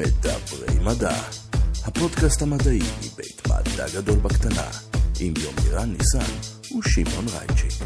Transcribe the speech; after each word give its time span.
מדברי 0.00 0.78
מדע, 0.84 1.14
הפודקאסט 1.84 2.42
המדעי 2.42 2.78
מבית 2.78 3.42
מדע 3.46 3.86
גדול 3.94 4.18
בקטנה, 4.18 4.68
עם 5.20 5.34
יומירן 5.36 5.92
ניסן 5.92 6.32
ושמעון 6.78 7.24
רייצ'י. 7.28 7.84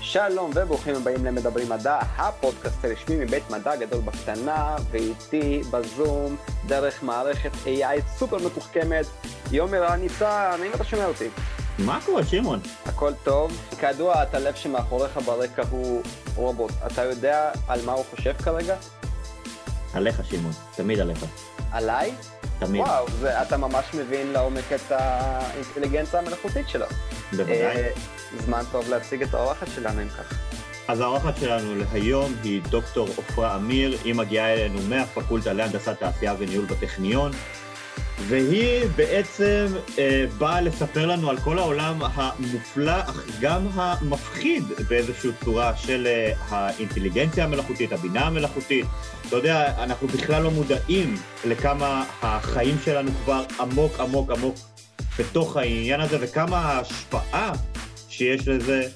שלום 0.00 0.50
וברוכים 0.54 0.94
הבאים 0.94 1.24
למדברים 1.24 1.68
מדע, 1.68 1.98
הפודקאסט 2.16 2.84
הרשמי 2.84 3.16
מבית 3.16 3.50
מדע 3.50 3.76
גדול 3.76 4.00
בקטנה, 4.00 4.76
ואיתי 4.90 5.62
בזום, 5.70 6.36
דרך 6.66 7.02
מערכת 7.02 7.52
AI 7.64 8.18
סופר 8.18 8.36
מתוחכמת, 8.46 9.06
יומר 9.52 9.96
ניסן, 9.96 10.58
האם 10.62 10.70
אתה 10.74 10.84
שומע 10.84 11.06
אותי? 11.06 11.28
מה 11.78 11.98
קורה, 12.04 12.24
שמעון? 12.24 12.60
הכל 12.86 13.12
טוב. 13.24 13.60
כידוע, 13.80 14.22
את 14.22 14.34
הלב 14.34 14.54
שמאחוריך 14.54 15.18
ברקע 15.24 15.62
הוא 15.70 16.02
רובוט. 16.34 16.72
אתה 16.86 17.04
יודע 17.04 17.50
על 17.68 17.80
מה 17.84 17.92
הוא 17.92 18.04
חושב 18.10 18.32
כרגע? 18.32 18.76
עליך, 19.94 20.24
שמעון, 20.24 20.52
תמיד 20.76 21.00
עליך. 21.00 21.24
עליי? 21.72 22.14
תמיד. 22.58 22.80
וואו, 22.80 23.06
זה, 23.20 23.42
אתה 23.42 23.56
ממש 23.56 23.84
מבין 23.94 24.32
לעומק 24.32 24.72
את 24.74 24.92
האינטליגנציה 24.92 26.20
המלאכותית 26.20 26.68
שלו. 26.68 26.86
בוודאי. 27.32 27.60
אה, 27.60 27.90
זמן 28.38 28.62
טוב 28.72 28.88
להציג 28.88 29.22
את 29.22 29.34
האורחת 29.34 29.66
שלנו 29.74 30.02
אם 30.02 30.08
כך. 30.08 30.38
אז 30.88 31.00
האורחת 31.00 31.36
שלנו 31.40 31.74
להיום 31.74 32.34
היא 32.42 32.62
דוקטור 32.62 33.08
עפרה 33.18 33.56
אמיר, 33.56 33.98
היא 34.04 34.14
מגיעה 34.14 34.52
אלינו 34.52 34.78
מהפקולטה 34.88 35.52
להנדסת 35.52 35.98
תעשייה 35.98 36.34
וניהול 36.38 36.64
בטכניון, 36.64 37.32
והיא 38.18 38.84
בעצם 38.96 39.66
אה, 39.98 40.24
באה 40.38 40.60
לספר 40.60 41.06
לנו 41.06 41.30
על 41.30 41.36
כל 41.38 41.58
העולם 41.58 41.98
המופלא, 42.02 43.00
אך 43.00 43.26
גם 43.40 43.66
המפחיד 43.74 44.64
באיזושהי 44.88 45.30
צורה 45.44 45.76
של 45.76 46.06
אה, 46.06 46.32
האינטליגנציה 46.48 47.44
המלאכותית, 47.44 47.92
הבינה 47.92 48.26
המלאכותית. 48.26 48.86
אתה 49.28 49.36
יודע, 49.36 49.82
אנחנו 49.82 50.08
בכלל 50.08 50.42
לא 50.42 50.50
מודעים 50.50 51.14
לכמה 51.44 52.04
החיים 52.22 52.76
שלנו 52.84 53.10
כבר 53.24 53.44
עמוק 53.60 54.00
עמוק 54.00 54.30
עמוק 54.30 54.56
בתוך 55.18 55.56
העניין 55.56 56.00
הזה, 56.00 56.16
וכמה 56.20 56.58
ההשפעה 56.58 57.52
שיש 58.08 58.48
לזה 58.48 58.88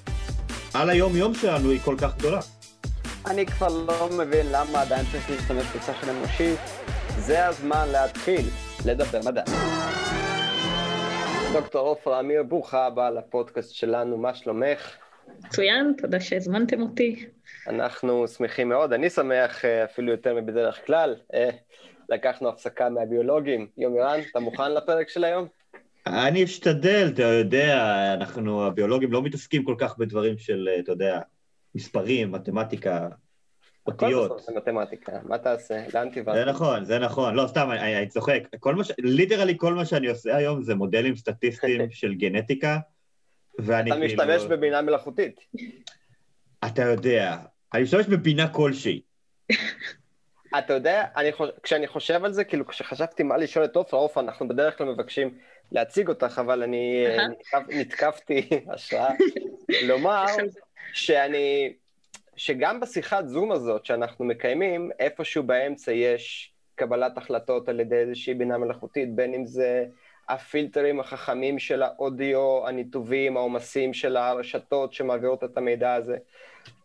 על 0.74 0.90
היום-יום 0.90 1.34
שלנו 1.34 1.70
היא 1.70 1.80
כל 1.84 1.94
כך 1.98 2.16
גדולה. 2.16 2.40
אני 3.26 3.46
כבר 3.46 3.68
לא 3.68 4.08
מבין 4.18 4.46
למה 4.52 4.80
עדיין 4.80 5.06
צריך 5.12 5.30
להשתמש 5.30 5.64
בשכל 5.76 6.10
אנושי. 6.10 6.54
זה 7.18 7.46
הזמן 7.46 7.88
להתחיל 7.88 8.46
לדבר 8.86 9.20
מדע. 9.24 9.42
דוקטור 11.52 11.88
עופרה 11.88 12.20
אמיר, 12.20 12.42
ברוכה 12.42 12.86
הבאה 12.86 13.10
לפודקאסט 13.10 13.74
שלנו, 13.74 14.18
מה 14.18 14.34
שלומך? 14.34 14.96
מצוין, 15.44 15.94
תודה 15.98 16.20
שהזמנתם 16.20 16.82
אותי. 16.82 17.26
אנחנו 17.66 18.28
שמחים 18.28 18.68
מאוד, 18.68 18.92
אני 18.92 19.10
שמח 19.10 19.64
אה, 19.64 19.84
אפילו 19.84 20.12
יותר 20.12 20.34
מבדרך 20.34 20.86
כלל. 20.86 21.14
אה, 21.34 21.50
לקחנו 22.08 22.48
הפסקה 22.48 22.88
מהביולוגים. 22.88 23.66
יומירן, 23.78 24.20
אתה 24.30 24.40
מוכן 24.40 24.72
לפרק 24.72 25.08
של 25.08 25.24
היום? 25.24 25.46
אני 26.06 26.44
אשתדל, 26.44 27.10
אתה 27.14 27.22
יודע, 27.22 27.94
אנחנו 28.14 28.66
הביולוגים 28.66 29.12
לא 29.12 29.22
מתעסקים 29.22 29.64
כל 29.64 29.74
כך 29.78 29.98
בדברים 29.98 30.38
של, 30.38 30.68
אתה 30.78 30.92
יודע, 30.92 31.20
מספרים, 31.74 32.32
מתמטיקה, 32.32 33.08
אותיות. 33.86 34.26
הכל 34.26 34.34
בסוף 34.34 34.46
זה 34.46 34.56
מתמטיקה, 34.56 35.12
מה 35.22 35.38
תעשה? 35.38 35.84
לאן 35.94 36.10
תבעט? 36.10 36.34
זה 36.36 36.44
נכון, 36.44 36.84
זה 36.84 36.98
נכון. 36.98 37.34
לא, 37.34 37.46
סתם, 37.46 37.70
אני, 37.70 37.98
אני 37.98 38.08
צוחק. 38.08 38.42
כל 38.60 38.74
מה 38.74 38.84
ש... 38.84 38.92
ליטרלי 38.98 39.54
כל 39.58 39.74
מה 39.74 39.84
שאני 39.84 40.08
עושה 40.08 40.36
היום 40.36 40.62
זה 40.62 40.74
מודלים 40.74 41.16
סטטיסטיים 41.16 41.90
של 42.00 42.14
גנטיקה, 42.14 42.78
ואני 43.58 43.90
אתה 43.90 44.00
כאילו... 44.00 44.24
משתמש 44.24 44.42
בבינה 44.50 44.82
מלאכותית. 44.82 45.40
אתה 46.66 46.82
יודע, 46.82 47.36
אני 47.74 47.82
משתמש 47.82 48.06
בבינה 48.06 48.48
כלשהי. 48.48 49.00
אתה 50.58 50.72
יודע, 50.72 51.04
אני 51.16 51.32
חוש... 51.32 51.50
כשאני 51.62 51.86
חושב 51.86 52.24
על 52.24 52.32
זה, 52.32 52.44
כאילו 52.44 52.66
כשחשבתי 52.66 53.22
מה 53.22 53.36
לשאול 53.36 53.64
את 53.64 53.76
עופרה, 53.76 54.00
עופרה, 54.00 54.22
אנחנו 54.22 54.48
בדרך 54.48 54.78
כלל 54.78 54.86
מבקשים 54.86 55.38
להציג 55.72 56.08
אותך, 56.08 56.40
אבל 56.44 56.62
אני. 56.62 57.06
נתקפתי 57.68 58.48
השראה 58.74 59.10
לומר 59.82 60.24
שאני, 60.92 61.72
שגם 62.36 62.80
בשיחת 62.80 63.28
זום 63.28 63.52
הזאת 63.52 63.86
שאנחנו 63.86 64.24
מקיימים, 64.24 64.90
איפשהו 64.98 65.42
באמצע 65.42 65.92
יש 65.92 66.52
קבלת 66.74 67.18
החלטות 67.18 67.68
על 67.68 67.80
ידי 67.80 67.96
איזושהי 67.96 68.34
בינה 68.34 68.58
מלאכותית, 68.58 69.14
בין 69.14 69.34
אם 69.34 69.46
זה 69.46 69.86
הפילטרים 70.28 71.00
החכמים 71.00 71.58
של 71.58 71.82
האודיו, 71.82 72.68
הניתובים, 72.68 73.36
העומסים 73.36 73.94
של 73.94 74.16
הרשתות 74.16 74.92
שמעבירות 74.92 75.44
את 75.44 75.56
המידע 75.56 75.94
הזה. 75.94 76.16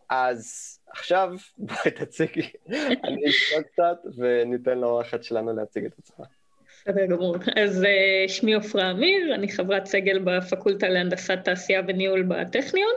אז 0.08 0.78
עכשיו 0.90 1.34
בואי 1.58 1.90
תציגי, 1.90 2.50
אני 3.04 3.28
אשמע 3.28 3.62
קצת 3.62 3.98
וניתן 4.16 4.78
לאורחת 4.78 5.24
שלנו 5.24 5.56
להציג 5.56 5.84
את 5.84 5.92
עצמה. 5.98 6.24
בסדר 6.68 7.06
גמור. 7.06 7.36
אז 7.56 7.84
אה, 7.84 8.28
שמי 8.28 8.54
עפרה 8.54 8.90
אמיר, 8.90 9.34
אני 9.34 9.48
חברת 9.48 9.86
סגל 9.86 10.18
בפקולטה 10.18 10.88
להנדסת 10.88 11.38
תעשייה 11.44 11.82
וניהול 11.88 12.22
בטכניון, 12.22 12.92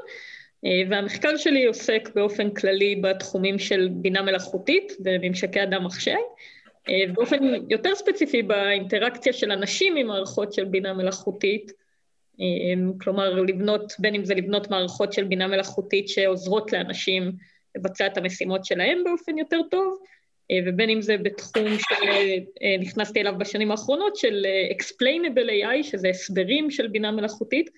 והמחקר 0.90 1.38
שלי 1.38 1.66
עוסק 1.66 2.10
באופן 2.16 2.50
כללי 2.50 2.96
בתחומים 2.96 3.60
של 3.60 3.90
בינה 3.92 4.22
מלאכותית 4.22 4.94
וממשקי 5.06 5.64
אדם-מחשב, 5.64 6.16
אה, 6.90 7.14
באופן 7.14 7.38
יותר 7.70 7.96
ספציפי 7.96 8.44
באינטראקציה 8.44 9.34
של 9.34 9.52
אנשים 9.52 9.96
עם 9.96 10.08
מערכות 10.08 10.54
של 10.54 10.66
בינה 10.66 10.94
מלאכותית, 10.94 11.72
אה, 12.42 12.46
כלומר 13.02 13.30
לבנות, 13.30 13.94
בין 14.00 14.16
אם 14.16 14.26
זה 14.26 14.36
לבנות 14.36 14.70
מערכות 14.70 15.14
של 15.14 15.24
בינה 15.24 15.48
מלאכותית 15.48 16.10
שעוזרות 16.10 16.74
לאנשים 16.74 17.32
לבצע 17.76 18.08
את 18.08 18.18
המשימות 18.18 18.66
שלהם 18.66 19.04
באופן 19.04 19.38
יותר 19.38 19.62
טוב, 19.72 19.98
אה, 20.52 20.60
ובין 20.66 20.90
אם 20.90 21.02
זה 21.02 21.18
בתחום 21.18 21.66
שנכנסתי 21.78 23.22
אליו 23.22 23.34
בשנים 23.38 23.72
האחרונות 23.72 24.16
של 24.16 24.46
אה, 24.46 24.70
explainable 24.76 25.50
AI, 25.50 25.84
שזה 25.84 26.10
הסברים 26.10 26.72
של 26.72 26.88
בינה 26.88 27.12
מלאכותית, 27.12 27.70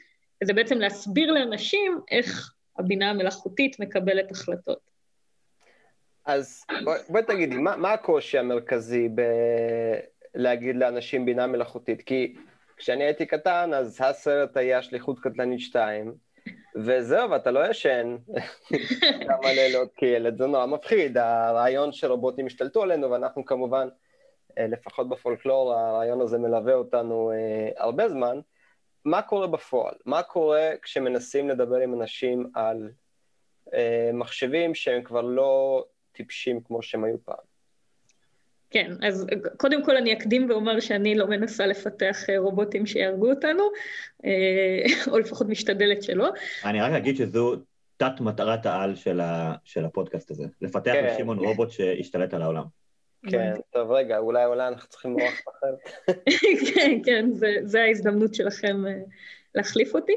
וזה 0.44 0.54
בעצם 0.54 0.80
להסביר 0.80 1.32
לאנשים 1.32 2.00
איך 2.12 2.54
הבינה 2.78 3.10
המלאכותית 3.10 3.80
מקבלת 3.80 4.32
החלטות. 4.32 4.92
אז 6.26 6.66
בואי 6.84 7.00
בוא 7.10 7.22
תגידי, 7.22 7.58
מה, 7.58 7.76
מה 7.76 7.94
הקושי 7.94 8.38
המרכזי 8.38 9.10
בלהגיד 10.36 10.76
לאנשים 10.76 11.26
בינה 11.26 11.48
מלאכותית? 11.48 12.02
כי 12.02 12.36
כשאני 12.78 13.04
הייתי 13.04 13.26
קטן, 13.26 13.72
אז 13.74 13.98
הסרט 14.02 14.58
היה 14.58 14.82
שליחות 14.82 15.20
קטלנית 15.20 15.60
2, 15.60 16.14
וזהו, 16.76 17.30
ואתה 17.30 17.52
לא 17.52 17.70
ישן 17.70 18.18
כמה 19.28 19.54
לילות 19.54 19.90
כילד, 19.96 20.38
זה 20.38 20.48
נורא 20.48 20.66
מפחיד, 20.66 21.18
הרעיון 21.18 21.92
שרובוטים 21.92 22.46
השתלטו 22.46 22.84
עלינו, 22.84 23.12
ואנחנו 23.12 23.46
כמובן, 23.46 23.88
אה, 24.58 24.68
לפחות 24.68 25.10
בפולקלור, 25.10 25.74
הרעיון 25.74 26.22
הזה 26.22 26.38
מלווה 26.38 26.74
אותנו 26.74 27.32
אה, 27.32 27.70
הרבה 27.78 28.10
זמן. 28.10 28.40
מה 29.06 29.22
קורה 29.22 29.48
בפועל? 29.48 29.94
מה 30.06 30.24
קורה 30.24 30.70
כשמנסים 30.82 31.50
לדבר 31.50 31.76
עם 31.76 32.02
אנשים 32.02 32.50
על 32.54 32.90
אה, 33.74 34.10
מחשבים 34.14 34.76
שהם 34.76 35.04
כבר 35.04 35.22
לא 35.22 35.86
טיפשים 36.12 36.62
כמו 36.62 36.82
שהם 36.82 37.04
היו 37.04 37.18
פעם? 37.26 37.52
כן, 38.70 38.92
אז 39.02 39.28
קודם 39.58 39.86
כל 39.86 39.98
אני 39.98 40.14
אקדים 40.14 40.50
ואומר 40.50 40.80
שאני 40.80 41.16
לא 41.16 41.28
מנסה 41.28 41.66
לפתח 41.66 42.30
אה, 42.30 42.40
רובוטים 42.40 42.86
שיהרגו 42.86 43.30
אותנו, 43.30 43.64
אה, 44.26 44.84
או 45.12 45.20
לפחות 45.20 45.48
משתדלת 45.48 46.04
שלא. 46.04 46.30
אני 46.66 46.82
רק 46.82 46.92
אגיד 46.92 47.18
שזו 47.18 47.56
תת 47.98 48.20
מטרת 48.20 48.66
העל 48.66 48.96
של, 48.96 49.22
ה... 49.22 49.56
של 49.64 49.86
הפודקאסט 49.86 50.32
הזה, 50.32 50.46
לפתח 50.62 50.92
כן. 50.94 51.14
לשמעון 51.14 51.38
רובוט 51.38 51.72
שישתלט 51.72 52.34
על 52.34 52.42
העולם. 52.42 52.64
כן, 53.30 53.54
טוב, 53.74 53.92
רגע, 53.92 54.18
אולי 54.18 54.46
אולי 54.46 54.68
אנחנו 54.68 54.90
צריכים 54.90 55.14
אורח 55.14 55.42
אחר. 55.50 55.76
כן, 56.74 57.00
כן, 57.06 57.32
זה, 57.32 57.56
זה 57.64 57.82
ההזדמנות 57.84 58.36
שלכם 58.36 58.88
אה, 58.88 58.94
להחליף 59.56 59.96
אותי. 59.96 60.14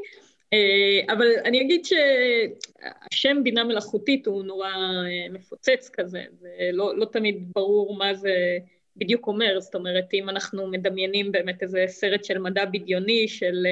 אה, 0.53 1.15
אבל 1.15 1.27
אני 1.45 1.61
אגיד 1.61 1.85
שהשם 1.85 3.37
בינה 3.43 3.65
מלאכותית 3.65 4.27
הוא 4.27 4.45
נורא 4.45 4.69
אה, 4.71 5.33
מפוצץ 5.33 5.91
כזה, 5.93 6.25
זה 6.41 6.49
לא, 6.73 6.97
לא 6.97 7.05
תמיד 7.05 7.53
ברור 7.55 7.97
מה 7.97 8.15
זה 8.15 8.59
בדיוק 8.97 9.27
אומר, 9.27 9.61
זאת 9.61 9.75
אומרת, 9.75 10.15
אם 10.15 10.29
אנחנו 10.29 10.67
מדמיינים 10.67 11.33
באמת 11.33 11.63
איזה 11.63 11.85
סרט 11.87 12.25
של 12.25 12.39
מדע 12.39 12.65
בדיוני, 12.65 13.29
של 13.29 13.67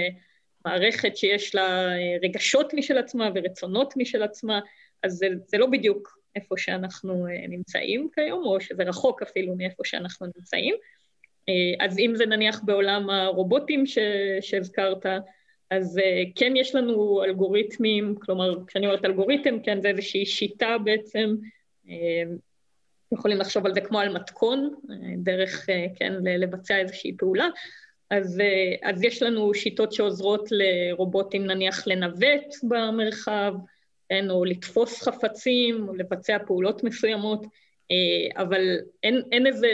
מערכת 0.65 1.17
שיש 1.17 1.55
לה 1.55 1.89
רגשות 2.23 2.75
משל 2.75 2.99
עצמה 2.99 3.31
ורצונות 3.35 3.95
משל 3.97 4.23
עצמה, 4.23 4.61
אז 5.03 5.13
זה, 5.13 5.29
זה 5.47 5.59
לא 5.59 5.67
בדיוק 5.67 6.22
איפה 6.37 6.55
שאנחנו 6.59 7.27
נמצאים 7.49 8.09
כיום, 8.15 8.45
או 8.45 8.61
שזה 8.61 8.83
רחוק 8.83 9.23
אפילו 9.23 9.57
מאיפה 9.57 9.83
שאנחנו 9.85 10.27
נמצאים. 10.37 10.75
אז 11.81 11.99
אם 11.99 12.13
זה 12.17 12.27
נניח 12.27 12.61
בעולם 12.65 13.11
הרובוטים 13.11 13.87
ש, 13.87 13.99
שהזכרת, 14.41 15.07
אז 15.71 15.99
uh, 15.99 16.03
כן 16.37 16.53
יש 16.57 16.75
לנו 16.75 17.25
אלגוריתמים, 17.25 18.15
כלומר, 18.21 18.67
כשאני 18.67 18.87
אומרת 18.87 19.05
אלגוריתם, 19.05 19.61
כן, 19.63 19.81
זה 19.81 19.89
איזושהי 19.89 20.27
שיטה 20.27 20.77
בעצם, 20.85 21.35
יכולים 23.13 23.39
לחשוב 23.39 23.67
על 23.67 23.75
זה 23.75 23.81
כמו 23.81 24.01
על 24.01 24.15
מתכון, 24.15 24.75
דרך, 25.17 25.67
כן, 25.97 26.13
לבצע 26.23 26.79
איזושהי 26.79 27.17
פעולה. 27.17 27.49
אז, 28.11 28.41
אז 28.83 29.05
יש 29.05 29.23
לנו 29.23 29.55
שיטות 29.55 29.93
שעוזרות 29.93 30.49
לרובוטים 30.51 31.47
נניח 31.47 31.87
לנווט 31.87 32.55
במרחב, 32.63 33.55
כן, 34.09 34.31
או 34.31 34.45
לתפוס 34.45 35.03
חפצים, 35.03 35.89
או 35.89 35.95
לבצע 35.95 36.39
פעולות 36.47 36.85
מסוימות, 36.85 37.47
אבל 38.37 38.79
אין, 39.03 39.23
אין 39.33 39.47
איזה, 39.47 39.69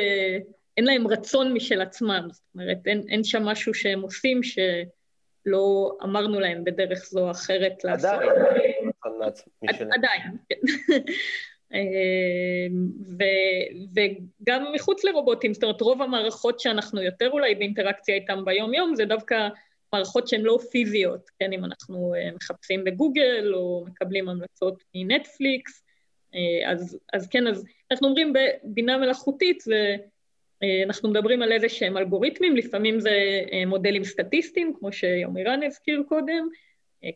אין 0.77 0.85
להם 0.85 1.07
רצון 1.07 1.53
משל 1.53 1.81
עצמם, 1.81 2.29
זאת 2.31 2.43
אומרת, 2.55 2.79
אין, 2.87 3.03
אין 3.09 3.25
שם 3.25 3.43
משהו 3.43 3.75
שהם 3.75 4.01
עושים 4.01 4.41
שלא 4.43 5.97
אמרנו 6.03 6.41
להם 6.41 6.65
בדרך 6.65 6.99
זו 6.99 7.21
או 7.21 7.31
אחרת 7.31 7.85
לעשות. 7.85 8.11
עדיין. 9.65 9.93
עדיין, 9.93 10.37
כן. 10.49 10.61
ו, 13.19 13.23
וגם 13.95 14.65
מחוץ 14.75 15.05
לרובוטים, 15.05 15.55
זאת 15.55 15.63
אומרת, 15.63 15.81
רוב 15.81 16.03
המערכות 16.03 16.61
שאנחנו 16.61 17.03
יותר 17.03 17.31
אולי 17.31 17.55
באינטראקציה 17.55 18.15
איתן 18.15 18.45
ביום-יום, 18.45 18.95
זה 18.95 19.05
דווקא 19.05 19.49
מערכות 19.93 20.29
שהן 20.29 20.41
לא 20.41 20.59
פיזיות, 20.71 21.31
כן, 21.39 21.53
אם 21.53 21.65
אנחנו 21.65 22.15
אה, 22.15 22.31
מחפשים 22.35 22.85
בגוגל 22.85 23.53
או 23.55 23.85
מקבלים 23.87 24.29
המלצות 24.29 24.85
מנטפליקס, 24.95 25.83
אה, 26.35 26.71
אז, 26.71 26.99
אז 27.13 27.29
כן, 27.29 27.47
אז 27.47 27.65
אנחנו 27.91 28.09
אומרים 28.09 28.33
בבינה 28.33 28.99
מלאכותית, 28.99 29.61
זה, 29.61 29.97
אה, 30.63 30.83
אנחנו 30.85 31.11
מדברים 31.11 31.43
על 31.43 31.53
איזה 31.53 31.69
שהם 31.69 31.97
אלגוריתמים, 31.97 32.57
לפעמים 32.57 33.01
זה 33.01 33.11
מודלים 33.67 34.05
סטטיסטיים, 34.05 34.73
כמו 34.79 34.93
שיומירן 34.93 35.63
הזכיר 35.63 36.03
קודם, 36.09 36.49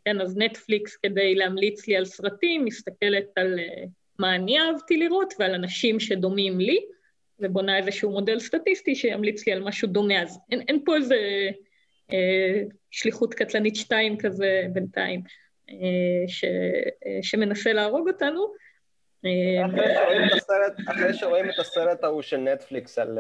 כן, 0.04 0.20
אז 0.20 0.36
נטפליקס 0.36 0.96
כדי 0.96 1.34
להמליץ 1.34 1.86
לי 1.86 1.96
על 1.96 2.04
סרטים, 2.04 2.64
מסתכלת 2.64 3.25
על 3.36 3.58
מה 4.18 4.34
אני 4.34 4.60
אהבתי 4.60 4.96
לראות 4.96 5.34
ועל 5.38 5.54
אנשים 5.54 6.00
שדומים 6.00 6.60
לי, 6.60 6.78
ובונה 7.38 7.78
איזשהו 7.78 8.10
מודל 8.10 8.38
סטטיסטי 8.38 8.94
שימליץ 8.94 9.46
לי 9.46 9.52
על 9.52 9.62
משהו 9.62 9.88
דומה, 9.88 10.22
אז 10.22 10.38
אין, 10.50 10.60
אין 10.68 10.82
פה 10.84 10.96
איזה 10.96 11.16
שליחות 12.91 13.35
קטלנית 13.35 13.76
שתיים 13.76 14.19
כזה 14.19 14.62
בינתיים, 14.73 15.23
אה, 15.70 15.75
ש, 16.26 16.44
אה, 16.44 17.19
שמנסה 17.23 17.73
להרוג 17.73 18.09
אותנו. 18.09 18.53
אחרי 20.88 21.14
שרואים 21.14 21.50
את 21.50 21.59
הסרט 21.59 22.05
ההוא 22.05 22.23
של 22.23 22.37
נטפליקס 22.37 22.99
על, 22.99 23.19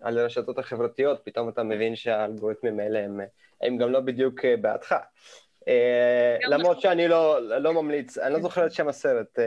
על 0.00 0.18
הרשתות 0.18 0.58
החברתיות, 0.58 1.20
פתאום 1.24 1.48
אתה 1.48 1.62
מבין 1.62 1.96
שהאלגוריתמים 1.96 2.80
האלה 2.80 3.04
הם, 3.04 3.20
הם 3.60 3.76
גם 3.76 3.92
לא 3.92 4.00
בדיוק 4.00 4.44
בעדך. 4.60 4.94
למרות 6.48 6.80
שאני 6.80 7.08
לא, 7.08 7.40
לא 7.60 7.72
ממליץ, 7.72 8.18
אני 8.18 8.32
לא 8.32 8.40
זוכר 8.40 8.66
את 8.66 8.72
שם 8.72 8.88
הסרט. 8.88 9.38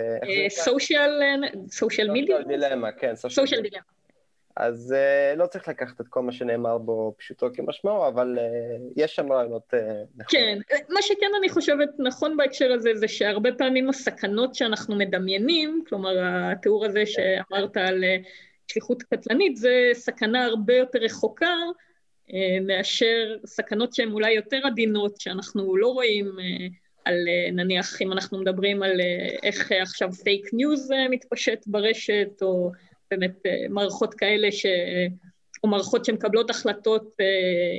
סושיאל 1.69 2.11
מידיה? 2.11 2.37
סושיאל 2.37 2.43
דילמה, 2.47 2.91
כן. 2.91 3.15
סושיאל 3.15 3.61
דילמה. 3.61 3.98
אז 4.55 4.95
uh, 4.95 5.37
לא 5.37 5.45
צריך 5.45 5.67
לקחת 5.67 6.01
את 6.01 6.07
כל 6.07 6.21
מה 6.21 6.31
שנאמר 6.31 6.77
בו 6.77 7.15
פשוטו 7.17 7.47
כמשמעו, 7.53 8.07
אבל 8.07 8.37
uh, 8.37 8.93
יש 8.95 9.15
שם 9.15 9.31
רעיונות 9.31 9.73
uh, 9.73 9.77
נכונים. 10.17 10.61
כן, 10.67 10.75
מה 10.89 11.01
שכן 11.01 11.31
אני 11.39 11.49
חושבת 11.49 11.89
נכון 11.99 12.37
בהקשר 12.37 12.71
הזה, 12.71 12.89
זה 12.95 13.07
שהרבה 13.07 13.49
פעמים 13.57 13.89
הסכנות 13.89 14.55
שאנחנו 14.55 14.95
מדמיינים, 14.95 15.83
כלומר 15.89 16.11
התיאור 16.21 16.85
הזה 16.85 17.05
שאמרת 17.05 17.77
על 17.77 18.03
uh, 18.03 18.27
שליחות 18.67 19.03
קטלנית, 19.03 19.55
זה 19.57 19.89
סכנה 19.93 20.45
הרבה 20.45 20.75
יותר 20.75 20.99
רחוקה 20.99 21.55
אה, 22.29 22.33
מאשר 22.67 23.37
סכנות 23.45 23.93
שהן 23.93 24.11
אולי 24.11 24.31
יותר 24.31 24.59
עדינות, 24.63 25.19
שאנחנו 25.19 25.77
לא 25.77 25.87
רואים 25.87 26.25
אה, 26.25 26.73
על 27.05 27.15
אה, 27.15 27.51
נניח 27.51 28.01
אם 28.01 28.11
אנחנו 28.11 28.41
מדברים 28.41 28.83
על 28.83 28.91
אה, 28.91 29.39
איך 29.43 29.71
אה, 29.71 29.75
עכשיו 29.81 30.11
פייק 30.11 30.49
ניוז 30.53 30.91
אה, 30.91 30.95
מתפשט 31.09 31.63
ברשת, 31.67 32.41
או... 32.41 32.71
באמת 33.11 33.45
אה, 33.45 33.65
מערכות 33.69 34.13
כאלה 34.13 34.51
ש... 34.51 34.65
או 35.63 35.69
מערכות 35.69 36.05
שמקבלות 36.05 36.49
החלטות, 36.49 37.15
אה, 37.21 37.25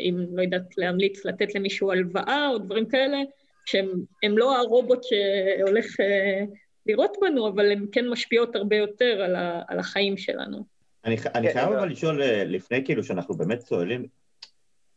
אני 0.08 0.26
לא 0.32 0.42
יודעת 0.42 0.78
להמליץ 0.78 1.24
לתת 1.24 1.54
למישהו 1.54 1.92
הלוואה 1.92 2.48
או 2.48 2.58
דברים 2.58 2.88
כאלה, 2.88 3.18
שהן 3.66 3.88
לא 4.22 4.56
הרובוט 4.56 5.02
שהולך 5.02 6.00
אה, 6.00 6.44
לראות 6.86 7.16
בנו, 7.20 7.48
אבל 7.48 7.72
הן 7.72 7.86
כן 7.92 8.08
משפיעות 8.08 8.56
הרבה 8.56 8.76
יותר 8.76 9.22
על, 9.22 9.36
ה, 9.36 9.62
על 9.68 9.78
החיים 9.78 10.16
שלנו. 10.16 10.64
אני, 11.04 11.16
אני 11.34 11.46
כן, 11.46 11.52
חייב 11.52 11.72
אבל 11.72 11.88
לשאול, 11.88 12.22
לפני 12.24 12.84
כאילו 12.84 13.04
שאנחנו 13.04 13.34
באמת 13.34 13.58
צועלים, 13.58 14.06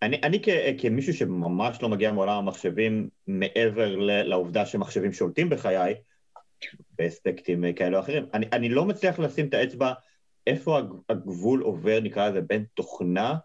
אני, 0.01 0.19
אני 0.23 0.39
כ, 0.43 0.49
כמישהו 0.77 1.13
שממש 1.13 1.81
לא 1.81 1.89
מגיע 1.89 2.11
מעולם 2.11 2.37
המחשבים, 2.37 3.09
מעבר 3.27 3.95
ל, 3.95 4.21
לעובדה 4.21 4.65
שמחשבים 4.65 5.13
שולטים 5.13 5.49
בחיי, 5.49 5.95
באספקטים 6.97 7.73
כאלה 7.73 7.97
או 7.97 8.03
אחרים, 8.03 8.25
אני, 8.33 8.45
אני 8.53 8.69
לא 8.69 8.85
מצליח 8.85 9.19
לשים 9.19 9.47
את 9.47 9.53
האצבע 9.53 9.93
איפה 10.47 10.79
הגבול 11.09 11.61
עובר, 11.61 11.99
נקרא 11.99 12.29
לזה, 12.29 12.41
בין 12.41 12.65
תוכנה, 12.73 13.35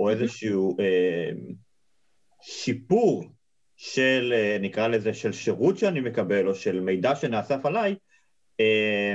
או 0.00 0.10
איזשהו 0.10 0.76
אה, 0.80 1.30
שיפור 2.42 3.24
של, 3.76 4.32
אה, 4.36 4.58
נקרא 4.60 4.88
לזה, 4.88 5.14
של 5.14 5.32
שירות 5.32 5.78
שאני 5.78 6.00
מקבל, 6.00 6.48
או 6.48 6.54
של 6.54 6.80
מידע 6.80 7.16
שנאסף 7.16 7.66
עליי, 7.66 7.94
אה, 8.60 9.14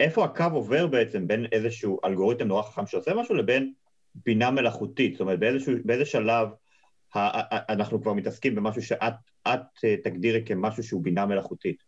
איפה 0.00 0.24
הקו 0.24 0.44
עובר 0.52 0.86
בעצם 0.86 1.26
בין 1.26 1.46
איזשהו 1.52 1.98
אלגוריתם 2.04 2.48
נורא 2.48 2.62
חכם 2.62 2.86
שעושה 2.86 3.14
משהו 3.14 3.34
לבין 3.34 3.72
בינה 4.14 4.50
מלאכותית? 4.50 5.12
זאת 5.12 5.20
אומרת, 5.20 5.38
באיזשהו, 5.38 5.72
באיזה 5.84 6.04
שלב 6.04 6.48
אנחנו 7.68 8.02
כבר 8.02 8.12
מתעסקים 8.12 8.54
במשהו 8.54 8.82
שאת 8.82 9.14
אה, 9.46 9.96
תגדירי 10.04 10.42
כמשהו 10.46 10.82
שהוא 10.82 11.02
בינה 11.02 11.26
מלאכותית? 11.26 11.82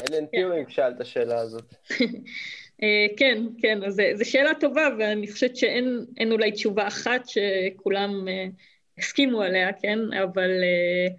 אלן 0.00 0.26
טיורינג 0.26 0.68
שאל 0.68 0.92
את 0.96 1.00
השאלה 1.00 1.40
הזאת. 1.40 1.74
אה, 2.82 3.06
כן, 3.16 3.42
כן, 3.58 3.84
אז 3.84 4.00
זו 4.14 4.30
שאלה 4.30 4.54
טובה, 4.60 4.88
ואני 4.98 5.32
חושבת 5.32 5.56
שאין 5.56 6.32
אולי 6.32 6.52
תשובה 6.52 6.86
אחת 6.86 7.22
שכולם 7.26 8.28
אה, 8.28 8.46
הסכימו 8.98 9.42
עליה, 9.42 9.72
כן? 9.72 9.98
אבל 10.22 10.50
אה, 10.50 11.14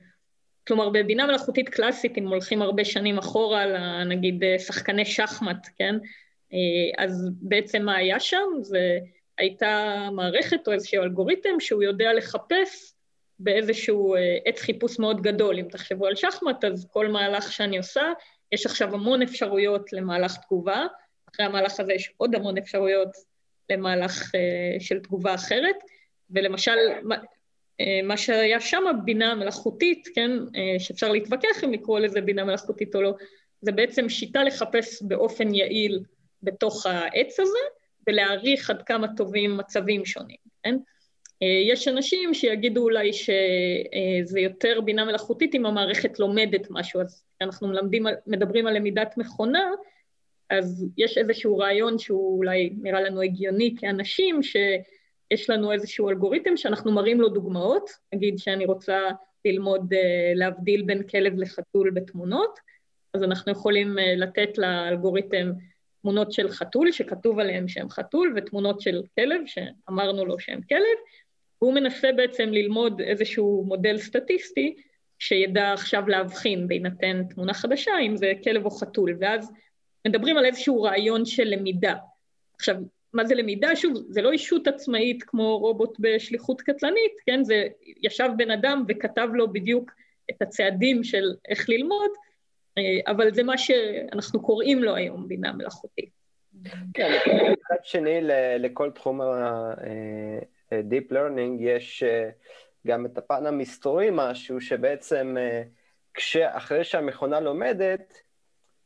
כלומר, 0.68 0.90
בבינה 0.90 1.28
מלאכותית 1.28 1.70
קלאסית, 1.70 2.18
אם 2.18 2.28
הולכים 2.28 2.62
הרבה 2.62 2.86
שנים 2.86 3.18
אחורה, 3.18 3.66
נגיד 4.04 4.44
שחקני 4.58 5.06
שחמט, 5.06 5.68
כן? 5.78 5.96
אז 6.98 7.30
בעצם 7.42 7.82
מה 7.82 7.96
היה 7.96 8.20
שם? 8.20 8.46
זה 8.62 9.00
הייתה 9.38 9.96
מערכת 10.12 10.68
או 10.68 10.74
איזשהו 10.74 11.04
אלגוריתם 11.04 11.60
שהוא 11.60 11.84
יודע 11.84 12.14
לחפש 12.14 12.94
באיזשהו 13.40 14.16
עץ 14.46 14.62
חיפוש 14.62 15.00
מאוד 15.00 15.22
גדול. 15.22 15.60
אם 15.60 15.68
תחשבו 15.72 16.06
על 16.08 16.16
שחמט, 16.16 16.66
אז 16.66 16.88
כל 16.92 17.08
מהלך 17.08 17.52
שאני 17.52 17.78
עושה, 17.78 18.12
יש 18.52 18.66
עכשיו 18.66 18.94
המון 18.94 19.22
אפשרויות 19.22 19.94
למהלך 19.94 20.38
תגובה, 20.38 20.86
אחרי 21.36 21.46
המהלך 21.46 21.80
הזה 21.80 21.94
יש 21.94 22.12
עוד 22.18 22.36
המון 22.36 22.58
אפשרויות 22.58 23.10
למהלך 23.70 24.22
uh, 24.22 24.80
של 24.80 25.00
תגובה 25.00 25.36
אחרת, 25.36 25.76
ולמשל, 26.30 26.78
מה, 27.04 27.16
uh, 27.16 27.86
מה 28.04 28.18
שהיה 28.18 28.60
שם, 28.60 28.84
בינה 29.06 29.36
מלאכותית, 29.36 30.08
כן, 30.16 30.32
uh, 30.40 30.80
שאפשר 30.80 31.12
להתווכח 31.12 31.64
אם 31.64 31.74
לקרוא 31.74 32.00
לזה 32.00 32.22
בינה 32.22 32.44
מלאכותית 32.44 32.96
או 32.96 33.02
לא, 33.02 33.14
זה 33.62 33.72
בעצם 33.72 34.10
שיטה 34.10 34.44
לחפש 34.44 35.02
באופן 35.02 35.54
יעיל 35.54 36.04
בתוך 36.44 36.86
העץ 36.86 37.40
הזה, 37.40 37.60
ולהעריך 38.08 38.70
עד 38.70 38.82
כמה 38.82 39.08
טובים 39.18 39.58
מצבים 39.58 40.06
שונים, 40.06 40.38
כן? 40.64 40.76
יש 41.72 41.88
אנשים 41.88 42.34
שיגידו 42.34 42.84
אולי 42.84 43.14
שזה 43.14 44.40
יותר 44.40 44.82
בינה 44.82 45.06
מלאכותית 45.06 45.56
אם 45.56 45.66
המערכת 45.66 46.20
לומדת 46.20 46.68
משהו, 46.70 47.02
אז 47.02 47.24
אנחנו 47.42 47.68
מלמדים, 47.68 48.06
מדברים 48.28 48.68
על 48.68 48.78
למידת 48.78 49.18
מכונה, 49.18 49.72
אז 50.50 50.86
יש 50.98 51.18
איזשהו 51.18 51.58
רעיון 51.58 52.00
שהוא 52.00 52.38
אולי 52.38 52.74
נראה 52.82 53.02
לנו 53.02 53.22
הגיוני 53.22 53.76
כאנשים, 53.80 54.44
שיש 54.44 55.50
לנו 55.50 55.72
איזשהו 55.72 56.10
אלגוריתם 56.10 56.58
שאנחנו 56.58 56.92
מראים 56.92 57.22
לו 57.22 57.30
דוגמאות, 57.30 57.90
נגיד 58.14 58.38
שאני 58.38 58.66
רוצה 58.66 59.00
ללמוד 59.46 59.94
אה, 59.94 60.32
להבדיל 60.36 60.82
בין 60.82 61.04
כלב 61.04 61.34
לחתול 61.38 61.92
בתמונות, 61.92 62.60
אז 63.14 63.24
אנחנו 63.24 63.52
יכולים 63.52 64.00
אה, 64.00 64.16
לתת 64.16 64.58
לאלגוריתם 64.58 65.52
תמונות 66.02 66.32
של 66.32 66.50
חתול 66.50 66.92
שכתוב 66.92 67.40
עליהן 67.40 67.68
שהם 67.68 67.90
חתול, 67.90 68.34
ותמונות 68.36 68.82
של 68.82 69.02
כלב 69.16 69.42
שאמרנו 69.46 70.26
לו 70.26 70.40
שהם 70.40 70.62
כלב, 70.62 70.98
והוא 71.62 71.74
מנסה 71.74 72.12
בעצם 72.12 72.50
ללמוד 72.50 73.02
איזשהו 73.02 73.64
מודל 73.68 73.98
סטטיסטי 73.98 74.76
שידע 75.20 75.74
עכשיו 75.74 76.08
להבחין 76.08 76.68
בהינתן 76.68 77.24
תמונה 77.30 77.54
חדשה 77.54 77.92
אם 78.02 78.18
זה 78.18 78.34
כלב 78.44 78.66
או 78.66 78.72
חתול, 78.72 79.18
ואז 79.20 79.52
מדברים 80.06 80.38
על 80.38 80.46
איזשהו 80.46 80.82
רעיון 80.82 81.26
של 81.26 81.44
למידה. 81.44 81.96
עכשיו, 82.56 82.76
מה 83.14 83.26
זה 83.26 83.36
למידה? 83.36 83.76
שוב, 83.76 83.94
זה 84.10 84.22
לא 84.22 84.32
אישות 84.32 84.68
עצמאית 84.68 85.24
כמו 85.24 85.58
רובוט 85.58 85.98
בשליחות 86.00 86.62
קטלנית, 86.62 87.14
כן? 87.26 87.44
זה 87.44 87.68
ישב 88.02 88.30
בן 88.38 88.52
אדם 88.52 88.84
וכתב 88.88 89.28
לו 89.34 89.54
בדיוק 89.54 89.92
את 90.32 90.42
הצעדים 90.42 91.04
של 91.04 91.24
איך 91.50 91.70
ללמוד, 91.70 92.12
אה, 92.78 93.12
אבל 93.12 93.34
זה 93.34 93.44
מה 93.44 93.58
שאנחנו 93.58 94.42
קוראים 94.42 94.84
לו 94.84 94.96
היום 94.96 95.28
בינה 95.28 95.54
מלאכותית. 95.54 96.10
כן, 96.94 97.12
מצד 97.52 97.84
שני, 97.84 98.18
לכל 98.60 98.92
תחום 98.92 99.22
ה-deep 99.22 101.14
אה, 101.14 101.28
learning 101.28 101.58
יש 101.60 102.04
אה, 102.04 102.30
גם 102.88 103.06
את 103.06 103.18
הפן 103.18 103.46
המסתורי 103.46 104.10
משהו, 104.12 104.62
שבעצם 104.62 105.36
אחרי 106.44 106.84
שהמכונה 106.84 107.40
לומדת, 107.40 108.25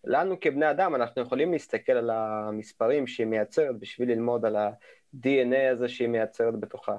לנו 0.03 0.39
כבני 0.39 0.71
אדם, 0.71 0.95
אנחנו 0.95 1.21
יכולים 1.21 1.51
להסתכל 1.51 1.91
על 1.91 2.09
המספרים 2.09 3.07
שהיא 3.07 3.27
מייצרת 3.27 3.79
בשביל 3.79 4.11
ללמוד 4.11 4.45
על 4.45 4.55
ה-DNA 4.55 5.71
הזה 5.71 5.89
שהיא 5.89 6.07
מייצרת 6.07 6.59
בתוכה, 6.59 6.95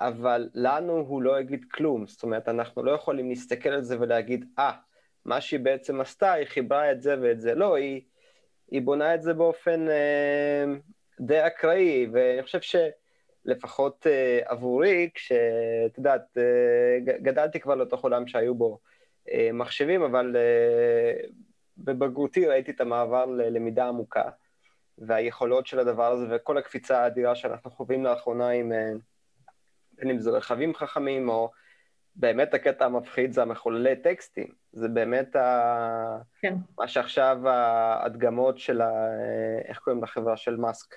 אבל 0.00 0.48
לנו 0.54 0.92
הוא 0.92 1.22
לא 1.22 1.40
יגיד 1.40 1.64
כלום, 1.70 2.06
זאת 2.06 2.22
אומרת, 2.22 2.48
אנחנו 2.48 2.82
לא 2.82 2.90
יכולים 2.90 3.28
להסתכל 3.28 3.68
על 3.68 3.82
זה 3.82 4.00
ולהגיד, 4.00 4.44
אה, 4.58 4.70
ah, 4.70 4.74
מה 5.24 5.40
שהיא 5.40 5.60
בעצם 5.60 6.00
עשתה, 6.00 6.32
היא 6.32 6.46
חיברה 6.46 6.92
את 6.92 7.02
זה 7.02 7.16
ואת 7.22 7.40
זה. 7.40 7.54
לא, 7.54 7.74
היא, 7.74 8.00
היא 8.70 8.82
בונה 8.82 9.14
את 9.14 9.22
זה 9.22 9.34
באופן 9.34 9.88
אה, 9.88 10.64
די 11.20 11.46
אקראי, 11.46 12.06
ואני 12.12 12.42
חושב 12.42 12.58
שלפחות 12.60 14.06
אה, 14.06 14.40
עבורי, 14.44 15.10
כשאת 15.14 15.98
יודעת, 15.98 16.38
אה, 16.38 16.98
גדלתי 17.00 17.60
כבר 17.60 17.74
לתוך 17.74 18.02
עולם 18.02 18.26
שהיו 18.26 18.54
בו 18.54 18.78
אה, 19.30 19.50
מחשבים, 19.52 20.02
אבל 20.02 20.36
אה, 20.36 21.26
בבגרותי 21.78 22.46
ראיתי 22.46 22.70
את 22.70 22.80
המעבר 22.80 23.26
ללמידה 23.26 23.88
עמוקה, 23.88 24.30
והיכולות 24.98 25.66
של 25.66 25.78
הדבר 25.78 26.12
הזה, 26.12 26.26
וכל 26.30 26.58
הקפיצה 26.58 27.02
האדירה 27.02 27.34
שאנחנו 27.34 27.70
חווים 27.70 28.04
לאחרונה 28.04 28.48
עם, 28.48 28.72
אה, 28.72 28.92
בין 29.92 30.10
אם 30.10 30.18
זה 30.18 30.30
רכבים 30.30 30.74
חכמים, 30.74 31.28
או 31.28 31.50
באמת 32.16 32.54
הקטע 32.54 32.84
המפחיד 32.84 33.32
זה 33.32 33.42
המחוללי 33.42 33.96
טקסטים. 33.96 34.46
זה 34.72 34.88
באמת 34.88 35.36
ה... 35.36 36.18
כן. 36.40 36.54
מה 36.78 36.88
שעכשיו 36.88 37.48
ההדגמות 37.48 38.58
של 38.58 38.80
ה... 38.80 38.90
איך 39.64 39.78
קוראים 39.78 40.02
לחברה 40.02 40.36
של 40.36 40.56
מאסק? 40.56 40.94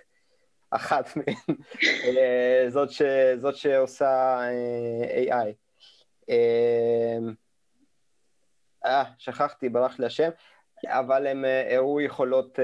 אחת 0.69 1.09
מהן, 1.15 1.35
אה, 2.07 2.65
זאת, 2.69 2.91
ש... 2.91 3.01
זאת 3.35 3.55
שעושה 3.55 4.39
אה, 4.39 5.43
AI. 5.43 5.53
אה, 8.85 9.03
שכחתי, 9.17 9.69
ברח 9.69 9.99
לי 9.99 10.05
השם, 10.05 10.29
אבל 10.87 11.27
הם 11.27 11.45
הראו 11.71 12.01
יכולות 12.01 12.59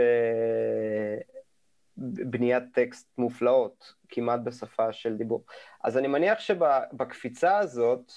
בניית 1.97 2.63
טקסט 2.73 3.09
מופלאות, 3.17 3.93
כמעט 4.09 4.39
בשפה 4.39 4.93
של 4.93 5.17
דיבור. 5.17 5.43
אז 5.83 5.97
אני 5.97 6.07
מניח 6.07 6.39
שבקפיצה 6.39 7.57
הזאת, 7.57 8.11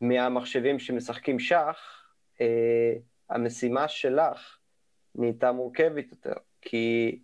מהמחשבים 0.00 0.78
שמשחקים 0.78 1.38
שח, 1.38 2.04
אה, 2.40 2.94
המשימה 3.30 3.88
שלך 3.88 4.58
נהייתה 5.14 5.52
מורכבת 5.52 6.10
יותר, 6.10 6.32
כי 6.60 7.18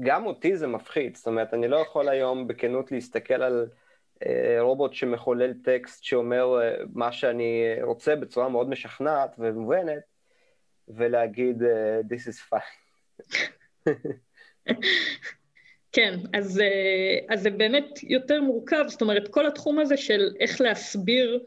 גם 0.00 0.26
אותי 0.26 0.56
זה 0.56 0.66
מפחיד, 0.66 1.16
זאת 1.16 1.26
אומרת, 1.26 1.54
אני 1.54 1.68
לא 1.68 1.76
יכול 1.76 2.08
היום 2.08 2.46
בכנות 2.46 2.92
להסתכל 2.92 3.42
על 3.42 3.66
אה, 4.26 4.56
רובוט 4.60 4.92
שמחולל 4.94 5.52
טקסט 5.64 6.04
שאומר 6.04 6.60
אה, 6.62 6.76
מה 6.92 7.12
שאני 7.12 7.64
רוצה 7.82 8.16
בצורה 8.16 8.48
מאוד 8.48 8.68
משכנעת 8.68 9.36
ומובנת, 9.38 10.11
ולהגיד, 10.88 11.62
אה, 11.62 12.00
This 12.00 12.28
is 12.28 12.52
fine. 12.52 12.82
כן, 15.92 16.18
אז, 16.32 16.60
אה, 16.60 17.18
אז 17.34 17.42
זה 17.42 17.50
באמת 17.50 17.98
יותר 18.02 18.40
מורכב, 18.42 18.84
זאת 18.88 19.02
אומרת, 19.02 19.28
כל 19.28 19.46
התחום 19.46 19.78
הזה 19.78 19.96
של 19.96 20.34
איך 20.40 20.60
להסביר 20.60 21.40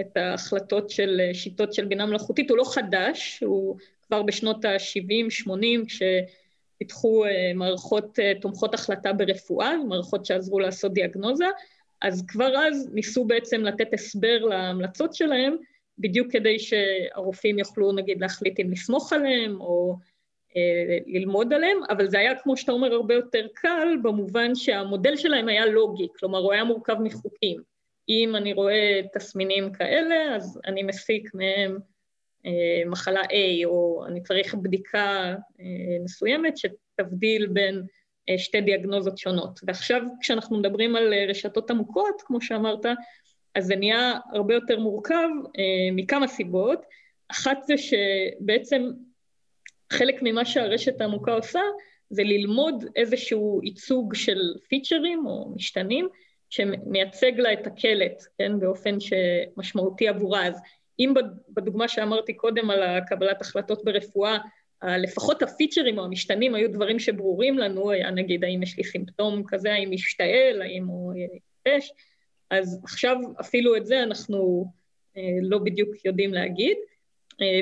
את 0.00 0.16
ההחלטות 0.16 0.90
של 0.90 1.20
שיטות 1.32 1.74
של 1.74 1.84
בינה 1.84 2.06
מלאכותית 2.06 2.50
הוא 2.50 2.58
לא 2.58 2.64
חדש, 2.64 3.42
הוא 3.46 3.76
כבר 4.06 4.22
בשנות 4.22 4.64
ה-70-80 4.64 5.86
כשפיתחו 5.86 7.24
אה, 7.24 7.52
מערכות 7.54 8.18
אה, 8.18 8.32
תומכות 8.40 8.74
החלטה 8.74 9.12
ברפואה, 9.12 9.76
מערכות 9.88 10.26
שעזרו 10.26 10.60
לעשות 10.60 10.92
דיאגנוזה, 10.92 11.46
אז 12.02 12.24
כבר 12.28 12.56
אז 12.56 12.90
ניסו 12.92 13.24
בעצם 13.24 13.60
לתת 13.60 13.94
הסבר 13.94 14.38
להמלצות 14.38 15.14
שלהם, 15.14 15.56
בדיוק 15.98 16.32
כדי 16.32 16.58
שהרופאים 16.58 17.58
יוכלו 17.58 17.92
נגיד 17.92 18.20
להחליט 18.20 18.60
אם 18.60 18.70
לסמוך 18.70 19.12
עליהם 19.12 19.60
או 19.60 19.96
אה, 20.56 20.98
ללמוד 21.06 21.52
עליהם, 21.52 21.78
אבל 21.90 22.08
זה 22.08 22.18
היה 22.18 22.34
כמו 22.34 22.56
שאתה 22.56 22.72
אומר 22.72 22.92
הרבה 22.92 23.14
יותר 23.14 23.46
קל 23.54 23.88
במובן 24.02 24.54
שהמודל 24.54 25.16
שלהם 25.16 25.48
היה 25.48 25.66
לוגי, 25.66 26.08
כלומר 26.18 26.38
הוא 26.38 26.52
היה 26.52 26.64
מורכב 26.64 26.96
מחוקים. 27.00 27.62
אם 28.08 28.36
אני 28.36 28.52
רואה 28.52 29.00
תסמינים 29.14 29.72
כאלה, 29.72 30.36
אז 30.36 30.60
אני 30.66 30.82
מסיק 30.82 31.30
מהם 31.34 31.78
אה, 32.46 32.82
מחלה 32.86 33.22
A, 33.22 33.64
או 33.64 34.04
אני 34.06 34.22
צריך 34.22 34.54
בדיקה 34.54 35.34
אה, 35.60 36.04
מסוימת 36.04 36.54
שתבדיל 36.56 37.46
בין 37.46 37.82
אה, 38.28 38.38
שתי 38.38 38.60
דיאגנוזות 38.60 39.18
שונות. 39.18 39.60
ועכשיו 39.66 40.02
כשאנחנו 40.20 40.58
מדברים 40.58 40.96
על 40.96 41.12
אה, 41.12 41.24
רשתות 41.28 41.70
עמוקות, 41.70 42.22
כמו 42.26 42.40
שאמרת, 42.40 42.86
אז 43.58 43.66
זה 43.66 43.76
נהיה 43.76 44.18
הרבה 44.32 44.54
יותר 44.54 44.78
מורכב 44.78 45.28
אה, 45.58 45.92
מכמה 45.92 46.26
סיבות. 46.26 46.82
אחת 47.28 47.58
זה 47.62 47.74
שבעצם 47.78 48.90
חלק 49.92 50.14
ממה 50.22 50.44
שהרשת 50.44 51.00
העמוקה 51.00 51.32
עושה 51.32 51.60
זה 52.10 52.22
ללמוד 52.22 52.84
איזשהו 52.96 53.60
ייצוג 53.64 54.14
של 54.14 54.38
פיצ'רים 54.68 55.26
או 55.26 55.52
משתנים 55.56 56.08
שמייצג 56.50 57.32
לה 57.36 57.52
את 57.52 57.66
הקלט, 57.66 58.22
כן, 58.38 58.60
באופן 58.60 58.96
שמשמעותי 59.00 60.08
עבורה. 60.08 60.46
אז 60.46 60.60
אם 60.98 61.14
בדוגמה 61.48 61.88
שאמרתי 61.88 62.34
קודם 62.34 62.70
על 62.70 62.82
הקבלת 62.82 63.40
החלטות 63.40 63.84
ברפואה, 63.84 64.38
לפחות 64.82 65.42
הפיצ'רים 65.42 65.98
או 65.98 66.04
המשתנים 66.04 66.54
היו 66.54 66.72
דברים 66.72 66.98
שברורים 66.98 67.58
לנו, 67.58 67.90
היה 67.90 68.10
נגיד 68.10 68.44
האם 68.44 68.62
יש 68.62 68.78
לי 68.78 68.84
סימפטום 68.84 69.42
כזה, 69.48 69.72
האם 69.72 69.92
ישתעל, 69.92 70.62
האם 70.62 70.86
הוא 70.86 71.12
יתש, 71.14 71.92
אז 72.50 72.80
עכשיו 72.84 73.16
אפילו 73.40 73.76
את 73.76 73.86
זה 73.86 74.02
אנחנו 74.02 74.64
אה, 75.16 75.22
לא 75.42 75.58
בדיוק 75.58 76.04
יודעים 76.04 76.34
להגיד. 76.34 76.76
אה, 77.40 77.60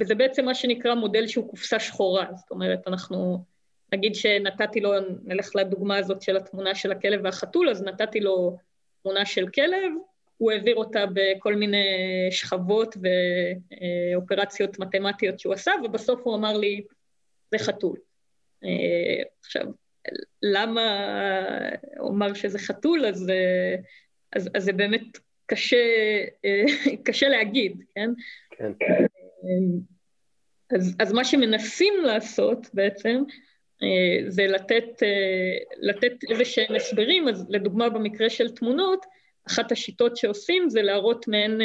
וזה 0.00 0.14
בעצם 0.14 0.44
מה 0.44 0.54
שנקרא 0.54 0.94
מודל 0.94 1.26
שהוא 1.26 1.50
קופסה 1.50 1.80
שחורה, 1.80 2.26
זאת 2.36 2.50
אומרת, 2.50 2.88
אנחנו, 2.88 3.44
נגיד 3.92 4.14
שנתתי 4.14 4.80
לו, 4.80 4.92
נלך 5.24 5.56
לדוגמה 5.56 5.96
הזאת 5.96 6.22
של 6.22 6.36
התמונה 6.36 6.74
של 6.74 6.92
הכלב 6.92 7.20
והחתול, 7.24 7.70
אז 7.70 7.82
נתתי 7.82 8.20
לו 8.20 8.56
תמונה 9.02 9.26
של 9.26 9.48
כלב, 9.48 9.92
הוא 10.36 10.52
העביר 10.52 10.76
אותה 10.76 11.04
בכל 11.14 11.54
מיני 11.54 11.86
שכבות 12.30 12.96
ואופרציות 14.12 14.78
מתמטיות 14.78 15.40
שהוא 15.40 15.54
עשה, 15.54 15.72
ובסוף 15.84 16.20
הוא 16.24 16.34
אמר 16.34 16.56
לי, 16.56 16.82
זה 17.50 17.58
חתול. 17.58 17.98
אה, 18.64 19.22
עכשיו, 19.40 19.66
למה 20.42 20.82
הוא 21.98 22.10
אמר 22.10 22.34
שזה 22.34 22.58
חתול, 22.58 23.06
אז, 23.06 23.32
אז, 24.32 24.50
אז 24.54 24.64
זה 24.64 24.72
באמת 24.72 25.18
קשה, 25.50 25.76
אה, 26.44 26.64
קשה 27.06 27.28
להגיד, 27.28 27.82
כן? 27.94 28.10
כן. 28.50 28.72
אז, 30.76 30.96
אז 30.98 31.12
מה 31.12 31.24
שמנסים 31.24 31.94
לעשות 32.04 32.66
בעצם, 32.74 33.22
אה, 33.82 34.30
זה 34.30 34.46
לתת, 34.46 35.02
אה, 35.02 35.58
לתת 35.80 36.12
איזה 36.30 36.44
שהם 36.44 36.74
הסברים, 36.74 37.28
אז 37.28 37.46
לדוגמה 37.48 37.88
במקרה 37.88 38.30
של 38.30 38.48
תמונות, 38.48 39.06
אחת 39.46 39.72
השיטות 39.72 40.16
שעושים 40.16 40.70
זה 40.70 40.82
להראות 40.82 41.28
מעין 41.28 41.60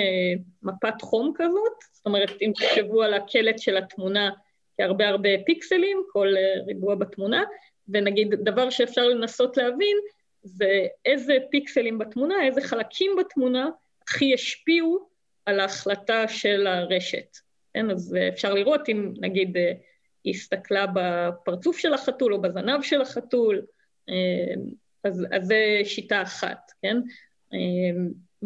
מפת 0.63 1.01
חום 1.01 1.33
כזאת, 1.35 1.73
זאת 1.91 2.05
אומרת, 2.05 2.31
אם 2.41 2.51
תחשבו 2.55 3.03
על 3.03 3.13
הקלט 3.13 3.59
של 3.59 3.77
התמונה 3.77 4.29
כהרבה 4.77 5.07
הרבה 5.07 5.29
פיקסלים, 5.45 6.03
כל 6.11 6.27
ריבוע 6.67 6.95
בתמונה, 6.95 7.43
ונגיד 7.89 8.29
דבר 8.29 8.69
שאפשר 8.69 9.07
לנסות 9.07 9.57
להבין, 9.57 9.97
זה 10.43 10.87
איזה 11.05 11.37
פיקסלים 11.51 11.97
בתמונה, 11.97 12.45
איזה 12.45 12.61
חלקים 12.61 13.11
בתמונה 13.19 13.69
הכי 14.03 14.25
ישפיעו 14.25 15.07
על 15.45 15.59
ההחלטה 15.59 16.27
של 16.27 16.67
הרשת. 16.67 17.37
כן, 17.73 17.91
אז 17.91 18.17
אפשר 18.33 18.53
לראות 18.53 18.89
אם 18.89 19.13
נגיד 19.19 19.57
היא 20.23 20.33
הסתכלה 20.33 20.85
בפרצוף 20.93 21.77
של 21.77 21.93
החתול 21.93 22.33
או 22.33 22.41
בזנב 22.41 22.81
של 22.81 23.01
החתול, 23.01 23.61
אז, 25.03 25.25
אז 25.31 25.47
זה 25.47 25.81
שיטה 25.83 26.21
אחת, 26.21 26.71
כן? 26.81 26.97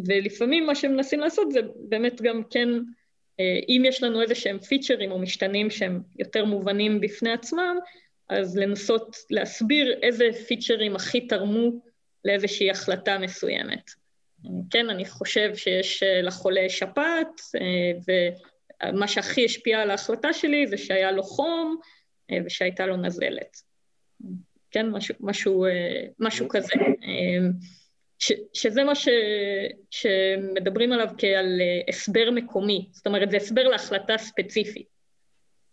ולפעמים 0.05 0.65
מה 0.65 0.75
שמנסים 0.75 1.19
לעשות 1.19 1.51
זה 1.51 1.60
באמת 1.75 2.22
גם 2.22 2.43
כן, 2.50 2.69
אם 3.39 3.84
יש 3.86 4.03
לנו 4.03 4.22
איזה 4.22 4.36
שהם 4.36 4.60
פיצ'רים 4.60 5.12
או 5.12 5.19
משתנים 5.19 5.69
שהם 5.69 6.01
יותר 6.19 6.46
מובנים 6.46 7.01
בפני 7.01 7.31
עצמם, 7.31 7.77
אז 8.30 8.58
לנסות 8.58 9.16
להסביר 9.30 10.00
איזה 10.02 10.30
פיצ'רים 10.48 10.96
הכי 10.96 11.28
תרמו 11.28 11.72
לאיזושהי 12.26 12.72
החלטה 12.72 13.18
מסוימת. 13.18 13.92
כן, 14.70 14.90
אני 14.90 15.06
חושב 15.06 15.56
שיש 15.56 16.04
אה, 16.04 16.22
לחולה 16.22 16.70
שפעת, 16.70 17.42
אה, 17.62 18.16
ומה 18.92 19.08
שהכי 19.08 19.46
השפיע 19.46 19.82
על 19.82 19.92
ההחלטה 19.92 20.34
שלי 20.34 20.68
זה 20.68 20.78
שהיה 20.78 21.12
לו 21.12 21.24
חום 21.24 21.78
אה, 22.32 22.38
ושהייתה 22.46 22.86
לו 22.86 22.98
נזלת. 22.98 23.58
כן, 24.72 24.90
משהו, 24.90 25.16
משהו, 25.20 25.66
משהו 26.20 26.48
כזה. 26.50 26.74
ש, 28.20 28.32
שזה 28.54 28.84
מה 28.84 28.96
ש, 28.96 29.08
שמדברים 29.92 30.92
עליו 30.92 31.10
כעל 31.18 31.62
הסבר 31.90 32.32
מקומי, 32.32 32.88
זאת 32.92 33.08
אומרת, 33.08 33.32
זה 33.32 33.38
הסבר 33.38 33.64
להחלטה 33.64 34.18
ספציפית. 34.18 34.99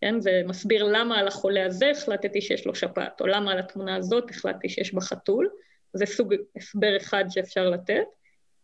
כן, 0.00 0.20
זה 0.20 0.42
מסביר 0.46 0.84
למה 0.84 1.18
על 1.18 1.28
החולה 1.28 1.66
הזה 1.66 1.90
החלטתי 1.90 2.40
שיש 2.40 2.66
לו 2.66 2.74
שפעת, 2.74 3.20
או 3.20 3.26
למה 3.26 3.52
על 3.52 3.58
התמונה 3.58 3.96
הזאת 3.96 4.30
החלטתי 4.30 4.68
שיש 4.68 4.94
בה 4.94 5.00
חתול. 5.00 5.48
זה 5.92 6.06
סוג 6.06 6.34
הסבר 6.56 6.96
אחד 6.96 7.24
שאפשר 7.28 7.70
לתת. 7.70 8.04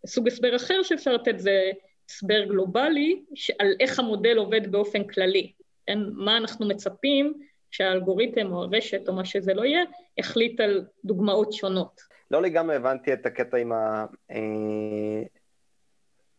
סוג 0.06 0.26
הסבר 0.26 0.56
אחר 0.56 0.82
שאפשר 0.82 1.12
לתת 1.12 1.38
זה 1.38 1.70
הסבר 2.10 2.44
גלובלי 2.44 3.22
על 3.58 3.74
איך 3.80 3.98
המודל 3.98 4.36
עובד 4.36 4.72
באופן 4.72 5.04
כללי, 5.04 5.52
כן? 5.86 5.98
מה 6.12 6.36
אנחנו 6.36 6.68
מצפים 6.68 7.34
שהאלגוריתם 7.70 8.52
או 8.52 8.62
הרשת 8.62 9.08
או 9.08 9.14
מה 9.14 9.24
שזה 9.24 9.54
לא 9.54 9.64
יהיה, 9.64 9.84
יחליט 10.18 10.60
על 10.60 10.86
דוגמאות 11.04 11.52
שונות. 11.52 12.00
לא 12.30 12.42
לגמרי 12.42 12.76
הבנתי 12.76 13.12
את 13.12 13.26
הקטע 13.26 13.56
עם 13.56 13.72
ה... 13.72 14.06
אה, 14.30 15.22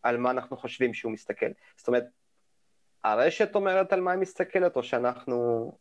על 0.02 0.16
מה 0.16 0.30
אנחנו 0.30 0.56
חושבים 0.56 0.94
שהוא 0.94 1.12
מסתכל. 1.12 1.46
זאת 1.76 1.88
אומרת, 1.88 2.04
הרשת 3.04 3.54
אומרת 3.54 3.92
על 3.92 4.00
מה 4.00 4.12
היא 4.12 4.20
מסתכלת, 4.20 4.76
או 4.76 4.82
שאנחנו 4.82 5.72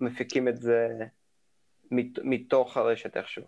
מפיקים 0.00 0.48
את 0.48 0.56
זה 0.56 0.88
מתוך 2.22 2.76
הרשת 2.76 3.16
איכשהו? 3.16 3.42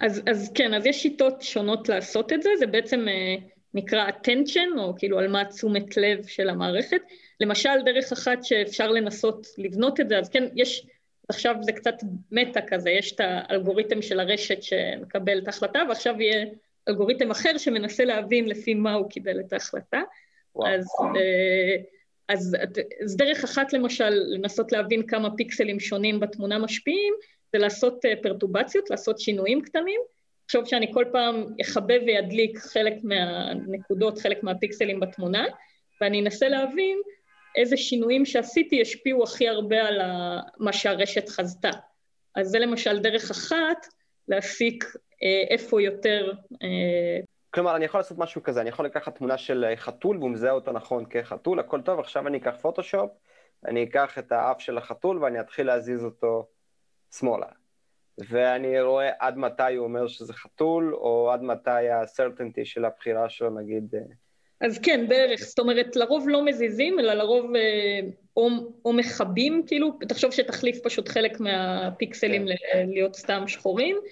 אז, 0.00 0.22
אז 0.30 0.52
כן, 0.54 0.74
אז 0.74 0.86
יש 0.86 1.02
שיטות 1.02 1.42
שונות 1.42 1.88
לעשות 1.88 2.32
את 2.32 2.42
זה, 2.42 2.50
זה 2.58 2.66
בעצם 2.66 3.08
אה, 3.08 3.34
נקרא 3.74 4.08
attention, 4.08 4.78
או 4.78 4.94
כאילו 4.98 5.18
על 5.18 5.28
מה 5.28 5.44
תשומת 5.44 5.96
לב 5.96 6.26
של 6.26 6.48
המערכת. 6.48 7.00
למשל, 7.40 7.82
דרך 7.84 8.12
אחת 8.12 8.44
שאפשר 8.44 8.90
לנסות 8.90 9.46
לבנות 9.58 10.00
את 10.00 10.08
זה, 10.08 10.18
אז 10.18 10.28
כן, 10.28 10.44
יש, 10.56 10.86
עכשיו 11.28 11.54
זה 11.60 11.72
קצת 11.72 11.94
מטה 12.32 12.60
כזה, 12.68 12.90
יש 12.90 13.12
את 13.12 13.20
האלגוריתם 13.20 14.02
של 14.02 14.20
הרשת 14.20 14.62
שמקבל 14.62 15.38
את 15.38 15.46
ההחלטה, 15.46 15.82
ועכשיו 15.88 16.20
יהיה 16.20 16.46
אלגוריתם 16.88 17.30
אחר 17.30 17.58
שמנסה 17.58 18.04
להבין 18.04 18.48
לפי 18.48 18.74
מה 18.74 18.94
הוא 18.94 19.10
קיבל 19.10 19.40
את 19.40 19.52
ההחלטה. 19.52 20.00
וואו. 20.54 20.74
אז, 20.74 20.86
אה, 21.16 21.76
אז, 22.30 22.56
אז 23.04 23.16
דרך 23.16 23.44
אחת 23.44 23.72
למשל, 23.72 24.10
לנסות 24.10 24.72
להבין 24.72 25.06
כמה 25.06 25.36
פיקסלים 25.36 25.80
שונים 25.80 26.20
בתמונה 26.20 26.58
משפיעים, 26.58 27.14
זה 27.52 27.58
לעשות 27.58 28.04
אה, 28.04 28.12
פרטובציות, 28.22 28.90
לעשות 28.90 29.18
שינויים 29.18 29.62
קטנים. 29.62 30.00
לחשוב 30.44 30.66
שאני 30.66 30.92
כל 30.92 31.04
פעם 31.12 31.46
אכבה 31.60 31.94
וידליק 32.06 32.58
חלק 32.58 32.94
מהנקודות, 33.02 34.18
חלק 34.18 34.42
מהפיקסלים 34.42 35.00
בתמונה, 35.00 35.44
ואני 36.00 36.20
אנסה 36.20 36.48
להבין 36.48 36.98
איזה 37.56 37.76
שינויים 37.76 38.26
שעשיתי 38.26 38.76
ישפיעו 38.76 39.22
הכי 39.22 39.48
הרבה 39.48 39.82
על 39.82 40.00
מה 40.58 40.72
שהרשת 40.72 41.28
חזתה. 41.28 41.70
אז 42.34 42.48
זה 42.48 42.58
למשל 42.58 42.98
דרך 42.98 43.30
אחת 43.30 43.86
להסיק 44.28 44.84
אה, 45.22 45.44
איפה 45.50 45.82
יותר... 45.82 46.32
אה... 47.50 47.54
כלומר, 47.54 47.76
אני 47.76 47.84
יכול 47.84 48.00
לעשות 48.00 48.18
משהו 48.18 48.42
כזה, 48.42 48.60
אני 48.60 48.68
יכול 48.68 48.86
לקחת 48.86 49.14
תמונה 49.14 49.38
של 49.38 49.64
חתול 49.76 50.16
והוא 50.16 50.30
מזהה 50.30 50.52
אותה 50.52 50.72
נכון 50.72 51.04
כחתול, 51.10 51.60
הכל 51.60 51.80
טוב, 51.80 51.98
עכשיו 51.98 52.26
אני 52.26 52.38
אקח 52.38 52.54
פוטושופ, 52.60 53.10
אני 53.66 53.84
אקח 53.84 54.18
את 54.18 54.32
האף 54.32 54.60
של 54.60 54.78
החתול 54.78 55.18
ואני 55.18 55.40
אתחיל 55.40 55.66
להזיז 55.66 56.04
אותו 56.04 56.46
שמאלה. 57.14 57.46
ואני 58.28 58.80
רואה 58.80 59.10
עד 59.18 59.36
מתי 59.36 59.74
הוא 59.74 59.86
אומר 59.86 60.06
שזה 60.06 60.32
חתול, 60.32 60.94
או 60.94 61.30
עד 61.32 61.42
מתי 61.42 61.88
ה-certainty 61.88 62.64
של 62.64 62.84
הבחירה 62.84 63.28
שלו, 63.28 63.50
נגיד... 63.50 63.94
אה, 63.94 64.00
אז 64.66 64.78
כן, 64.78 65.08
בערך. 65.08 65.40
זאת 65.40 65.58
אומרת, 65.58 65.96
לרוב 65.96 66.28
לא 66.28 66.44
מזיזים, 66.44 66.98
אלא 66.98 67.14
לרוב 67.14 67.56
אה, 67.56 68.08
או, 68.36 68.48
או 68.84 68.92
מכבים, 68.92 69.62
כאילו, 69.66 69.98
תחשוב 70.08 70.30
שתחליף 70.30 70.78
פשוט 70.84 71.08
חלק 71.08 71.40
מהפיקסלים 71.40 72.46
כן. 72.72 72.88
להיות 72.88 73.16
סתם 73.16 73.42
שחורים, 73.46 73.96
אה, 73.96 74.10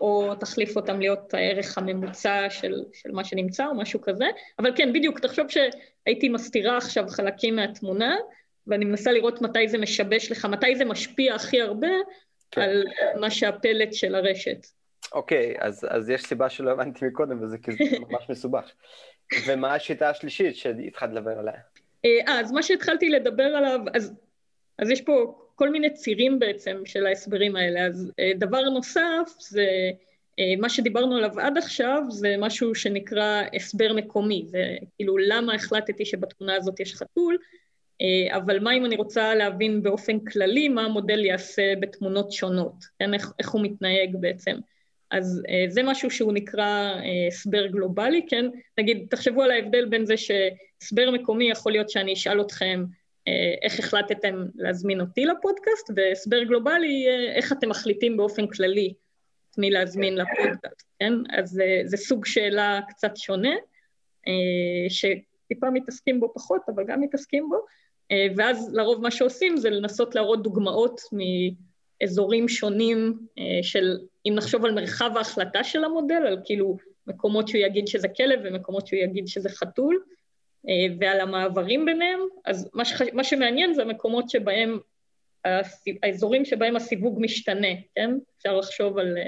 או 0.00 0.34
תחליף 0.34 0.76
אותם 0.76 1.00
להיות 1.00 1.34
הערך 1.34 1.78
הממוצע 1.78 2.50
של, 2.50 2.82
של 2.92 3.12
מה 3.12 3.24
שנמצא, 3.24 3.66
או 3.66 3.74
משהו 3.74 4.00
כזה. 4.00 4.24
אבל 4.58 4.72
כן, 4.76 4.92
בדיוק, 4.92 5.20
תחשוב 5.20 5.46
שהייתי 5.48 6.28
מסתירה 6.28 6.76
עכשיו 6.76 7.08
חלקים 7.08 7.56
מהתמונה, 7.56 8.16
ואני 8.66 8.84
מנסה 8.84 9.12
לראות 9.12 9.42
מתי 9.42 9.68
זה 9.68 9.78
משבש 9.78 10.32
לך, 10.32 10.44
מתי 10.44 10.76
זה 10.76 10.84
משפיע 10.84 11.34
הכי 11.34 11.60
הרבה 11.60 11.88
כן. 12.50 12.60
על 12.60 12.84
מה 13.20 13.30
שהפלט 13.30 13.92
של 13.92 14.14
הרשת. 14.14 14.66
אוקיי, 15.12 15.54
אז, 15.58 15.86
אז 15.90 16.10
יש 16.10 16.22
סיבה 16.22 16.48
שלא 16.48 16.70
הבנתי 16.70 17.04
מקודם, 17.04 17.42
וזה 17.42 17.58
כי 17.58 17.72
זה 17.72 17.98
ממש 18.08 18.30
מסובך. 18.30 18.70
ומה 19.46 19.74
השיטה 19.74 20.10
השלישית 20.10 20.56
שהתחלת 20.56 21.10
לדבר 21.12 21.38
עליה? 21.38 21.54
אה, 22.04 22.40
אז 22.40 22.52
מה 22.52 22.62
שהתחלתי 22.62 23.08
לדבר 23.08 23.44
עליו, 23.44 23.80
אז, 23.94 24.12
אז 24.78 24.90
יש 24.90 25.00
פה 25.00 25.43
כל 25.54 25.70
מיני 25.70 25.90
צירים 25.90 26.38
בעצם 26.38 26.82
של 26.84 27.06
ההסברים 27.06 27.56
האלה. 27.56 27.86
אז 27.86 28.12
אה, 28.18 28.30
דבר 28.36 28.62
נוסף 28.62 29.28
זה, 29.38 29.66
אה, 30.38 30.54
מה 30.58 30.68
שדיברנו 30.68 31.16
עליו 31.16 31.40
עד 31.40 31.58
עכשיו, 31.58 32.02
זה 32.08 32.36
משהו 32.38 32.74
שנקרא 32.74 33.42
הסבר 33.56 33.92
מקומי. 33.92 34.44
זה 34.46 34.76
כאילו 34.96 35.18
למה 35.18 35.54
החלטתי 35.54 36.04
שבתמונה 36.04 36.56
הזאת 36.56 36.80
יש 36.80 36.94
חתול, 36.94 37.38
אה, 38.02 38.36
אבל 38.36 38.60
מה 38.60 38.72
אם 38.72 38.84
אני 38.84 38.96
רוצה 38.96 39.34
להבין 39.34 39.82
באופן 39.82 40.18
כללי 40.20 40.68
מה 40.68 40.84
המודל 40.84 41.24
יעשה 41.24 41.72
בתמונות 41.80 42.32
שונות, 42.32 42.74
כן, 42.98 43.14
איך, 43.14 43.32
איך 43.38 43.50
הוא 43.50 43.62
מתנהג 43.62 44.16
בעצם. 44.20 44.56
אז 45.10 45.42
זה 45.68 45.82
משהו 45.82 46.10
שהוא 46.10 46.32
נקרא 46.32 46.94
הסבר 47.28 47.66
גלובלי, 47.66 48.26
כן? 48.28 48.46
נגיד, 48.78 49.06
תחשבו 49.10 49.42
על 49.42 49.50
ההבדל 49.50 49.84
בין 49.84 50.06
זה 50.06 50.14
שהסבר 50.16 51.10
מקומי 51.10 51.50
יכול 51.50 51.72
להיות 51.72 51.90
שאני 51.90 52.12
אשאל 52.12 52.40
אתכם 52.40 52.84
איך 53.62 53.78
החלטתם 53.78 54.44
להזמין 54.54 55.00
אותי 55.00 55.24
לפודקאסט, 55.24 55.90
והסבר 55.96 56.42
גלובלי, 56.42 57.06
איך 57.34 57.52
אתם 57.52 57.68
מחליטים 57.68 58.16
באופן 58.16 58.46
כללי 58.46 58.94
את 59.50 59.58
מי 59.58 59.70
להזמין 59.70 60.14
לפודקאסט, 60.14 60.82
כן? 60.98 61.12
אז 61.38 61.60
זה 61.84 61.96
סוג 61.96 62.26
שאלה 62.26 62.80
קצת 62.88 63.16
שונה, 63.16 63.54
שטיפה 64.88 65.70
מתעסקים 65.70 66.20
בו 66.20 66.32
פחות, 66.34 66.60
אבל 66.68 66.84
גם 66.86 67.00
מתעסקים 67.00 67.48
בו, 67.48 67.56
אה, 68.10 68.26
ואז 68.36 68.74
לרוב 68.74 69.02
מה 69.02 69.10
שעושים 69.10 69.56
זה 69.56 69.70
לנסות 69.70 70.14
להראות 70.14 70.42
דוגמאות 70.42 71.00
מאזורים 71.12 72.48
שונים 72.48 73.18
אה, 73.38 73.62
של, 73.62 73.98
אם 74.26 74.32
נחשוב 74.34 74.64
על 74.64 74.74
מרחב 74.74 75.10
ההחלטה 75.16 75.64
של 75.64 75.84
המודל, 75.84 76.22
על 76.26 76.38
כאילו 76.44 76.76
מקומות 77.06 77.48
שהוא 77.48 77.60
יגיד 77.60 77.88
שזה 77.88 78.08
כלב 78.08 78.40
ומקומות 78.44 78.86
שהוא 78.86 79.00
יגיד 79.00 79.28
שזה 79.28 79.48
חתול, 79.48 80.02
אה, 80.02 80.13
ועל 81.00 81.20
המעברים 81.20 81.84
ביניהם, 81.84 82.20
אז 82.44 82.70
מה, 82.74 82.84
שח... 82.84 83.02
מה 83.12 83.24
שמעניין 83.24 83.74
זה 83.74 83.82
המקומות 83.82 84.30
שבהם, 84.30 84.78
האזורים 86.02 86.44
שבהם 86.44 86.76
הסיווג 86.76 87.18
משתנה, 87.20 87.68
כן? 87.94 88.10
אפשר 88.38 88.56
לחשוב 88.56 88.98
על 88.98 89.18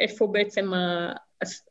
איפה 0.00 0.26
בעצם, 0.26 0.74
ה... 0.74 1.12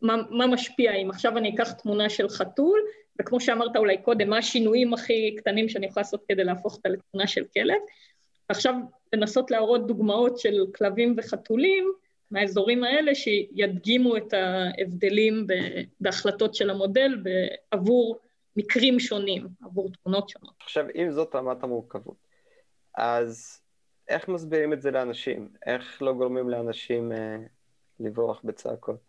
מה, 0.02 0.16
מה 0.30 0.48
משפיע, 0.48 0.94
אם 0.94 1.10
עכשיו 1.10 1.38
אני 1.38 1.56
אקח 1.56 1.72
תמונה 1.72 2.10
של 2.10 2.30
חתול, 2.30 2.80
וכמו 3.20 3.40
שאמרת 3.40 3.78
אולי 3.78 3.98
קודם, 3.98 4.30
מה 4.30 4.38
השינויים 4.38 4.94
הכי 4.94 5.36
קטנים 5.38 5.70
שאני 5.70 5.86
יכולה 5.86 6.02
לעשות 6.02 6.24
כדי 6.28 6.44
להפוך 6.44 6.76
אותה 6.76 6.90
לתמונה 6.90 7.28
של 7.28 7.44
כלב. 7.54 7.78
עכשיו 8.50 8.76
לנסות 9.14 9.52
להראות 9.52 9.88
דוגמאות 9.88 10.40
של 10.40 10.66
כלבים 10.76 11.16
וחתולים 11.18 11.94
מהאזורים 12.32 12.84
האלה 12.84 13.16
שידגימו 13.16 14.18
את 14.18 14.34
ההבדלים 14.34 15.48
בהחלטות 16.00 16.56
של 16.56 16.70
המודל 16.70 17.24
עבור 17.72 18.20
מקרים 18.56 19.00
שונים, 19.00 19.48
עבור 19.64 19.92
תמונות 20.04 20.30
שונות. 20.30 20.54
עכשיו, 20.64 20.86
אם 20.96 21.12
זאת 21.12 21.36
רמת 21.36 21.64
המורכבות, 21.64 22.18
אז 22.98 23.62
איך 24.08 24.28
מסבירים 24.28 24.74
את 24.74 24.82
זה 24.82 24.92
לאנשים? 24.92 25.50
איך 25.66 26.02
לא 26.02 26.14
גורמים 26.14 26.50
לאנשים 26.50 27.12
אה, 27.12 27.38
לברוח 28.00 28.42
בצעקות? 28.44 29.00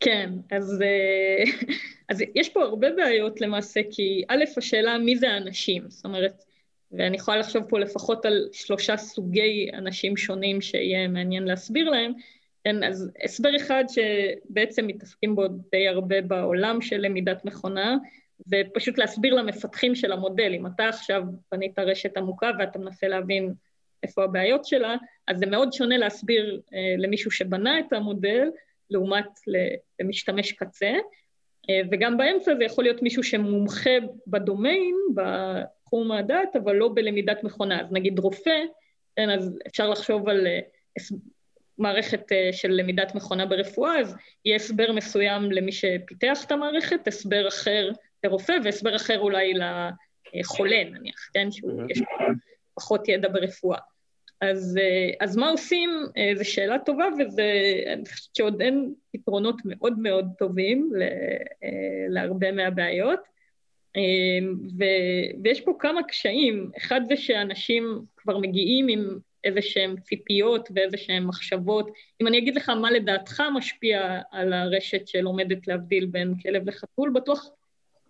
כן, 0.00 0.30
אז, 0.50 0.82
אה, 0.82 1.44
אז 2.10 2.22
יש 2.34 2.48
פה 2.48 2.62
הרבה 2.62 2.90
בעיות 2.90 3.40
למעשה, 3.40 3.80
כי 3.90 4.24
א', 4.28 4.44
השאלה 4.56 4.98
מי 4.98 5.16
זה 5.16 5.30
האנשים, 5.30 5.90
זאת 5.90 6.04
אומרת, 6.04 6.44
ואני 6.92 7.16
יכולה 7.16 7.36
לחשוב 7.36 7.64
פה 7.68 7.78
לפחות 7.78 8.26
על 8.26 8.48
שלושה 8.52 8.96
סוגי 8.96 9.70
אנשים 9.74 10.16
שונים 10.16 10.60
שיהיה 10.60 11.08
מעניין 11.08 11.44
להסביר 11.44 11.90
להם, 11.90 12.12
כן, 12.66 12.84
אז 12.84 13.10
הסבר 13.24 13.56
אחד 13.56 13.84
שבעצם 13.88 14.86
מתעסקים 14.86 15.34
בו 15.34 15.48
די 15.48 15.88
הרבה 15.88 16.20
בעולם 16.20 16.80
של 16.80 16.96
למידת 16.96 17.44
מכונה, 17.44 17.96
ופשוט 18.50 18.98
להסביר 18.98 19.34
למפתחים 19.34 19.94
של 19.94 20.12
המודל, 20.12 20.52
אם 20.54 20.66
אתה 20.66 20.88
עכשיו 20.88 21.22
בנית 21.52 21.78
רשת 21.78 22.16
עמוקה 22.16 22.50
ואתה 22.58 22.78
מנסה 22.78 23.08
להבין 23.08 23.54
איפה 24.02 24.24
הבעיות 24.24 24.64
שלה, 24.64 24.96
אז 25.28 25.38
זה 25.38 25.46
מאוד 25.46 25.72
שונה 25.72 25.96
להסביר 25.96 26.60
אה, 26.74 26.94
למישהו 26.98 27.30
שבנה 27.30 27.78
את 27.78 27.92
המודל, 27.92 28.50
לעומת 28.90 29.28
למשתמש 30.00 30.52
קצה, 30.52 30.92
אה, 31.70 31.80
וגם 31.90 32.16
באמצע 32.16 32.54
זה 32.56 32.64
יכול 32.64 32.84
להיות 32.84 33.02
מישהו 33.02 33.22
שמומחה 33.22 33.90
בדומיין, 34.26 34.94
בתחום 35.14 36.12
הדעת, 36.12 36.56
אבל 36.56 36.76
לא 36.76 36.90
בלמידת 36.94 37.44
מכונה. 37.44 37.80
אז 37.80 37.92
נגיד 37.92 38.18
רופא, 38.18 38.60
כן, 39.16 39.30
אז 39.30 39.58
אפשר 39.66 39.90
לחשוב 39.90 40.28
על 40.28 40.46
אה, 40.46 40.60
מערכת 41.78 42.32
אה, 42.32 42.48
של 42.52 42.70
למידת 42.70 43.14
מכונה 43.14 43.46
ברפואה, 43.46 44.00
אז 44.00 44.16
יהיה 44.44 44.56
הסבר 44.56 44.92
מסוים 44.92 45.52
למי 45.52 45.72
שפיתח 45.72 46.44
את 46.46 46.52
המערכת, 46.52 47.08
הסבר 47.08 47.48
אחר 47.48 47.90
לרופא 48.24 48.52
והסבר 48.64 48.96
אחר 48.96 49.18
אולי 49.18 49.52
לחולה 50.34 50.84
נניח, 50.84 51.30
כן, 51.34 51.50
שיש 51.50 52.02
פחות 52.74 53.08
ידע 53.08 53.28
ברפואה. 53.28 53.78
אז, 54.40 54.78
אה, 54.80 55.24
אז 55.26 55.36
מה 55.36 55.48
עושים? 55.48 55.90
אה, 56.16 56.32
זו 56.36 56.50
שאלה 56.50 56.78
טובה, 56.78 57.04
ואני 57.36 58.04
חושבת 58.06 58.34
שעוד 58.34 58.60
אין 58.60 58.94
פתרונות 59.12 59.56
מאוד 59.64 59.98
מאוד 59.98 60.26
טובים 60.38 60.92
להרבה 62.08 62.52
מהבעיות. 62.52 63.20
ו, 64.78 64.84
ויש 65.42 65.60
פה 65.60 65.72
כמה 65.78 66.02
קשיים. 66.02 66.70
אחד 66.78 67.00
זה 67.08 67.16
שאנשים 67.16 68.02
כבר 68.16 68.38
מגיעים 68.38 68.88
עם 68.88 69.18
איזה 69.46 69.62
שהם 69.62 69.96
ציפיות 70.00 70.68
ואיזה 70.74 70.96
שהם 70.96 71.28
מחשבות. 71.28 71.90
אם 72.20 72.26
אני 72.26 72.38
אגיד 72.38 72.56
לך 72.56 72.68
מה 72.68 72.90
לדעתך 72.90 73.42
משפיע 73.54 74.20
על 74.30 74.52
הרשת 74.52 75.08
שלומדת 75.08 75.66
להבדיל 75.68 76.06
בין 76.06 76.34
כלב 76.42 76.68
לחתול, 76.68 77.10
בטוח 77.10 77.50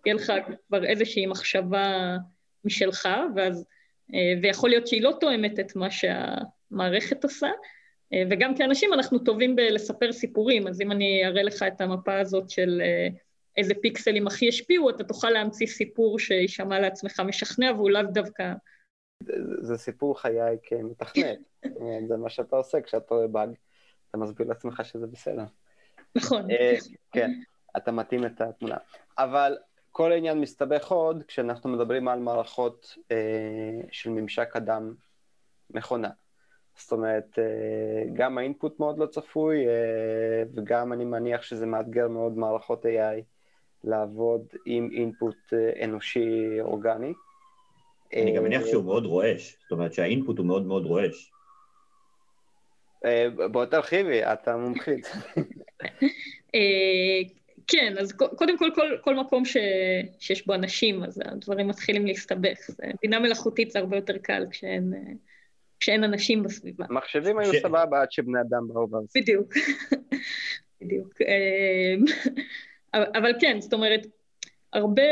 תהיה 0.03 0.15
לך 0.15 0.33
כבר 0.67 0.85
איזושהי 0.85 1.25
מחשבה 1.25 2.17
משלך, 2.65 3.09
ואז 3.35 3.65
אה, 4.13 4.33
ויכול 4.41 4.69
להיות 4.69 4.87
שהיא 4.87 5.01
לא 5.01 5.13
תואמת 5.19 5.59
את 5.59 5.75
מה 5.75 5.87
שהמערכת 5.91 7.23
עושה, 7.23 7.49
אה, 8.13 8.23
וגם 8.29 8.55
כאנשים 8.55 8.93
אנחנו 8.93 9.19
טובים 9.19 9.55
בלספר 9.55 10.11
סיפורים, 10.11 10.67
אז 10.67 10.81
אם 10.81 10.91
אני 10.91 11.25
אראה 11.25 11.43
לך 11.43 11.63
את 11.63 11.81
המפה 11.81 12.19
הזאת 12.19 12.49
של 12.49 12.81
אה, 12.83 13.07
איזה 13.57 13.73
פיקסלים 13.81 14.27
הכי 14.27 14.47
השפיעו, 14.47 14.89
אתה 14.89 15.03
תוכל 15.03 15.29
להמציא 15.29 15.67
סיפור 15.67 16.19
שישמע 16.19 16.79
לעצמך 16.79 17.19
משכנע 17.19 17.71
והוא 17.71 17.89
לאו 17.89 18.01
דווקא... 18.03 18.53
זה, 19.19 19.33
זה 19.59 19.77
סיפור 19.77 20.19
חיי 20.19 20.57
כמתכנת, 20.63 21.39
זה 22.07 22.17
מה 22.17 22.29
שאתה 22.29 22.55
עושה 22.55 22.81
כשאתה 22.81 23.15
רואה 23.15 23.27
באג, 23.27 23.49
אתה 24.09 24.17
מסביר 24.17 24.47
לעצמך 24.47 24.81
שזה 24.85 25.07
בסדר. 25.07 25.45
נכון. 26.15 26.47
כן, 27.11 27.31
אתה 27.77 27.91
מתאים 27.91 28.25
את 28.25 28.41
התמונה. 28.41 28.77
אבל 29.17 29.57
כל 29.91 30.11
העניין 30.11 30.41
מסתבך 30.41 30.91
עוד 30.91 31.23
כשאנחנו 31.27 31.69
מדברים 31.69 32.07
על 32.07 32.19
מערכות 32.19 32.95
אה, 33.11 33.81
של 33.91 34.09
ממשק 34.09 34.55
אדם 34.55 34.93
מכונה. 35.69 36.09
זאת 36.77 36.91
אומרת, 36.91 37.39
אה, 37.39 38.03
גם 38.13 38.37
האינפוט 38.37 38.79
מאוד 38.79 38.97
לא 38.97 39.05
צפוי, 39.05 39.67
אה, 39.67 40.43
וגם 40.53 40.93
אני 40.93 41.05
מניח 41.05 41.41
שזה 41.41 41.65
מאתגר 41.65 42.07
מאוד 42.07 42.37
מערכות 42.37 42.85
AI 42.85 43.21
לעבוד 43.83 44.41
עם 44.65 44.89
אינפוט 44.91 45.37
אה, 45.53 45.85
אנושי 45.85 46.61
אורגני. 46.61 47.13
אני 48.13 48.35
גם 48.35 48.43
מניח 48.43 48.65
שהוא 48.65 48.83
מאוד 48.83 49.05
רועש, 49.05 49.57
זאת 49.61 49.71
אומרת 49.71 49.93
שהאינפוט 49.93 50.37
הוא 50.37 50.45
מאוד 50.45 50.65
מאוד 50.65 50.85
רועש. 50.85 51.31
בוא 53.51 53.65
תרחיבי, 53.65 54.23
אתה 54.23 54.57
מומחית. 54.57 55.07
כן, 57.67 57.95
אז 57.99 58.11
קודם 58.11 58.57
כל, 58.57 58.69
כל, 58.75 58.97
כל 59.01 59.15
מקום 59.15 59.45
ש, 59.45 59.57
שיש 60.19 60.47
בו 60.47 60.53
אנשים, 60.53 61.03
אז 61.03 61.21
הדברים 61.25 61.67
מתחילים 61.67 62.05
להסתבך. 62.05 62.69
בינה 63.01 63.19
מלאכותית 63.19 63.71
זה 63.71 63.79
הרבה 63.79 63.95
יותר 63.95 64.17
קל 64.17 64.45
כשאין, 64.49 64.93
כשאין 65.79 66.03
אנשים 66.03 66.43
בסביבה. 66.43 66.85
מחשבים 66.89 67.39
היו 67.39 67.53
ש... 67.53 67.55
סבבה 67.55 68.01
עד 68.01 68.11
שבני 68.11 68.41
אדם 68.41 68.67
באו 68.67 68.89
ואז. 68.91 69.11
בדיוק, 69.15 69.53
בדיוק. 70.81 71.13
אבל 72.93 73.31
כן, 73.39 73.61
זאת 73.61 73.73
אומרת, 73.73 74.07
הרבה, 74.73 75.03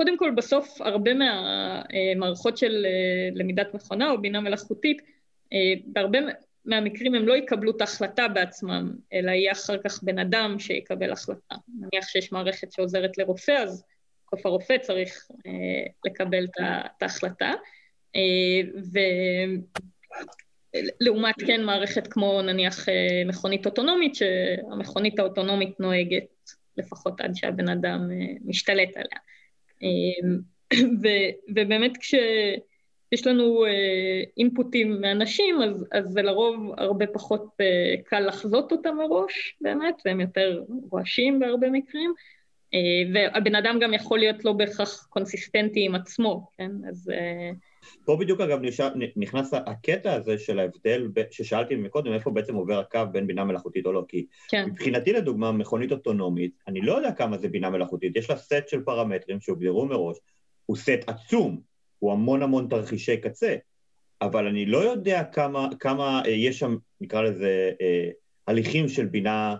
קודם 0.00 0.16
כל 0.18 0.30
בסוף 0.30 0.80
הרבה 0.80 1.10
מהמערכות 1.14 2.58
של 2.58 2.86
אה, 2.86 3.28
למידת 3.34 3.74
מכונה 3.74 4.10
או 4.10 4.20
בינה 4.20 4.40
מלאכותית, 4.40 5.02
אה, 5.52 5.58
בהרבה 5.84 6.18
מהמקרים 6.64 7.14
הם 7.14 7.28
לא 7.28 7.36
יקבלו 7.36 7.70
את 7.76 7.80
ההחלטה 7.80 8.28
בעצמם, 8.28 8.92
אלא 9.12 9.30
יהיה 9.30 9.52
אחר 9.52 9.76
כך 9.84 10.02
בן 10.02 10.18
אדם 10.18 10.58
שיקבל 10.58 11.12
החלטה. 11.12 11.54
נניח 11.68 12.08
שיש 12.08 12.32
מערכת 12.32 12.72
שעוזרת 12.72 13.18
לרופא, 13.18 13.52
אז 13.52 13.84
בסוף 14.26 14.46
הרופא 14.46 14.78
צריך 14.78 15.28
אה, 15.46 15.52
לקבל 16.06 16.44
את 16.44 17.02
ההחלטה. 17.02 17.52
אה, 18.16 18.60
ולעומת 20.74 21.34
כן 21.46 21.64
מערכת 21.64 22.06
כמו 22.06 22.42
נניח 22.42 22.88
אה, 22.88 23.22
מכונית 23.26 23.66
אוטונומית, 23.66 24.14
שהמכונית 24.14 25.18
האוטונומית 25.18 25.80
נוהגת 25.80 26.50
לפחות 26.76 27.20
עד 27.20 27.34
שהבן 27.34 27.68
אדם 27.68 28.08
אה, 28.12 28.34
משתלט 28.44 28.96
עליה. 28.96 29.18
ו, 31.02 31.08
ובאמת 31.48 31.96
כשיש 31.96 33.26
לנו 33.26 33.64
אינפוטים 34.36 35.00
מאנשים, 35.00 35.62
אז, 35.62 35.86
אז 35.92 36.04
זה 36.04 36.22
לרוב 36.22 36.74
הרבה 36.78 37.06
פחות 37.06 37.56
קל 38.04 38.20
לחזות 38.20 38.72
אותם 38.72 38.96
מראש, 38.96 39.56
באמת, 39.60 39.94
והם 40.04 40.20
יותר 40.20 40.62
רועשים 40.90 41.38
בהרבה 41.38 41.70
מקרים. 41.70 42.12
והבן 43.14 43.54
אדם 43.54 43.78
גם 43.80 43.94
יכול 43.94 44.18
להיות 44.18 44.44
לא 44.44 44.52
בהכרח 44.52 45.06
קונסיסטנטי 45.10 45.84
עם 45.84 45.94
עצמו, 45.94 46.48
כן? 46.58 46.70
אז... 46.88 47.10
פה 48.04 48.16
בדיוק 48.16 48.40
אגב 48.40 48.60
נכנס 49.16 49.54
הקטע 49.54 50.12
הזה 50.12 50.38
של 50.38 50.58
ההבדל 50.58 51.08
ששאלתי 51.30 51.76
מקודם, 51.76 52.12
איפה 52.12 52.30
בעצם 52.30 52.54
עובר 52.54 52.78
הקו 52.78 53.00
בין 53.12 53.26
בינה 53.26 53.44
מלאכותית 53.44 53.86
או 53.86 53.92
לא, 53.92 54.04
כי 54.08 54.26
כן. 54.48 54.64
מבחינתי 54.68 55.12
לדוגמה 55.12 55.52
מכונית 55.52 55.92
אוטונומית, 55.92 56.52
אני 56.68 56.80
לא 56.80 56.96
יודע 56.96 57.12
כמה 57.12 57.38
זה 57.38 57.48
בינה 57.48 57.70
מלאכותית, 57.70 58.16
יש 58.16 58.30
לה 58.30 58.36
סט 58.36 58.68
של 58.68 58.80
פרמטרים 58.80 59.40
שהוגדרו 59.40 59.86
מראש, 59.86 60.16
הוא 60.66 60.76
סט 60.76 61.00
עצום, 61.06 61.60
הוא 61.98 62.12
המון 62.12 62.42
המון 62.42 62.66
תרחישי 62.70 63.16
קצה, 63.16 63.56
אבל 64.22 64.46
אני 64.46 64.66
לא 64.66 64.78
יודע 64.78 65.24
כמה, 65.24 65.68
כמה 65.80 66.22
אה, 66.26 66.30
יש 66.30 66.58
שם, 66.58 66.76
נקרא 67.00 67.22
לזה, 67.22 67.72
אה, 67.80 68.08
הליכים 68.46 68.88
של 68.88 69.06
בינה 69.06 69.56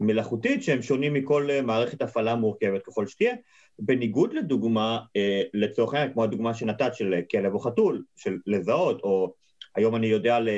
מלאכותית 0.00 0.62
שהם 0.62 0.82
שונים 0.82 1.14
מכל 1.14 1.50
אה, 1.50 1.62
מערכת 1.62 2.02
הפעלה 2.02 2.34
מורכבת 2.34 2.82
ככל 2.82 3.06
שתהיה, 3.06 3.34
בניגוד 3.80 4.32
לדוגמה, 4.32 5.00
אה, 5.16 5.42
לצורך 5.54 5.94
העניין, 5.94 6.12
כמו 6.12 6.24
הדוגמה 6.24 6.54
שנתת 6.54 6.94
של 6.94 7.14
כלב 7.30 7.54
או 7.54 7.60
חתול, 7.60 8.02
של 8.16 8.36
לזהות, 8.46 9.00
או 9.02 9.34
היום 9.76 9.96
אני 9.96 10.06
יודע 10.06 10.36
על 10.36 10.48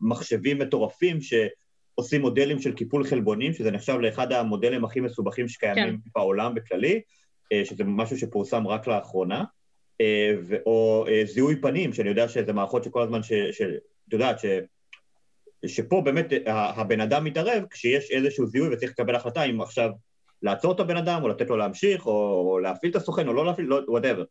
מחשבים 0.00 0.58
מטורפים 0.58 1.18
שעושים 1.20 2.20
מודלים 2.20 2.58
של 2.58 2.72
קיפול 2.72 3.04
חלבונים, 3.04 3.52
שזה 3.52 3.70
נחשב 3.70 3.94
לאחד 4.00 4.32
המודלים 4.32 4.84
הכי 4.84 5.00
מסובכים 5.00 5.48
שקיימים 5.48 5.96
כן. 6.04 6.10
בעולם 6.14 6.54
בכללי, 6.54 7.00
אה, 7.52 7.64
שזה 7.64 7.84
משהו 7.84 8.18
שפורסם 8.18 8.66
רק 8.66 8.86
לאחרונה, 8.86 9.44
או 10.66 11.06
זיהוי 11.24 11.56
פנים, 11.60 11.92
שאני 11.92 12.08
יודע 12.08 12.28
שזה 12.28 12.52
מערכות 12.52 12.84
שכל 12.84 13.02
הזמן, 13.02 13.20
את 14.08 14.12
יודעת, 14.12 14.38
ש... 14.38 14.44
שפה 15.66 16.02
באמת 16.04 16.26
הבן 16.46 17.00
אדם 17.00 17.24
מתערב 17.24 17.64
כשיש 17.70 18.10
איזשהו 18.10 18.46
זיהוי 18.46 18.74
וצריך 18.74 18.90
לקבל 18.90 19.14
החלטה 19.14 19.44
אם 19.44 19.60
עכשיו 19.60 19.90
לעצור 20.42 20.72
את 20.72 20.80
הבן 20.80 20.96
אדם 20.96 21.22
או 21.22 21.28
לתת 21.28 21.48
לו 21.48 21.56
להמשיך 21.56 22.06
או 22.06 22.58
להפעיל 22.62 22.90
את 22.90 22.96
הסוכן 22.96 23.28
או 23.28 23.32
לא 23.32 23.46
להפעיל, 23.46 23.66
לא, 23.66 23.80
whatever. 23.88 24.24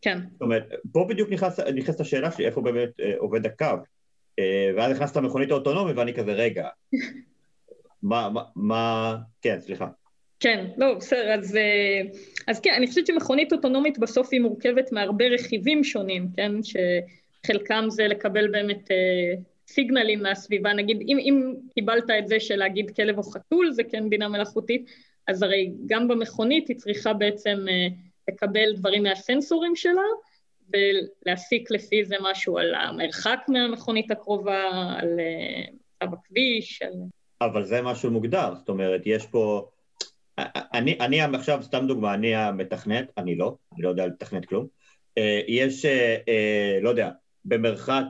כן. 0.00 0.18
זאת 0.32 0.42
אומרת, 0.42 0.68
פה 0.92 1.06
בדיוק 1.08 1.30
נכנס, 1.30 1.60
נכנס 1.60 2.00
השאלה 2.00 2.30
שלי 2.30 2.46
איפה 2.46 2.60
באמת 2.60 3.00
אה, 3.00 3.14
עובד 3.18 3.46
הקו. 3.46 3.76
אה, 4.38 4.70
ואז 4.76 4.92
נכנסת 4.92 5.16
למכונית 5.16 5.50
האוטונומית 5.50 5.96
ואני 5.96 6.14
כזה, 6.14 6.32
רגע, 6.32 6.68
מה, 8.02 8.30
מה, 8.30 8.42
מה, 8.56 9.16
כן, 9.42 9.60
סליחה. 9.60 9.86
כן, 10.40 10.66
לא, 10.76 10.94
בסדר, 10.94 11.34
אז, 11.34 11.56
אה, 11.56 12.02
אז 12.46 12.60
כן, 12.60 12.74
אני 12.76 12.86
חושבת 12.86 13.06
שמכונית 13.06 13.52
אוטונומית 13.52 13.98
בסוף 13.98 14.28
היא 14.32 14.40
מורכבת 14.40 14.92
מהרבה 14.92 15.24
רכיבים 15.24 15.84
שונים, 15.84 16.28
כן, 16.36 16.52
שחלקם 16.62 17.84
זה 17.88 18.08
לקבל 18.08 18.48
באמת 18.48 18.90
אה, 18.90 19.34
סיגנלים 19.68 20.22
מהסביבה, 20.22 20.72
נגיד 20.72 21.02
אם, 21.08 21.18
אם 21.18 21.54
קיבלת 21.74 22.04
את 22.18 22.28
זה 22.28 22.40
של 22.40 22.56
להגיד 22.56 22.90
כלב 22.96 23.18
או 23.18 23.22
חתול 23.22 23.72
זה 23.72 23.84
כן 23.84 24.10
בינה 24.10 24.28
מלאכותית, 24.28 24.90
אז 25.26 25.42
הרי 25.42 25.72
גם 25.86 26.08
במכונית 26.08 26.68
היא 26.68 26.76
צריכה 26.76 27.12
בעצם 27.12 27.66
אה, 27.68 27.86
לקבל 28.28 28.76
דברים 28.76 29.02
מהסנסורים 29.02 29.76
שלה 29.76 30.02
ולהסיק 30.72 31.70
לפי 31.70 32.04
זה 32.04 32.16
משהו 32.20 32.58
על 32.58 32.74
המרחק 32.74 33.38
מהמכונית 33.48 34.10
הקרובה, 34.10 34.62
על 34.98 35.08
מצב 36.02 36.14
אה, 36.14 36.18
הכביש, 36.18 36.82
על... 36.82 36.92
אבל 37.40 37.64
זה 37.64 37.82
משהו 37.82 38.10
מוגדר, 38.10 38.54
זאת 38.54 38.68
אומרת, 38.68 39.02
יש 39.04 39.26
פה... 39.26 39.68
אני, 40.74 40.98
אני 41.00 41.20
עכשיו, 41.20 41.62
סתם 41.62 41.86
דוגמה, 41.86 42.14
אני 42.14 42.34
המתכנת, 42.34 43.12
אני 43.18 43.36
לא, 43.36 43.56
אני 43.72 43.82
לא 43.82 43.88
יודע 43.88 44.06
לתכנת 44.06 44.46
כלום. 44.46 44.66
אה, 45.18 45.40
יש, 45.48 45.84
לא 46.82 46.88
יודע, 46.88 47.10
במרחק 47.44 48.06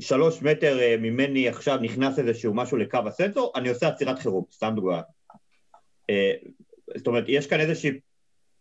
שלוש 0.00 0.42
מטר 0.42 0.80
אה, 0.80 0.96
ממני 0.98 1.48
עכשיו 1.48 1.78
נכנס 1.82 2.18
איזשהו 2.18 2.54
משהו 2.54 2.76
לקו 2.76 2.98
הסנסור, 3.06 3.52
אני 3.56 3.68
עושה 3.68 3.88
עצירת 3.88 4.18
חירום, 4.18 4.44
סתם 4.52 4.72
דוגמא. 4.76 5.00
אה, 6.12 6.32
זאת 6.96 7.06
אומרת, 7.06 7.24
יש 7.28 7.46
כאן 7.46 7.60
איזושהי 7.60 8.00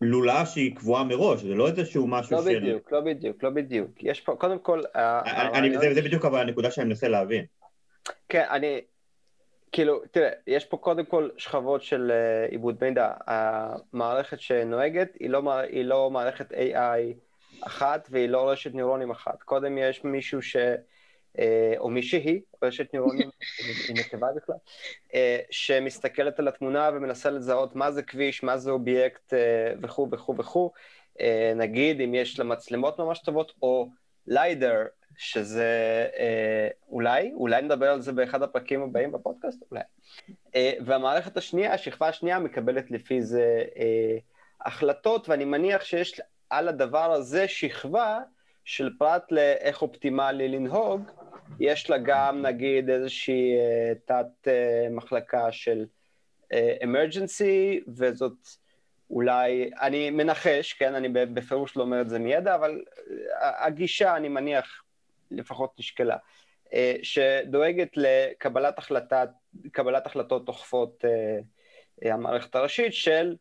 לולאה 0.02 0.46
שהיא 0.46 0.76
קבועה 0.76 1.04
מראש, 1.04 1.42
זה 1.42 1.56
לא 1.56 1.68
איזשהו 1.68 2.08
משהו 2.08 2.36
לא 2.36 2.44
של... 2.44 2.50
לא 2.54 2.60
בדיוק, 2.60 2.92
לא 2.92 3.00
בדיוק, 3.00 3.44
לא 3.44 3.50
בדיוק. 3.50 3.92
יש 4.04 4.22
פה, 4.22 4.36
קודם 4.36 4.60
כל... 4.60 4.82
אני, 4.96 5.78
זה, 5.78 5.94
זה 5.94 6.02
בדיוק 6.02 6.26
אבל 6.26 6.40
הנקודה 6.40 6.72
שאני 6.72 6.88
מנסה 6.88 7.08
להבין. 7.08 7.46
כן, 8.30 8.46
אני... 8.50 8.82
כאילו, 9.72 10.02
תראה, 10.12 10.30
יש 10.48 10.66
פה 10.66 10.78
קודם 10.78 11.06
כל 11.06 11.30
שכבות 11.38 11.84
של 11.84 12.12
עיבוד 12.50 12.78
מידע. 12.82 13.12
המערכת 13.28 14.40
שנוהגת 14.40 15.16
היא 15.20 15.30
לא, 15.30 15.52
היא 15.60 15.86
לא 15.86 16.10
מערכת 16.12 16.52
AI 16.52 17.14
אחת 17.62 18.08
והיא 18.12 18.30
לא 18.30 18.50
רשת 18.50 18.74
נוירונים 18.74 19.12
אחת. 19.12 19.44
קודם 19.44 19.78
יש 19.78 20.04
מישהו 20.04 20.42
ש... 20.42 20.56
אה, 21.40 21.74
או 21.78 21.90
מישהי, 21.90 22.42
רשת 22.64 22.94
נוירונים, 22.94 23.30
היא 23.88 23.96
נקבה 23.96 24.28
בכלל, 24.36 24.56
אה, 25.14 25.40
שמסתכלת 25.52 26.40
על 26.40 26.48
התמונה 26.48 26.90
ומנסה 26.94 27.30
לזהות 27.30 27.76
מה 27.76 27.92
זה 27.92 28.04
כביש, 28.04 28.44
מה 28.44 28.58
זה 28.58 28.72
אובייקט 28.72 29.34
אה, 29.34 29.74
וכו' 29.82 30.08
וכו' 30.12 30.36
וכו'. 30.38 30.72
נגיד 31.56 32.02
אם 32.02 32.16
יש 32.16 32.40
לה 32.40 32.46
מצלמות 32.46 33.00
ממש 33.00 33.20
טובות, 33.20 33.52
או 33.62 33.90
ליידר, 34.28 34.86
שזה 35.18 36.08
אולי, 36.90 37.32
אולי 37.34 37.62
נדבר 37.62 37.90
על 37.90 38.02
זה 38.02 38.12
באחד 38.12 38.44
הפרקים 38.44 38.82
הבאים 38.82 39.12
בפודקאסט, 39.12 39.64
אולי. 39.72 39.82
והמערכת 40.86 41.38
השנייה, 41.38 41.74
השכבה 41.74 42.08
השנייה, 42.08 42.40
מקבלת 42.40 42.92
לפי 42.92 43.22
זה 43.22 43.64
החלטות, 44.62 45.30
ואני 45.30 45.46
מניח 45.46 45.84
שיש 45.84 46.22
על 46.50 46.68
הדבר 46.68 47.12
הזה 47.12 47.48
שכבה 47.48 48.20
של 48.66 48.90
פרט 49.00 49.32
לאיך 49.32 49.82
אופטימלי 49.82 50.48
לנהוג, 50.48 51.02
יש 51.60 51.90
לה 51.90 51.98
גם 51.98 52.42
נגיד 52.42 52.90
איזושהי 52.90 53.54
uh, 53.56 53.98
תת 54.06 54.48
uh, 54.48 54.50
מחלקה 54.92 55.52
של 55.52 55.86
אמרג'נסי, 56.84 57.80
uh, 57.80 57.90
וזאת 57.98 58.48
אולי, 59.10 59.72
אני 59.82 60.10
מנחש, 60.10 60.74
כן, 60.74 60.96
אני 60.96 61.10
בפירוש 61.10 61.78
לא 61.78 61.82
אומר 61.82 62.02
את 62.02 62.10
זה 62.10 62.20
מידע, 62.20 62.56
אבל 62.56 62.82
הגישה, 63.42 64.16
אני 64.16 64.30
מניח, 64.30 64.84
לפחות 65.32 65.80
נשקלה, 65.80 66.18
שדואגת 67.04 67.90
לקבלת 67.96 68.78
החלטת, 68.78 69.30
קבלת 69.72 70.06
החלטות 70.06 70.48
אוכפות 70.48 71.06
uh, 71.06 72.08
המערכת 72.10 72.56
הראשית 72.56 72.94
של 72.94 73.36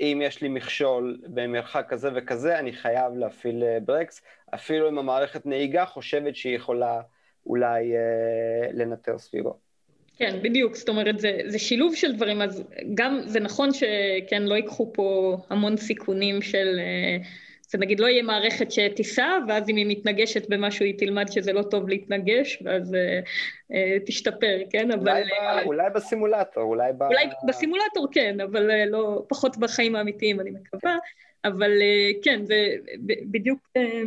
אם 0.00 0.20
יש 0.24 0.42
לי 0.42 0.48
מכשול 0.48 1.20
במרחק 1.22 1.86
כזה 1.88 2.10
וכזה, 2.14 2.58
אני 2.58 2.72
חייב 2.72 3.16
להפעיל 3.16 3.62
ברקס, 3.84 4.22
אפילו 4.54 4.88
אם 4.88 4.98
המערכת 4.98 5.46
נהיגה 5.46 5.86
חושבת 5.86 6.36
שהיא 6.36 6.56
יכולה 6.56 7.00
אולי 7.46 7.92
לנטר 8.72 9.18
סביבו. 9.18 9.56
כן, 10.16 10.38
בדיוק, 10.42 10.74
זאת 10.74 10.88
אומרת, 10.88 11.18
זה, 11.18 11.40
זה 11.46 11.58
שילוב 11.58 11.94
של 11.94 12.16
דברים, 12.16 12.42
אז 12.42 12.64
גם 12.94 13.20
זה 13.26 13.40
נכון 13.40 13.72
שכן, 13.72 14.42
לא 14.42 14.54
ייקחו 14.54 14.92
פה 14.92 15.36
המון 15.50 15.76
סיכונים 15.76 16.42
של, 16.42 16.80
זה 17.72 17.78
נגיד 17.78 18.00
לא 18.00 18.06
יהיה 18.06 18.22
מערכת 18.22 18.72
שתיסע, 18.72 19.38
ואז 19.48 19.68
אם 19.68 19.76
היא 19.76 19.86
מתנגשת 19.88 20.48
במשהו 20.48 20.84
היא 20.84 20.98
תלמד 20.98 21.28
שזה 21.30 21.52
לא 21.52 21.62
טוב 21.62 21.88
להתנגש, 21.88 22.62
ואז 22.64 22.94
אה, 22.94 23.20
אה, 23.72 23.96
תשתפר, 24.06 24.58
כן? 24.70 24.90
אבל... 24.90 25.10
אולי, 25.10 25.64
ב, 25.64 25.66
אולי 25.66 25.90
בסימולטור, 25.94 26.62
אולי 26.62 26.92
ב... 26.98 27.02
אולי 27.02 27.24
בסימולטור 27.48 28.08
כן, 28.12 28.40
אבל 28.40 28.70
אה, 28.70 28.86
לא, 28.86 29.24
פחות 29.28 29.56
בחיים 29.56 29.96
האמיתיים 29.96 30.40
אני 30.40 30.50
מקווה, 30.50 30.96
אבל 31.44 31.70
אה, 31.82 32.10
כן, 32.22 32.44
זה 32.44 32.66
בדיוק, 33.06 33.58
אה, 33.76 34.02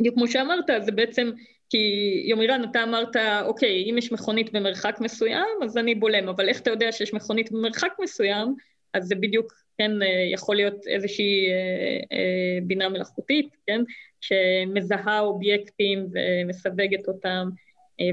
בדיוק 0.00 0.14
כמו 0.14 0.28
שאמרת, 0.28 0.70
זה 0.80 0.92
בעצם... 0.92 1.30
כי 1.70 1.78
יומירן, 2.26 2.62
אתה 2.70 2.82
אמרת, 2.82 3.16
אוקיי, 3.44 3.90
אם 3.90 3.98
יש 3.98 4.12
מכונית 4.12 4.52
במרחק 4.52 4.96
מסוים, 5.00 5.48
אז 5.62 5.76
אני 5.76 5.94
בולם, 5.94 6.28
אבל 6.28 6.48
איך 6.48 6.60
אתה 6.60 6.70
יודע 6.70 6.92
שיש 6.92 7.14
מכונית 7.14 7.52
במרחק 7.52 7.92
מסוים, 8.02 8.54
אז 8.94 9.04
זה 9.04 9.14
בדיוק, 9.14 9.52
כן, 9.78 10.02
אה, 10.02 10.28
יכול 10.32 10.56
להיות 10.56 10.86
איזושהי 10.86 11.46
אה, 11.50 12.16
אה, 12.16 12.58
בינה 12.62 12.88
מלאכותית, 12.88 13.48
כן, 13.66 13.80
שמזהה 14.20 15.20
אובייקטים 15.20 16.06
ומסווגת 16.12 17.08
אותם, 17.08 17.48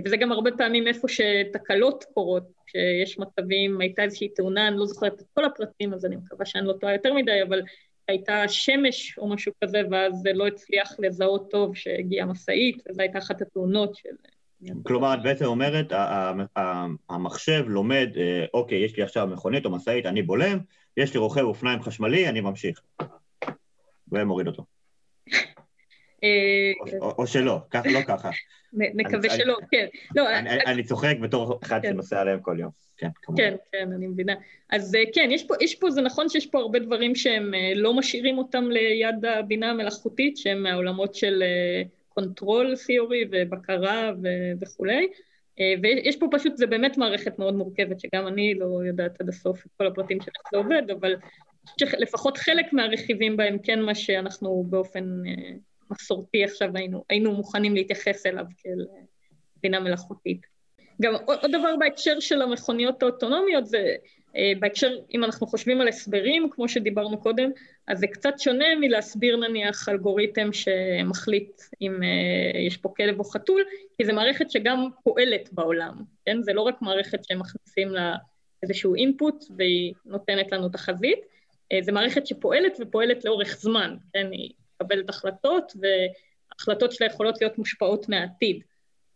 וזה 0.05 0.17
גם 0.17 0.31
הרבה 0.31 0.51
פעמים 0.57 0.87
איפה 0.87 1.07
שתקלות 1.07 2.03
קורות, 2.13 2.43
שיש 2.67 3.19
מצבים, 3.19 3.81
הייתה 3.81 4.03
איזושהי 4.03 4.29
תאונה, 4.29 4.67
אני 4.67 4.77
לא 4.77 4.85
זוכרת 4.85 5.21
את 5.21 5.25
כל 5.33 5.45
הפרטים, 5.45 5.93
אז 5.93 6.05
אני 6.05 6.15
מקווה 6.15 6.45
שאני 6.45 6.67
לא 6.67 6.73
טועה 6.73 6.93
יותר 6.93 7.13
מדי, 7.13 7.41
אבל 7.47 7.61
הייתה 8.11 8.47
שמש 8.47 9.17
או 9.17 9.29
משהו 9.29 9.51
כזה, 9.63 9.81
ואז 9.91 10.13
זה 10.13 10.33
לא 10.33 10.47
הצליח 10.47 10.95
לזהות 10.99 11.51
טוב 11.51 11.75
שהגיעה 11.75 12.25
משאית, 12.25 12.83
וזו 12.89 13.01
הייתה 13.01 13.19
אחת 13.19 13.41
התאונות 13.41 13.95
של... 13.95 14.09
כלומר, 14.83 15.13
את 15.13 15.23
בעצם 15.23 15.45
אומרת, 15.45 15.93
המחשב 17.09 17.63
לומד, 17.67 18.09
אה, 18.17 18.45
אוקיי, 18.53 18.85
יש 18.85 18.97
לי 18.97 19.03
עכשיו 19.03 19.27
מכונית 19.27 19.65
או 19.65 19.69
משאית, 19.69 20.05
אני 20.05 20.21
בולם, 20.21 20.59
יש 20.97 21.13
לי 21.13 21.19
רוכב 21.19 21.41
אופניים 21.41 21.81
חשמלי, 21.81 22.29
אני 22.29 22.41
ממשיך. 22.41 22.81
ומוריד 24.11 24.47
אותו. 24.47 24.63
אה, 26.23 26.71
או 27.01 27.27
שלא, 27.27 27.59
לא 27.85 28.01
ככה. 28.07 28.29
נקווה 28.73 29.29
שלא, 29.29 29.57
כן. 29.71 29.85
לא, 30.15 30.29
אני 30.65 30.83
צוחק 30.83 31.15
בתור 31.21 31.59
אחד 31.63 31.79
כן. 31.81 31.89
שנוסע 31.91 32.21
עליהם 32.21 32.39
כל 32.39 32.55
יום. 32.59 32.69
כן, 32.97 33.09
כמובן. 33.21 33.43
כן, 33.43 33.55
כן, 33.71 33.91
אני 33.93 34.07
מבינה. 34.07 34.33
אז 34.69 34.95
אה, 34.95 35.03
כן, 35.13 35.29
יש 35.31 35.43
פה, 35.43 35.53
יש 35.61 35.75
פה, 35.75 35.91
זה 35.91 36.01
נכון 36.01 36.29
שיש 36.29 36.47
פה 36.47 36.59
הרבה 36.59 36.79
דברים 36.79 37.15
שהם 37.15 37.53
לא 37.75 37.93
משאירים 37.93 38.37
אותם 38.37 38.71
ליד 38.71 39.25
הבינה 39.25 39.69
המלאכותית, 39.69 40.37
שהם 40.37 40.63
מהעולמות 40.63 41.15
של 41.15 41.43
control 42.09 42.75
theory 42.85 43.25
ובקרה 43.31 44.11
ו- 44.23 44.61
וכולי. 44.61 45.07
אה, 45.59 45.73
ויש 45.81 46.15
פה 46.15 46.27
פשוט, 46.31 46.57
זה 46.57 46.67
באמת 46.67 46.97
מערכת 46.97 47.39
מאוד 47.39 47.55
מורכבת, 47.55 47.99
שגם 47.99 48.27
אני 48.27 48.53
לא 48.53 48.79
יודעת 48.87 49.21
עד 49.21 49.29
הסוף 49.29 49.65
את 49.65 49.71
כל 49.77 49.87
הפרטים 49.87 50.21
של 50.21 50.31
איך 50.39 50.47
זה 50.51 50.57
עובד, 50.57 50.91
אבל 50.91 51.15
לפחות 51.99 52.37
חלק 52.37 52.73
מהרכיבים 52.73 53.37
בהם 53.37 53.57
כן 53.63 53.81
מה 53.81 53.95
שאנחנו 53.95 54.65
באופן 54.69 55.21
אה, 55.27 55.53
מסורתי 55.91 56.43
עכשיו 56.43 56.69
היינו, 56.75 57.03
היינו 57.09 57.31
מוכנים 57.31 57.75
להתייחס 57.75 58.25
אליו 58.25 58.45
כאל 58.57 58.85
אה, 58.89 59.01
בינה 59.61 59.79
מלאכותית. 59.79 60.41
גם 61.01 61.13
עוד 61.25 61.51
דבר 61.51 61.75
בהקשר 61.79 62.19
של 62.19 62.41
המכוניות 62.41 63.03
האוטונומיות 63.03 63.67
זה 63.67 63.95
אה, 64.35 64.51
בהקשר, 64.59 64.97
אם 65.13 65.23
אנחנו 65.23 65.47
חושבים 65.47 65.81
על 65.81 65.87
הסברים, 65.87 66.49
כמו 66.51 66.69
שדיברנו 66.69 67.21
קודם, 67.21 67.51
אז 67.87 67.99
זה 67.99 68.07
קצת 68.07 68.33
שונה 68.39 68.65
מלהסביר 68.79 69.37
נניח 69.37 69.89
אלגוריתם 69.89 70.53
שמחליט 70.53 71.61
אם 71.81 71.95
uh, 71.95 72.57
יש 72.57 72.77
פה 72.77 72.93
כלב 72.97 73.19
או 73.19 73.23
חתול, 73.23 73.63
כי 73.97 74.05
זו 74.05 74.13
מערכת 74.13 74.51
שגם 74.51 74.87
פועלת 75.03 75.49
בעולם, 75.51 75.93
כן? 76.25 76.41
זה 76.41 76.53
לא 76.53 76.61
רק 76.61 76.81
מערכת 76.81 77.23
שמכניסים 77.23 77.89
לה 77.89 78.15
איזשהו 78.63 78.95
אינפוט 78.95 79.43
והיא 79.57 79.93
נותנת 80.05 80.51
לנו 80.51 80.69
תחזית, 80.69 81.19
uh, 81.19 81.83
זו 81.83 81.91
מערכת 81.91 82.27
שפועלת 82.27 82.77
ופועלת 82.79 83.25
לאורך 83.25 83.57
זמן, 83.59 83.95
כן? 84.13 84.31
היא 84.31 84.51
מקבלת 84.81 85.09
החלטות 85.09 85.73
והחלטות 85.81 86.91
שלה 86.91 87.07
יכולות 87.07 87.41
להיות 87.41 87.57
מושפעות 87.57 88.09
מהעתיד. 88.09 88.63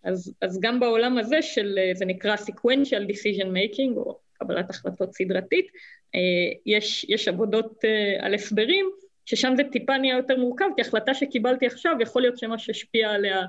אז, 0.03 0.33
אז 0.41 0.59
גם 0.59 0.79
בעולם 0.79 1.17
הזה 1.17 1.41
של, 1.41 1.79
זה 1.93 2.05
נקרא 2.05 2.35
sequential 2.35 3.09
decision 3.09 3.47
making, 3.47 3.97
או 3.97 4.19
קבלת 4.33 4.69
החלטות 4.69 5.13
סדרתית, 5.13 5.67
אה, 6.15 6.19
יש, 6.65 7.05
יש 7.09 7.27
עבודות 7.27 7.85
אה, 7.85 8.25
על 8.25 8.33
הסברים, 8.33 8.89
ששם 9.25 9.53
זה 9.57 9.63
טיפה 9.71 9.97
נהיה 9.97 10.17
יותר 10.17 10.37
מורכב, 10.37 10.65
כי 10.75 10.81
החלטה 10.81 11.13
שקיבלתי 11.13 11.65
עכשיו, 11.65 11.95
יכול 12.01 12.21
להיות 12.21 12.37
שמה 12.37 12.59
שהשפיע 12.59 13.11
עליה 13.11 13.41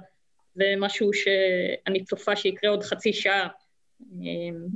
זה 0.55 0.75
משהו 0.79 1.11
שאני 1.13 2.05
צופה 2.05 2.37
שיקרה 2.37 2.71
עוד 2.71 2.83
חצי 2.83 3.13
שעה, 3.13 3.43
אה, 3.43 3.49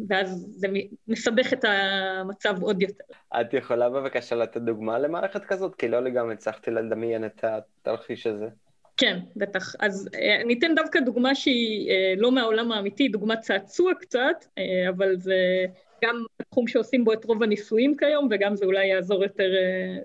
ואז 0.08 0.46
זה 0.50 0.68
מסבך 1.08 1.52
את 1.52 1.64
המצב 1.64 2.62
עוד 2.62 2.82
יותר. 2.82 3.04
את 3.40 3.54
יכולה 3.54 3.90
בבקשה 3.90 4.36
לתת 4.36 4.60
דוגמה 4.60 4.98
למערכת 4.98 5.44
כזאת? 5.44 5.74
כי 5.74 5.88
לא 5.88 6.00
לגמרי 6.00 6.34
הצלחתי 6.34 6.70
לדמיין 6.70 7.24
את 7.24 7.44
התרחיש 7.44 8.26
הזה. 8.26 8.48
כן, 8.96 9.18
בטח. 9.36 9.74
אז 9.78 10.08
אני 10.44 10.58
אתן 10.58 10.74
דווקא 10.74 11.00
דוגמה 11.00 11.34
שהיא 11.34 11.90
לא 12.16 12.32
מהעולם 12.32 12.72
האמיתי, 12.72 13.08
דוגמה 13.08 13.36
צעצוע 13.36 13.94
קצת, 13.94 14.44
אבל 14.88 15.16
זה 15.16 15.64
גם 16.04 16.24
תחום 16.50 16.66
שעושים 16.66 17.04
בו 17.04 17.12
את 17.12 17.24
רוב 17.24 17.42
הניסויים 17.42 17.96
כיום, 17.96 18.28
וגם 18.30 18.56
זה 18.56 18.64
אולי 18.64 18.86
יעזור 18.86 19.22
יותר 19.22 19.50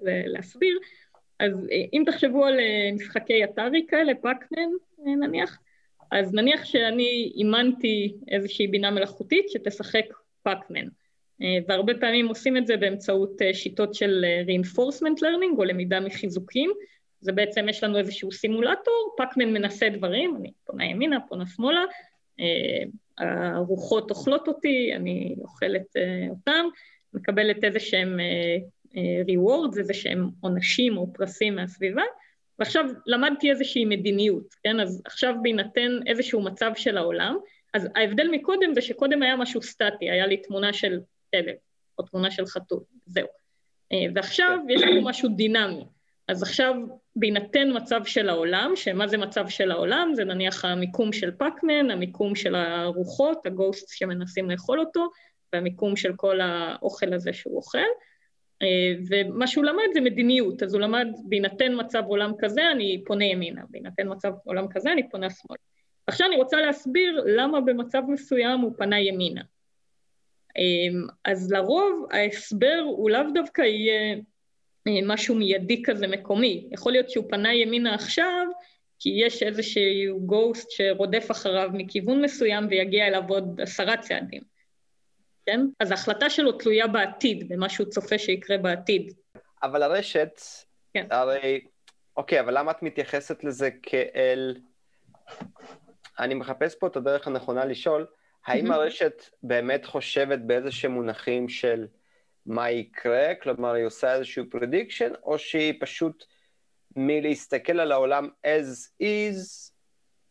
להסביר. 0.02 0.80
אז 1.40 1.68
אם 1.94 2.04
תחשבו 2.06 2.46
על 2.46 2.60
משחקי 2.94 3.44
אתרי 3.44 3.86
כאלה, 3.88 4.12
פאקמן 4.22 4.70
נניח, 5.20 5.58
אז 6.20 6.34
נניח 6.34 6.66
שאני 6.66 7.32
אימנתי 7.36 8.16
איזושהי 8.28 8.68
בינה 8.68 8.92
מלאכותית 8.92 9.50
שתשחק 9.50 10.06
פאקמן. 10.44 10.88
Uh, 11.42 11.46
והרבה 11.68 11.94
פעמים 12.00 12.28
עושים 12.28 12.58
את 12.58 12.68
זה 12.68 12.78
באמצעות 12.78 13.42
uh, 13.42 13.54
שיטות 13.54 13.94
של 13.94 14.26
uh, 14.26 14.50
reinforcement 14.50 15.20
learning 15.20 15.58
או 15.58 15.64
למידה 15.64 16.00
מחיזוקים. 16.00 16.72
זה 17.22 17.32
בעצם, 17.32 17.70
יש 17.70 17.84
לנו 17.84 17.98
איזשהו 17.98 18.32
סימולטור, 18.32 19.16
פאקמן 19.18 19.54
מנסה 19.54 19.90
דברים, 19.90 20.36
אני 20.36 20.52
פונה 20.66 20.86
ימינה, 20.86 21.20
פונה 21.28 21.46
שמאלה, 21.48 21.82
הרוחות 23.18 24.10
אוכלות 24.10 24.48
אותי, 24.48 24.92
אני 24.96 25.36
אוכלת 25.42 25.98
אה, 25.98 26.28
אותם, 26.30 26.66
מקבלת 27.14 27.64
איזה 27.64 27.80
שהם 27.80 28.20
אה, 28.20 28.58
אה, 28.98 29.22
rewards, 29.28 29.80
איזה 29.80 29.94
שהם 29.94 30.30
עונשים 30.40 30.98
או 30.98 31.14
פרסים 31.14 31.56
מהסביבה, 31.56 32.02
ועכשיו 32.60 32.86
למדתי 33.06 33.52
איזושהי 33.52 33.86
מדיניות, 33.86 34.56
כן? 34.64 34.80
אז 34.80 35.02
עכשיו 35.06 35.36
בהינתן 35.42 36.00
איזשהו 36.08 36.42
מצב 36.42 36.72
של 36.76 36.98
העולם, 36.98 37.38
אז 37.74 37.88
ההבדל 37.96 38.28
מקודם 38.32 38.74
זה 38.74 38.82
שקודם 38.82 39.24
היה 39.24 39.36
משהו 39.36 39.62
סטטי, 39.62 40.10
היה 40.12 40.28
לי 40.28 40.38
תמונה 40.38 40.74
של 40.74 41.00
כלב, 41.32 41.56
או 41.98 42.04
תמונה 42.04 42.32
של 42.32 42.46
חתול, 42.46 42.80
זהו. 43.06 43.28
ועכשיו 44.16 44.60
יש 44.70 44.82
פה 44.82 45.02
משהו 45.04 45.30
דינמי. 45.30 45.86
אז 46.28 46.44
עכשיו, 46.44 46.76
בהינתן 47.16 47.68
מצב 47.76 48.02
של 48.06 48.30
העולם, 48.30 48.72
שמה 48.76 49.08
זה 49.08 49.18
מצב 49.18 49.48
של 49.50 49.72
העולם? 49.72 50.12
זה 50.14 50.24
נניח 50.24 50.66
המיקום 50.66 51.14
של 51.14 51.32
פאקמן, 51.32 51.92
המיקום 51.92 52.36
של 52.36 52.56
הרוחות, 52.56 53.46
הגוסט 53.46 53.90
שמנסים 53.90 54.50
לאכול 54.50 54.80
אותו, 54.80 55.08
והמיקום 55.54 55.96
של 55.96 56.14
כל 56.16 56.42
האוכל 56.42 57.14
הזה 57.14 57.34
שהוא 57.34 57.58
אוכל. 57.58 57.78
אה, 58.62 58.94
ומה 59.10 59.48
שהוא 59.48 59.66
למד 59.66 59.84
זה 59.94 60.02
מדיניות, 60.02 60.64
אז 60.64 60.74
הוא 60.74 60.82
למד, 60.82 61.08
בהינתן 61.24 61.72
מצב 61.80 62.04
עולם 62.08 62.32
כזה, 62.40 62.72
אני 62.72 63.04
פונה 63.06 63.26
ימינה, 63.26 63.62
בהינתן 63.70 64.12
מצב 64.12 64.32
עולם 64.46 64.68
כזה, 64.68 64.92
אני 64.92 65.10
פונה 65.10 65.30
שמאלה. 65.30 65.60
עכשיו 66.08 66.28
אני 66.28 66.36
רוצה 66.36 66.58
להסביר 66.58 67.24
למה 67.26 67.62
במצב 67.62 68.02
מסוים 68.08 68.60
הוא 68.60 68.72
פנה 68.78 69.00
ימינה. 69.00 69.42
אה, 70.58 71.00
אז 71.26 71.52
לרוב 71.52 72.08
ההסבר 72.12 72.84
הוא 72.86 73.10
לאו 73.10 73.22
דווקא 73.34 73.62
יהיה 73.62 74.16
אה, 74.88 75.00
משהו 75.04 75.36
מיידי 75.36 75.84
כזה 75.84 76.08
מקומי. 76.08 76.68
יכול 76.72 76.92
להיות 76.92 77.10
שהוא 77.10 77.26
פנה 77.30 77.54
ימינה 77.54 77.94
עכשיו, 77.96 78.48
כי 79.00 79.10
יש 79.10 79.44
איזשהו 79.44 80.20
גוסט 80.26 80.72
שרודף 80.72 81.32
אחריו 81.32 81.70
מכיוון 81.74 82.22
מסוים 82.22 82.68
ויגיע 82.70 83.08
אליו 83.08 83.24
עוד 83.28 83.62
עשרה 83.62 83.98
צעדים, 83.98 84.42
כן? 85.46 85.60
אז 85.80 85.92
ההחלטה 85.92 86.30
שלו 86.30 86.52
תלויה 86.52 86.88
בעתיד, 86.88 87.50
במה 87.50 87.70
שהוא 87.70 87.88
צופה 87.88 88.18
שיקרה 88.18 88.58
בעתיד. 88.58 89.14
אבל 89.64 89.84
הרשת, 89.84 90.42
כן. 90.94 91.08
הרי, 91.12 91.66
אוקיי, 92.18 92.40
אבל 92.40 92.58
למה 92.58 92.72
את 92.72 92.84
מתייחסת 92.84 93.44
לזה 93.44 93.70
כאל... 93.84 94.56
אני 96.20 96.34
מחפש 96.34 96.76
פה 96.76 96.88
את 96.88 96.96
הדרך 96.96 97.28
הנכונה 97.28 97.66
לשאול, 97.66 98.06
האם 98.46 98.72
הרשת 98.72 99.24
באמת 99.44 99.86
חושבת 99.86 100.40
באיזה 100.40 100.72
שהם 100.72 100.92
מונחים 100.92 101.50
של... 101.50 101.88
מה 102.46 102.72
יקרה, 102.72 103.36
כלומר 103.36 103.74
היא 103.74 103.86
עושה 103.86 104.16
איזשהו 104.16 104.46
prediction, 104.56 105.18
או 105.24 105.40
שהיא 105.40 105.74
פשוט 105.80 106.26
מלהסתכל 106.96 107.80
על 107.80 107.92
העולם 107.92 108.30
as 108.46 109.04
is, 109.04 109.72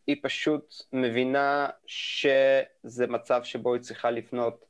היא 0.07 0.15
פשוט 0.23 0.73
מבינה 0.93 1.69
שזה 1.85 3.07
מצב 3.07 3.43
שבו 3.43 3.73
היא 3.73 3.81
צריכה 3.81 4.11
לפנות 4.11 4.65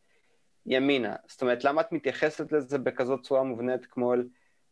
ימינה. 0.66 1.16
זאת 1.28 1.42
אומרת, 1.42 1.64
למה 1.64 1.82
את 1.82 1.92
מתייחסת 1.92 2.52
לזה 2.52 2.78
בכזאת 2.78 3.22
צורה 3.22 3.44
מובנית 3.44 3.86
כמו 3.86 4.14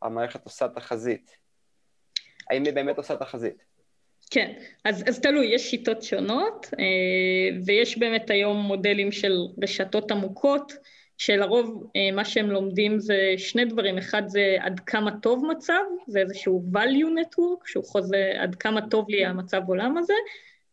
המערכת 0.01 0.43
עושה 0.43 0.67
תחזית? 0.67 1.37
האם 2.49 2.63
היא 2.63 2.73
באמת 2.73 2.97
עושה 2.97 3.15
תחזית? 3.15 3.63
כן, 4.31 4.53
אז, 4.85 5.03
אז 5.07 5.19
תלוי, 5.19 5.45
יש 5.45 5.69
שיטות 5.69 6.03
שונות, 6.03 6.69
אה, 6.79 7.57
ויש 7.65 7.97
באמת 7.97 8.29
היום 8.29 8.57
מודלים 8.57 9.11
של 9.11 9.33
רשתות 9.63 10.11
עמוקות, 10.11 10.73
שלרוב 11.17 11.91
אה, 11.95 12.15
מה 12.15 12.25
שהם 12.25 12.51
לומדים 12.51 12.99
זה 12.99 13.33
שני 13.37 13.65
דברים, 13.65 13.97
אחד 13.97 14.23
זה 14.27 14.55
עד 14.59 14.79
כמה 14.79 15.11
טוב 15.21 15.45
מצב, 15.45 15.83
זה 16.07 16.19
איזשהו 16.19 16.63
value 16.73 17.21
network, 17.21 17.61
שהוא 17.65 17.85
חוזה 17.85 18.31
עד 18.37 18.55
כמה 18.55 18.89
טוב 18.89 19.09
לי 19.09 19.25
המצב 19.25 19.61
עולם 19.67 19.97
הזה, 19.97 20.13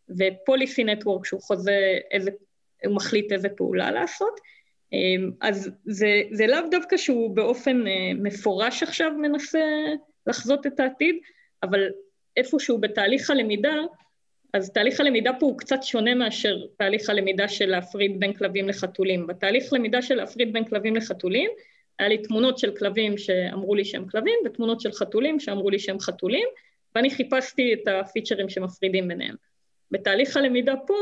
ו-policy 0.09 0.85
network, 0.85 1.25
שהוא 1.25 1.41
חוזה 1.41 1.99
איזה, 2.11 2.31
הוא 2.85 2.95
מחליט 2.97 3.33
איזה 3.33 3.49
פעולה 3.49 3.91
לעשות. 3.91 4.41
אה, 4.93 4.99
אז 5.41 5.71
זה, 5.85 6.23
זה 6.33 6.47
לאו 6.47 6.59
דווקא 6.71 6.97
שהוא 6.97 7.37
באופן 7.37 7.85
מפורש 8.15 8.83
עכשיו 8.83 9.13
מנסה 9.19 9.65
לחזות 10.27 10.67
את 10.67 10.81
העתיד, 10.81 11.17
אבל 11.63 11.89
איפשהו 12.37 12.79
בתהליך 12.79 13.31
הלמידה, 13.31 13.75
אז 14.55 14.73
תהליך 14.73 15.01
הלמידה 15.01 15.33
פה 15.41 15.47
הוא 15.47 15.59
קצת 15.59 15.83
שונה 15.83 16.15
מאשר 16.15 16.57
תהליך 16.77 17.11
הלמידה 17.11 17.49
של 17.49 17.67
להפריד 17.67 18.21
בין 18.21 18.33
כלבים 18.33 18.69
לחתולים. 18.69 19.27
בתהליך 19.27 19.73
למידה 19.73 20.03
של 20.03 20.15
להפריד 20.15 20.53
בין 20.53 20.65
כלבים 20.65 20.97
לחתולים, 20.97 21.51
היה 21.99 22.09
לי 22.09 22.19
תמונות 22.19 22.59
של 22.59 22.77
כלבים 22.77 23.19
שאמרו 23.19 23.75
לי 23.75 23.85
שהם 23.85 24.09
כלבים, 24.09 24.35
ותמונות 24.45 24.81
של 24.81 24.93
חתולים 24.93 25.41
שאמרו 25.41 25.71
לי 25.71 25.79
שהם 25.79 26.01
חתולים, 26.01 26.49
ואני 26.95 27.11
חיפשתי 27.11 27.75
את 27.75 27.89
הפיצ'רים 27.89 28.49
שמפרידים 28.49 29.09
ביניהם. 29.09 29.35
בתהליך 29.91 30.37
הלמידה 30.37 30.75
פה, 30.87 30.95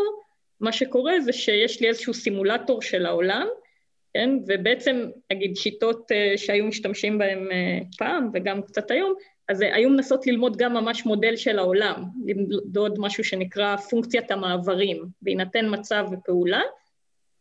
מה 0.60 0.72
שקורה 0.72 1.20
זה 1.20 1.32
שיש 1.32 1.80
לי 1.80 1.88
איזשהו 1.88 2.14
סימולטור 2.14 2.82
של 2.82 3.06
העולם, 3.06 3.46
כן? 4.14 4.30
ובעצם, 4.46 5.06
נגיד, 5.32 5.56
שיטות 5.56 6.10
uh, 6.12 6.38
שהיו 6.38 6.66
משתמשים 6.66 7.18
בהן 7.18 7.48
uh, 7.48 7.96
פעם 7.98 8.30
וגם 8.34 8.62
קצת 8.62 8.90
היום, 8.90 9.14
אז 9.48 9.60
היו 9.60 9.90
מנסות 9.90 10.26
ללמוד 10.26 10.56
גם 10.56 10.74
ממש 10.74 11.06
מודל 11.06 11.36
של 11.36 11.58
העולם, 11.58 12.04
למדוד 12.26 12.94
משהו 12.98 13.24
שנקרא 13.24 13.76
פונקציית 13.76 14.30
המעברים, 14.30 15.04
בהינתן 15.22 15.66
מצב 15.70 16.04
ופעולה, 16.12 16.62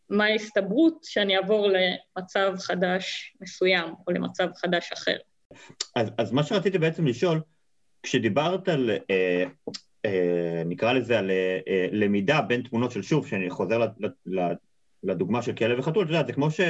מה 0.10 0.26
ההסתברות 0.26 1.04
שאני 1.04 1.38
אעבור 1.38 1.68
למצב 1.68 2.54
חדש 2.60 3.36
מסוים 3.42 3.94
או 4.08 4.14
למצב 4.14 4.48
חדש 4.56 4.92
אחר. 4.92 5.18
אז, 5.96 6.12
אז 6.18 6.32
מה 6.32 6.44
שרציתי 6.44 6.78
בעצם 6.78 7.08
לשאול, 7.08 7.42
כשדיברת 8.04 8.70
על, 8.70 8.90
אה, 9.10 9.44
אה, 10.06 10.64
נקרא 10.66 10.94
לזה, 10.94 11.20
על 11.20 11.32
אה, 11.32 11.88
למידה 11.92 12.42
בין 12.42 12.62
תמונות 12.62 12.92
של 12.92 13.02
שוב, 13.02 13.28
שאני 13.28 13.50
חוזר 13.50 13.88
לדוגמה 15.08 15.42
של 15.42 15.54
כלב 15.54 15.80
וחתול, 15.80 16.06
אתה 16.06 16.14
יודע, 16.14 16.28
זה 16.28 16.34
כמו 16.34 16.52
ש... 16.52 16.62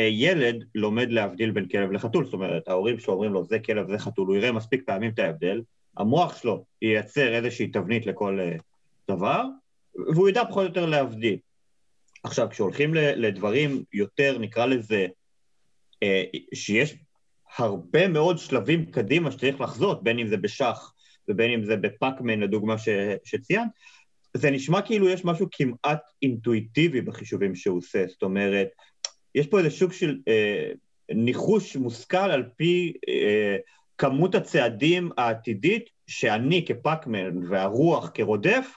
ילד 0.00 0.64
לומד 0.74 1.10
להבדיל 1.10 1.50
בין 1.50 1.68
כלב 1.68 1.92
לחתול, 1.92 2.24
זאת 2.24 2.34
אומרת, 2.34 2.68
ההורים 2.68 2.98
שלו 2.98 3.14
אומרים 3.14 3.32
לו 3.32 3.44
זה 3.44 3.58
כלב, 3.58 3.90
זה 3.90 3.98
חתול, 3.98 4.26
הוא 4.26 4.36
יראה 4.36 4.52
מספיק 4.52 4.82
פעמים 4.86 5.10
את 5.10 5.18
ההבדל, 5.18 5.62
המוח 5.96 6.36
שלו 6.36 6.64
ייצר 6.82 7.34
איזושהי 7.34 7.66
תבנית 7.66 8.06
לכל 8.06 8.38
uh, 8.40 8.62
דבר, 9.14 9.44
והוא 10.14 10.28
ידע 10.28 10.44
פחות 10.44 10.62
או 10.62 10.68
יותר 10.68 10.86
להבדיל. 10.86 11.36
עכשיו, 12.22 12.48
כשהולכים 12.50 12.94
לדברים 12.94 13.82
יותר, 13.92 14.38
נקרא 14.38 14.66
לזה, 14.66 15.06
uh, 16.04 16.38
שיש 16.54 16.94
הרבה 17.58 18.08
מאוד 18.08 18.38
שלבים 18.38 18.90
קדימה 18.90 19.30
שצריך 19.30 19.60
לחזות, 19.60 20.02
בין 20.02 20.18
אם 20.18 20.26
זה 20.26 20.36
בשח 20.36 20.94
ובין 21.28 21.50
אם 21.50 21.64
זה 21.64 21.76
בפאקמן, 21.76 22.40
לדוגמה 22.40 22.78
ש, 22.78 22.88
שציינת, 23.24 23.68
זה 24.34 24.50
נשמע 24.50 24.82
כאילו 24.82 25.08
יש 25.08 25.24
משהו 25.24 25.46
כמעט 25.52 26.00
אינטואיטיבי 26.22 27.00
בחישובים 27.00 27.54
שהוא 27.54 27.78
עושה, 27.78 28.04
זאת 28.08 28.22
אומרת, 28.22 28.68
יש 29.34 29.46
פה 29.46 29.58
איזה 29.58 29.70
שוק 29.70 29.92
של 29.92 30.18
אה, 30.28 30.72
ניחוש 31.10 31.76
מושכל 31.76 32.16
על 32.16 32.42
פי 32.56 32.92
אה, 33.08 33.56
כמות 33.98 34.34
הצעדים 34.34 35.10
העתידית 35.16 35.84
שאני 36.06 36.64
כפאקמן 36.66 37.46
והרוח 37.48 38.10
כרודף 38.14 38.68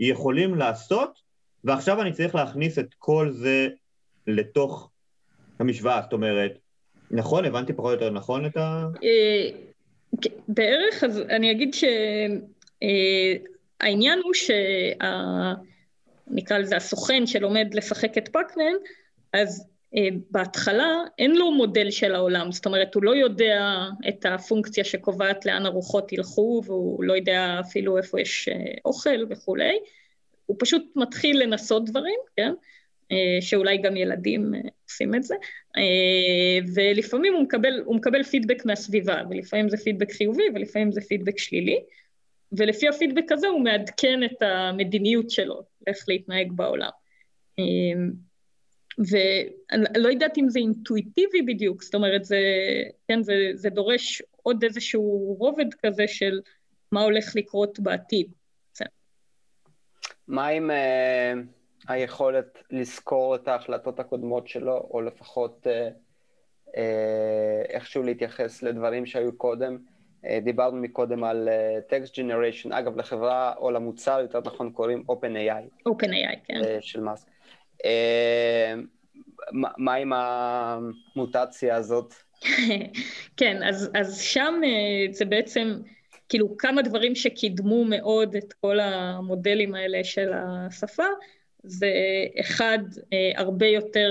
יכולים 0.00 0.54
לעשות, 0.54 1.20
ועכשיו 1.64 2.00
אני 2.02 2.12
צריך 2.12 2.34
להכניס 2.34 2.78
את 2.78 2.94
כל 2.98 3.30
זה 3.32 3.68
לתוך 4.26 4.90
המשוואה, 5.58 6.02
זאת 6.02 6.12
אומרת, 6.12 6.58
נכון? 7.10 7.44
הבנתי 7.44 7.72
פחות 7.72 7.88
או 7.88 7.92
יותר 7.92 8.10
נכון 8.10 8.46
את 8.46 8.56
ה... 8.56 8.86
אה, 9.04 9.48
בערך, 10.48 11.04
אז 11.04 11.20
אני 11.20 11.50
אגיד 11.50 11.74
שהעניין 11.74 12.50
אה, 13.82 14.14
הוא 14.24 14.34
שה... 14.34 14.54
נקרא 16.30 16.58
לזה 16.58 16.76
הסוכן 16.76 17.26
שלומד 17.26 17.74
לשחק 17.74 18.18
את 18.18 18.28
פאקמן, 18.28 18.72
אז 19.32 19.66
אה, 19.96 20.08
בהתחלה 20.30 20.88
אין 21.18 21.36
לו 21.36 21.52
מודל 21.52 21.90
של 21.90 22.14
העולם, 22.14 22.52
זאת 22.52 22.66
אומרת 22.66 22.94
הוא 22.94 23.02
לא 23.02 23.16
יודע 23.16 23.78
את 24.08 24.26
הפונקציה 24.26 24.84
שקובעת 24.84 25.46
לאן 25.46 25.66
הרוחות 25.66 26.12
ילכו 26.12 26.62
והוא 26.64 27.04
לא 27.04 27.12
יודע 27.12 27.60
אפילו 27.60 27.98
איפה 27.98 28.20
יש 28.20 28.48
אה, 28.48 28.74
אוכל 28.84 29.24
וכולי, 29.30 29.78
הוא 30.46 30.56
פשוט 30.60 30.82
מתחיל 30.96 31.42
לנסות 31.42 31.84
דברים, 31.84 32.18
כן? 32.36 32.52
אה, 33.12 33.38
שאולי 33.40 33.78
גם 33.78 33.96
ילדים 33.96 34.52
עושים 34.88 35.14
את 35.14 35.22
זה, 35.22 35.34
ולפעמים 36.74 37.34
הוא 37.34 37.42
מקבל, 37.42 37.80
הוא 37.84 37.96
מקבל 37.96 38.22
פידבק 38.22 38.64
מהסביבה, 38.64 39.22
ולפעמים 39.30 39.68
זה 39.68 39.76
פידבק 39.76 40.12
חיובי 40.12 40.42
ולפעמים 40.54 40.92
זה 40.92 41.00
פידבק 41.00 41.38
שלילי, 41.38 41.80
ולפי 42.52 42.88
הפידבק 42.88 43.32
הזה 43.32 43.48
הוא 43.48 43.64
מעדכן 43.64 44.24
את 44.24 44.42
המדיניות 44.42 45.30
שלו, 45.30 45.62
איך 45.86 46.04
להתנהג 46.08 46.52
בעולם. 46.52 46.90
ואני 48.98 49.84
לא 49.96 50.08
יודעת 50.08 50.38
אם 50.38 50.48
זה 50.48 50.58
אינטואיטיבי 50.58 51.42
בדיוק, 51.42 51.82
זאת 51.82 51.94
אומרת, 51.94 52.24
זה, 52.24 52.40
כן, 53.08 53.22
זה, 53.22 53.34
זה 53.54 53.70
דורש 53.70 54.22
עוד 54.42 54.64
איזשהו 54.64 55.36
רובד 55.38 55.74
כזה 55.82 56.08
של 56.08 56.40
מה 56.92 57.02
הולך 57.02 57.36
לקרות 57.36 57.80
בעתיד. 57.80 58.32
מה 60.28 60.46
עם 60.46 60.70
uh, 60.70 60.74
היכולת 61.88 62.58
לזכור 62.70 63.34
את 63.34 63.48
ההחלטות 63.48 64.00
הקודמות 64.00 64.48
שלו, 64.48 64.88
או 64.90 65.00
לפחות 65.00 65.66
uh, 65.66 65.92
uh, 66.68 66.70
איכשהו 67.68 68.02
להתייחס 68.02 68.62
לדברים 68.62 69.06
שהיו 69.06 69.38
קודם? 69.38 69.78
Uh, 70.24 70.28
דיברנו 70.44 70.76
מקודם 70.76 71.24
על 71.24 71.48
uh, 71.48 71.92
text 71.92 72.10
generation, 72.10 72.68
אגב, 72.78 72.96
לחברה 72.96 73.52
או 73.56 73.70
למוצר, 73.70 74.18
יותר 74.20 74.40
נכון 74.44 74.70
קוראים 74.70 75.04
OpenAI. 75.10 75.88
OpenAI, 75.88 76.36
כן. 76.44 76.60
Uh, 76.60 76.80
של 76.80 77.00
מאסק. 77.00 77.28
אה, 77.84 78.74
מה 79.78 79.94
עם 79.94 80.12
המוטציה 80.12 81.76
הזאת? 81.76 82.14
כן, 83.36 83.62
אז, 83.62 83.90
אז 83.94 84.20
שם 84.20 84.54
אה, 84.64 85.12
זה 85.12 85.24
בעצם 85.24 85.78
כאילו 86.28 86.56
כמה 86.56 86.82
דברים 86.82 87.14
שקידמו 87.14 87.84
מאוד 87.84 88.36
את 88.36 88.52
כל 88.52 88.80
המודלים 88.80 89.74
האלה 89.74 90.04
של 90.04 90.30
השפה, 90.34 91.06
זה 91.62 91.90
אחד, 92.40 92.78
אה, 93.12 93.32
הרבה 93.36 93.66
יותר 93.66 94.10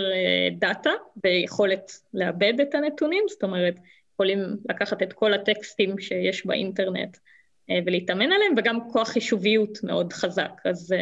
דאטה 0.51 0.91
ויכולת 1.23 1.91
לעבד 2.13 2.53
את 2.61 2.75
הנתונים, 2.75 3.23
זאת 3.29 3.43
אומרת, 3.43 3.75
יכולים 4.19 4.57
לקחת 4.69 5.03
את 5.03 5.13
כל 5.13 5.33
הטקסטים 5.33 5.99
שיש 5.99 6.45
באינטרנט 6.45 7.17
ולהתאמן 7.85 8.31
עליהם, 8.31 8.53
וגם 8.57 8.89
כוח 8.91 9.09
חישוביות 9.09 9.83
מאוד 9.83 10.13
חזק, 10.13 10.51
אז 10.65 10.93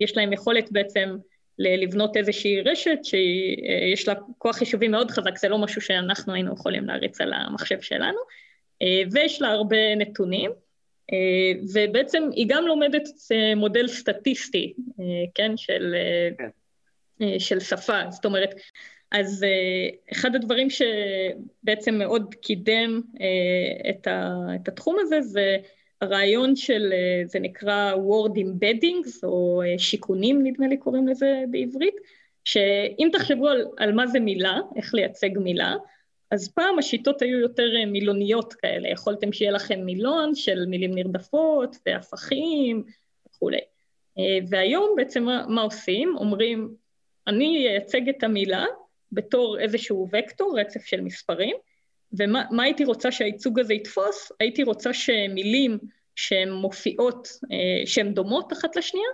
יש 0.00 0.16
להם 0.16 0.32
יכולת 0.32 0.72
בעצם 0.72 1.16
לבנות 1.58 2.16
איזושהי 2.16 2.60
רשת 2.60 2.98
שיש 3.02 4.08
לה 4.08 4.14
כוח 4.38 4.56
חישובי 4.56 4.88
מאוד 4.88 5.10
חזק, 5.10 5.38
זה 5.38 5.48
לא 5.48 5.58
משהו 5.58 5.80
שאנחנו 5.80 6.34
היינו 6.34 6.54
יכולים 6.54 6.84
להריץ 6.84 7.20
על 7.20 7.32
המחשב 7.32 7.80
שלנו, 7.80 8.18
אה, 8.82 9.02
ויש 9.12 9.42
לה 9.42 9.48
הרבה 9.48 9.94
נתונים, 9.96 10.50
אה, 11.12 11.60
ובעצם 11.74 12.22
היא 12.32 12.46
גם 12.48 12.64
לומדת 12.66 13.08
אה, 13.32 13.54
מודל 13.54 13.88
סטטיסטי, 13.88 14.72
כן, 15.34 15.56
של, 15.56 15.94
כן. 16.38 17.38
של 17.38 17.60
שפה, 17.60 18.00
זאת 18.10 18.24
אומרת, 18.24 18.54
אז 19.12 19.44
אחד 20.12 20.34
הדברים 20.34 20.68
שבעצם 20.70 21.94
מאוד 21.94 22.34
קידם 22.34 23.00
את 24.58 24.68
התחום 24.68 24.96
הזה 25.00 25.20
זה 25.20 25.56
הרעיון 26.02 26.56
של, 26.56 26.92
אה, 26.92 27.22
זה 27.26 27.38
נקרא 27.40 27.94
word 27.94 28.34
embeddings, 28.36 29.10
או 29.22 29.62
אה, 29.62 29.78
שיכונים 29.78 30.46
נדמה 30.46 30.66
לי 30.66 30.76
קוראים 30.76 31.08
לזה 31.08 31.44
בעברית, 31.50 31.94
שאם 32.44 33.08
תחשבו 33.12 33.48
על, 33.48 33.66
על 33.76 33.92
מה 33.92 34.06
זה 34.06 34.20
מילה, 34.20 34.60
איך 34.76 34.94
לייצג 34.94 35.38
מילה, 35.38 35.74
אז 36.30 36.52
פעם 36.52 36.78
השיטות 36.78 37.22
היו 37.22 37.38
יותר 37.38 37.76
אה, 37.76 37.86
מילוניות 37.86 38.54
כאלה, 38.54 38.88
יכולתם 38.88 39.32
שיהיה 39.32 39.52
לכם 39.52 39.80
מילון 39.84 40.34
של 40.34 40.66
מילים 40.66 40.94
נרדפות 40.94 41.76
והפכים 41.86 42.82
וכולי. 43.28 43.60
והיום 44.48 44.94
בעצם 44.96 45.22
מה, 45.22 45.44
מה 45.48 45.62
עושים? 45.62 46.14
אומרים, 46.16 46.74
אני 47.26 47.68
אייצג 47.68 48.08
את 48.08 48.24
המילה 48.24 48.64
בתור 49.12 49.60
איזשהו 49.60 50.08
וקטור, 50.12 50.60
רצף 50.60 50.84
של 50.84 51.00
מספרים, 51.00 51.56
ומה 52.12 52.62
הייתי 52.62 52.84
רוצה 52.84 53.12
שהייצוג 53.12 53.60
הזה 53.60 53.74
יתפוס? 53.74 54.32
הייתי 54.40 54.62
רוצה 54.62 54.92
שמילים 54.92 55.78
שהן 56.16 56.50
מופיעות, 56.50 57.28
אה, 57.52 57.86
שהן 57.86 58.14
דומות 58.14 58.52
אחת 58.52 58.76
לשנייה, 58.76 59.08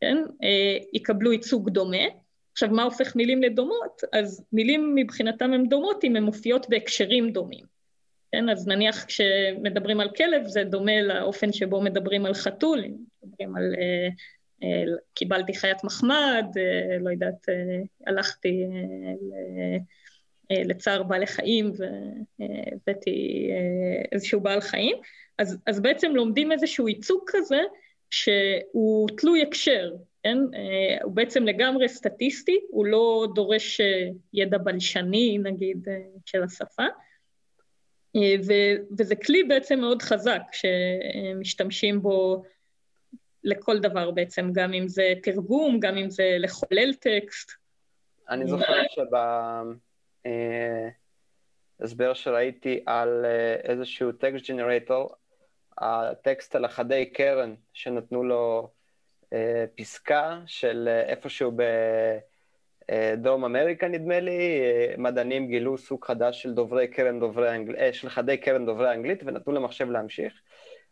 כן, 0.00 0.16
אה, 0.42 0.76
יקבלו 0.92 1.32
ייצוג 1.32 1.70
דומה, 1.70 2.06
עכשיו, 2.52 2.68
מה 2.68 2.82
הופך 2.82 3.16
מילים 3.16 3.42
לדומות? 3.42 4.02
אז 4.12 4.44
מילים 4.52 4.94
מבחינתם 4.94 5.52
הן 5.52 5.68
דומות 5.68 6.04
אם 6.04 6.16
הן 6.16 6.22
מופיעות 6.22 6.66
בהקשרים 6.68 7.30
דומים. 7.30 7.64
כן, 8.32 8.48
אז 8.48 8.68
נניח 8.68 9.04
כשמדברים 9.04 10.00
על 10.00 10.10
כלב 10.16 10.46
זה 10.46 10.64
דומה 10.64 11.02
לאופן 11.02 11.52
שבו 11.52 11.80
מדברים 11.80 12.26
על 12.26 12.34
חתול, 12.34 12.84
אם 12.84 12.94
מדברים 13.22 13.56
על 13.56 13.74
אה, 13.78 14.08
קיבלתי 15.14 15.54
חיית 15.54 15.84
מחמד, 15.84 16.46
אה, 16.56 16.98
לא 17.00 17.10
יודעת, 17.10 17.48
אה, 17.48 17.54
הלכתי 18.06 18.64
אה, 20.50 20.62
לצער 20.64 21.02
בעלי 21.02 21.26
חיים 21.26 21.72
והבאתי 21.76 23.50
איזשהו 24.12 24.40
בעל 24.40 24.60
חיים, 24.60 24.96
אז, 25.38 25.58
אז 25.66 25.80
בעצם 25.80 26.12
לומדים 26.14 26.52
איזשהו 26.52 26.88
ייצוג 26.88 27.20
כזה 27.26 27.60
שהוא 28.10 29.08
תלוי 29.16 29.42
הקשר, 29.42 29.92
כן? 30.22 30.38
הוא 31.02 31.12
בעצם 31.12 31.44
לגמרי 31.44 31.88
סטטיסטי, 31.88 32.60
הוא 32.68 32.86
לא 32.86 33.26
דורש 33.34 33.80
ידע 34.32 34.58
בלשני, 34.58 35.38
נגיד, 35.42 35.88
של 36.26 36.42
השפה, 36.42 36.86
וזה 38.98 39.16
כלי 39.16 39.44
בעצם 39.44 39.80
מאוד 39.80 40.02
חזק, 40.02 40.42
שמשתמשים 40.52 42.02
בו 42.02 42.42
לכל 43.46 43.78
דבר 43.78 44.10
בעצם, 44.10 44.50
גם 44.52 44.72
אם 44.72 44.88
זה 44.88 45.12
תרגום, 45.22 45.80
גם 45.80 45.96
אם 45.96 46.10
זה 46.10 46.36
לחולל 46.38 46.94
טקסט. 46.94 47.52
אני 48.28 48.46
זוכר 48.46 48.82
שבהסבר 51.78 52.14
שראיתי 52.14 52.80
על 52.86 53.26
איזשהו 53.64 54.12
טקסט 54.12 54.50
ג'נרטור, 54.50 55.10
הטקסט 55.78 56.56
על 56.56 56.64
החדי 56.64 57.06
קרן 57.06 57.54
שנתנו 57.72 58.24
לו 58.24 58.70
אה, 59.32 59.64
פסקה 59.74 60.40
של 60.46 60.88
אה, 60.90 61.00
איפשהו 61.00 61.52
בדרום 62.88 63.44
אמריקה, 63.44 63.88
נדמה 63.88 64.20
לי, 64.20 64.60
אה, 64.60 64.94
מדענים 64.98 65.46
גילו 65.46 65.78
סוג 65.78 66.04
חדש 66.04 66.42
של 66.42 66.54
דוברי 66.54 66.88
קרן 66.88 67.20
דוברי 67.20 67.56
אנגלית, 67.56 67.94
של 67.94 68.08
חדי 68.08 68.36
קרן 68.36 68.66
דוברי 68.66 68.92
אנגלית, 68.94 69.22
ונתנו 69.26 69.52
למחשב 69.52 69.90
להמשיך. 69.90 70.32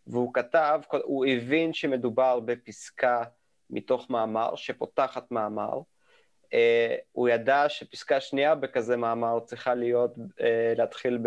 והוא 0.06 0.34
כתב, 0.34 0.80
הוא 1.04 1.26
הבין 1.26 1.72
שמדובר 1.72 2.40
בפסקה 2.40 3.22
מתוך 3.70 4.10
מאמר, 4.10 4.56
שפותחת 4.56 5.30
מאמר. 5.30 5.80
הוא 7.12 7.28
ידע 7.28 7.64
שפסקה 7.68 8.20
שנייה 8.20 8.54
בכזה 8.54 8.96
מאמר 8.96 9.40
צריכה 9.40 9.74
להיות, 9.74 10.14
להתחיל 10.76 11.18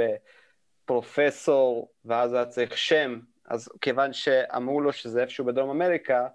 בפרופסור, 0.85 1.91
ואז 2.05 2.33
היה 2.33 2.45
צריך 2.45 2.77
שם. 2.77 3.19
אז 3.47 3.69
כיוון 3.81 4.13
שאמרו 4.13 4.81
לו 4.81 4.93
שזה 4.93 5.21
איפשהו 5.21 5.45
בדרום 5.45 5.69
אמריקה, 5.69 6.27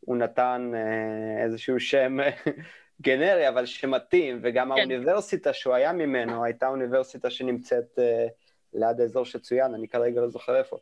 הוא 0.00 0.16
נתן 0.16 0.72
אה, 0.74 1.44
איזשהו 1.44 1.80
שם 1.80 2.16
גנרי, 3.02 3.48
אבל 3.48 3.66
שמתאים, 3.66 4.38
וגם 4.42 4.68
כן. 4.68 4.78
האוניברסיטה 4.78 5.52
שהוא 5.52 5.74
היה 5.74 5.92
ממנו 5.92 6.44
הייתה 6.44 6.68
אוניברסיטה 6.68 7.30
שנמצאת 7.30 7.98
אה, 7.98 8.26
ליד 8.72 9.00
האזור 9.00 9.24
שצוין, 9.24 9.74
אני 9.74 9.88
כרגע 9.88 10.20
לא 10.20 10.28
זוכר 10.28 10.56
איפה. 10.56 10.78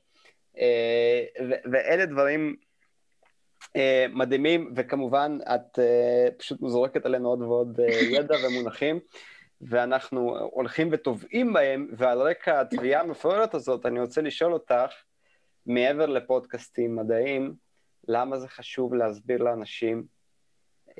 אה, 0.59 1.25
ואלה 1.73 2.07
דברים 2.07 2.57
מדהימים, 4.11 4.73
וכמובן, 4.77 5.39
את 5.55 5.79
פשוט 6.39 6.59
זורקת 6.67 7.07
עלינו 7.07 7.29
עוד 7.29 7.43
ועוד 7.43 7.81
ידע 8.11 8.35
ומונחים. 8.47 9.01
ואנחנו 9.61 10.39
הולכים 10.39 10.89
וטובעים 10.93 11.53
בהם, 11.53 11.89
ועל 11.97 12.23
רקע 12.23 12.61
התביעה 12.61 13.01
המפוארת 13.01 13.55
הזאת, 13.55 13.87
אני 13.87 14.01
רוצה 14.01 14.21
לשאול 14.21 14.53
אותך, 14.53 14.93
מעבר 15.67 16.07
לפודקאסטים 16.07 16.97
מדעיים, 16.97 17.55
למה 18.09 18.39
זה 18.39 18.49
חשוב 18.49 18.95
להסביר 18.95 19.43
לאנשים 19.43 20.05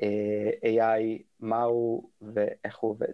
אה, 0.01 0.49
AI, 0.63 1.21
מהו 1.39 2.09
ואיך 2.21 2.77
הוא 2.77 2.91
עובד? 2.91 3.13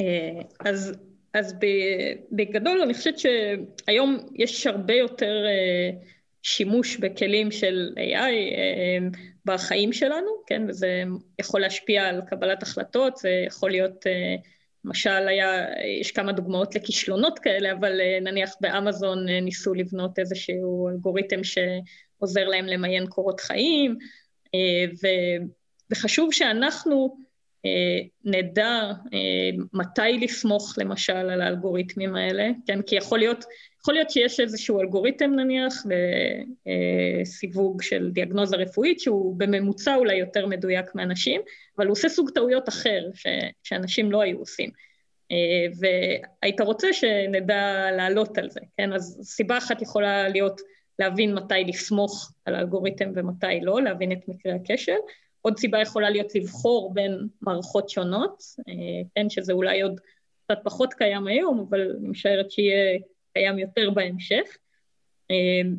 אה, 0.00 0.40
אז, 0.60 0.98
אז 1.34 1.54
בגדול 2.32 2.82
אני 2.82 2.94
חושבת 2.94 3.14
שהיום 3.18 4.26
יש 4.34 4.66
הרבה 4.66 4.94
יותר 4.94 5.44
אה, 5.46 5.90
שימוש 6.42 6.96
בכלים 6.96 7.50
של 7.50 7.92
AI 7.96 8.34
בחיים 9.44 9.92
שלנו, 9.92 10.30
כן, 10.46 10.62
וזה 10.68 11.02
יכול 11.40 11.60
להשפיע 11.60 12.02
על 12.02 12.20
קבלת 12.26 12.62
החלטות, 12.62 13.16
זה 13.16 13.44
יכול 13.46 13.70
להיות, 13.70 14.06
למשל 14.84 15.28
היה, 15.28 15.66
יש 16.00 16.10
כמה 16.10 16.32
דוגמאות 16.32 16.74
לכישלונות 16.74 17.38
כאלה, 17.38 17.72
אבל 17.72 18.00
נניח 18.22 18.54
באמזון 18.60 19.28
ניסו 19.28 19.74
לבנות 19.74 20.18
איזשהו 20.18 20.88
אלגוריתם 20.88 21.44
ש... 21.44 21.58
עוזר 22.24 22.48
להם 22.48 22.66
למיין 22.66 23.06
קורות 23.06 23.40
חיים, 23.40 23.98
אה, 24.54 24.92
ו, 25.02 25.06
וחשוב 25.90 26.32
שאנחנו 26.32 27.16
אה, 27.18 27.23
נדע 28.24 28.92
אה, 29.14 29.50
מתי 29.72 30.18
לסמוך 30.20 30.74
למשל 30.78 31.12
על 31.12 31.40
האלגוריתמים 31.40 32.16
האלה, 32.16 32.50
כן? 32.66 32.82
כי 32.82 32.96
יכול 32.96 33.18
להיות, 33.18 33.44
יכול 33.80 33.94
להיות 33.94 34.10
שיש 34.10 34.40
איזשהו 34.40 34.80
אלגוריתם 34.80 35.30
נניח 35.30 35.84
בסיווג 37.22 37.82
של 37.82 38.10
דיאגנוזה 38.10 38.56
רפואית 38.56 39.00
שהוא 39.00 39.38
בממוצע 39.38 39.94
אולי 39.94 40.16
יותר 40.16 40.46
מדויק 40.46 40.94
מאנשים, 40.94 41.40
אבל 41.78 41.86
הוא 41.86 41.92
עושה 41.92 42.08
סוג 42.08 42.30
טעויות 42.30 42.68
אחר 42.68 43.08
ש, 43.14 43.26
שאנשים 43.62 44.12
לא 44.12 44.20
היו 44.20 44.38
עושים. 44.38 44.70
והיית 45.80 46.60
רוצה 46.60 46.92
שנדע 46.92 47.90
לעלות 47.96 48.38
על 48.38 48.50
זה, 48.50 48.60
כן? 48.76 48.92
אז 48.92 49.20
סיבה 49.22 49.58
אחת 49.58 49.82
יכולה 49.82 50.28
להיות 50.28 50.60
להבין 50.98 51.34
מתי 51.34 51.64
לסמוך 51.66 52.32
על 52.44 52.54
האלגוריתם 52.54 53.12
ומתי 53.14 53.60
לא, 53.62 53.82
להבין 53.82 54.12
את 54.12 54.28
מקרה 54.28 54.54
הכשל. 54.54 54.96
עוד 55.46 55.58
סיבה 55.58 55.80
יכולה 55.80 56.10
להיות 56.10 56.34
לבחור 56.34 56.94
בין 56.94 57.28
מערכות 57.42 57.88
שונות, 57.88 58.42
אה, 58.68 58.74
כן, 59.14 59.30
שזה 59.30 59.52
אולי 59.52 59.80
עוד 59.82 60.00
קצת 60.44 60.58
פחות 60.64 60.94
קיים 60.94 61.26
היום, 61.26 61.66
אבל 61.68 61.80
אני 61.98 62.08
משערת 62.08 62.50
שיהיה 62.50 62.98
קיים 63.32 63.58
יותר 63.58 63.90
בהמשך. 63.90 64.56
אה, 65.30 65.70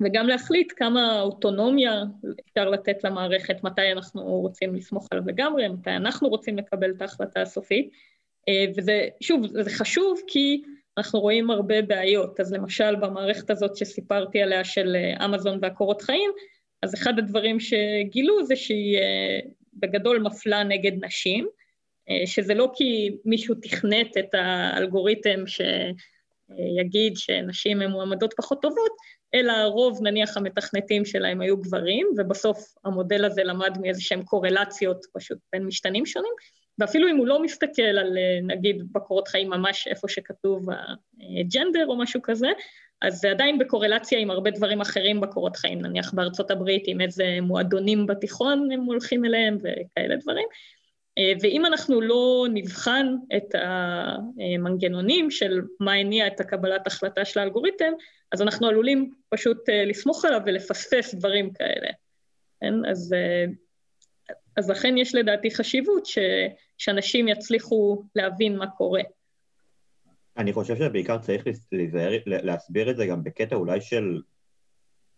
וגם 0.00 0.26
להחליט 0.26 0.72
כמה 0.76 1.20
אוטונומיה 1.20 2.04
אפשר 2.48 2.70
לתת 2.70 3.04
למערכת, 3.04 3.64
מתי 3.64 3.92
אנחנו 3.92 4.22
רוצים 4.22 4.74
לסמוך 4.74 5.08
עליו 5.10 5.24
לגמרי, 5.26 5.68
מתי 5.68 5.90
אנחנו 5.90 6.28
רוצים 6.28 6.58
לקבל 6.58 6.90
את 6.90 7.02
ההחלטה 7.02 7.42
הסופית. 7.42 7.90
אה, 8.48 8.64
וזה, 8.76 9.08
שוב, 9.20 9.46
זה 9.46 9.70
חשוב 9.70 10.20
כי 10.26 10.62
אנחנו 10.98 11.20
רואים 11.20 11.50
הרבה 11.50 11.82
בעיות. 11.82 12.40
אז 12.40 12.52
למשל 12.52 12.96
במערכת 12.96 13.50
הזאת 13.50 13.76
שסיפרתי 13.76 14.42
עליה 14.42 14.64
של 14.64 14.96
אמזון 15.24 15.58
והקורות 15.62 16.02
חיים, 16.02 16.30
אז 16.86 16.94
אחד 16.94 17.18
הדברים 17.18 17.60
שגילו 17.60 18.44
זה 18.44 18.56
שהיא 18.56 18.98
אה, 18.98 19.40
בגדול 19.74 20.18
מפלה 20.18 20.62
נגד 20.62 21.04
נשים, 21.04 21.48
אה, 22.08 22.26
שזה 22.26 22.54
לא 22.54 22.70
כי 22.74 23.16
מישהו 23.24 23.54
תכנת 23.54 24.16
את 24.18 24.34
האלגוריתם 24.34 25.44
שיגיד 25.46 27.16
שנשים 27.16 27.80
הן 27.82 27.90
מועמדות 27.90 28.34
פחות 28.36 28.62
טובות, 28.62 28.92
אלא 29.34 29.52
הרוב 29.52 29.98
נניח 30.02 30.36
המתכנתים 30.36 31.04
שלהם 31.04 31.40
היו 31.40 31.56
גברים, 31.56 32.08
ובסוף 32.16 32.74
המודל 32.84 33.24
הזה 33.24 33.44
למד 33.44 33.78
מאיזה 33.80 34.00
שהם 34.00 34.22
קורלציות 34.22 35.06
פשוט 35.12 35.38
בין 35.52 35.64
משתנים 35.64 36.06
שונים, 36.06 36.32
ואפילו 36.78 37.08
אם 37.08 37.16
הוא 37.16 37.26
לא 37.26 37.42
מסתכל 37.42 37.82
על 37.82 38.18
אה, 38.18 38.38
נגיד 38.42 38.92
בקורות 38.92 39.28
חיים 39.28 39.50
ממש 39.50 39.86
איפה 39.86 40.08
שכתוב 40.08 40.66
הג'נדר 41.40 41.86
או 41.86 41.98
משהו 41.98 42.20
כזה, 42.22 42.48
אז 43.02 43.20
זה 43.20 43.30
עדיין 43.30 43.58
בקורלציה 43.58 44.18
עם 44.18 44.30
הרבה 44.30 44.50
דברים 44.50 44.80
אחרים 44.80 45.20
בקורות 45.20 45.56
חיים, 45.56 45.80
נניח 45.80 46.14
בארצות 46.14 46.50
הברית 46.50 46.82
עם 46.86 47.00
איזה 47.00 47.38
מועדונים 47.42 48.06
בתיכון 48.06 48.68
הם 48.72 48.80
הולכים 48.80 49.24
אליהם 49.24 49.56
וכאלה 49.58 50.16
דברים. 50.16 50.46
אה, 51.18 51.32
ואם 51.40 51.66
אנחנו 51.66 52.00
לא 52.00 52.46
נבחן 52.54 53.14
את 53.36 53.54
המנגנונים 53.54 55.30
של 55.30 55.60
מה 55.80 55.92
הניע 55.92 56.26
את 56.26 56.40
הקבלת 56.40 56.86
החלטה 56.86 57.24
של 57.24 57.40
האלגוריתם, 57.40 57.92
אז 58.32 58.42
אנחנו 58.42 58.66
עלולים 58.66 59.10
פשוט 59.28 59.68
אה, 59.68 59.84
לסמוך 59.84 60.24
עליו 60.24 60.40
ולפספס 60.46 61.14
דברים 61.14 61.52
כאלה. 61.52 61.88
כן? 62.60 62.74
אז, 62.90 63.14
אז 64.56 64.70
לכן 64.70 64.98
יש 64.98 65.14
לדעתי 65.14 65.50
חשיבות 65.50 66.06
ש... 66.06 66.18
שאנשים 66.78 67.28
יצליחו 67.28 68.02
להבין 68.16 68.56
מה 68.56 68.66
קורה. 68.66 69.02
אני 70.38 70.52
חושב 70.52 70.76
שבעיקר 70.76 71.18
צריך 71.18 71.44
להיזהר, 71.72 72.12
להסביר 72.26 72.90
את 72.90 72.96
זה 72.96 73.06
גם 73.06 73.24
בקטע 73.24 73.56
אולי 73.56 73.80
של 73.80 74.20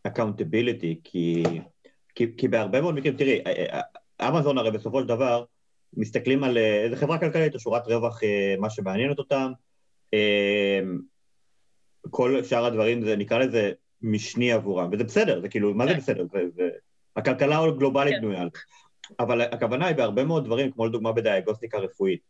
accountability, 0.09 0.95
כי, 1.05 1.43
כי, 2.15 2.37
כי 2.37 2.49
בהרבה 2.49 2.81
מאוד 2.81 2.95
מקרים, 2.95 3.17
תראי, 3.17 3.43
אמזון 4.23 4.59
הרי 4.59 4.71
בסופו 4.71 5.01
של 5.01 5.07
דבר 5.07 5.45
מסתכלים 5.97 6.45
על 6.45 6.59
איזה 6.59 6.97
חברה 6.97 7.19
כלכלית 7.19 7.55
או 7.55 7.61
שורת 7.61 7.87
רווח, 7.87 8.23
אה, 8.25 8.55
מה 8.59 8.71
שמעניינת 8.71 9.19
אותם, 9.19 9.53
אה, 10.15 10.81
כל 12.11 12.43
שאר 12.45 12.65
הדברים 12.65 13.05
זה, 13.05 13.17
נקרא 13.17 13.39
לזה, 13.39 13.73
משני 14.03 14.53
עבורם, 14.53 14.91
וזה 14.93 15.05
בסדר, 15.05 15.41
זה 15.41 15.49
כאילו, 15.49 15.75
מה 15.75 15.87
זה 15.87 15.93
כן. 15.93 15.99
בסדר? 15.99 16.27
זה, 16.33 16.39
זה, 16.57 16.69
הכלכלה 17.17 17.59
הגלובלית 17.59 18.15
כן. 18.15 18.21
בנויה 18.21 18.41
על 18.41 18.49
זה. 18.55 18.61
אבל 19.21 19.41
הכוונה 19.41 19.87
היא 19.87 19.97
בהרבה 19.97 20.25
מאוד 20.25 20.45
דברים, 20.45 20.73
כמו 20.73 20.87
לדוגמה 20.87 21.13
בדיאגוסטיקה 21.13 21.79
רפואית, 21.79 22.21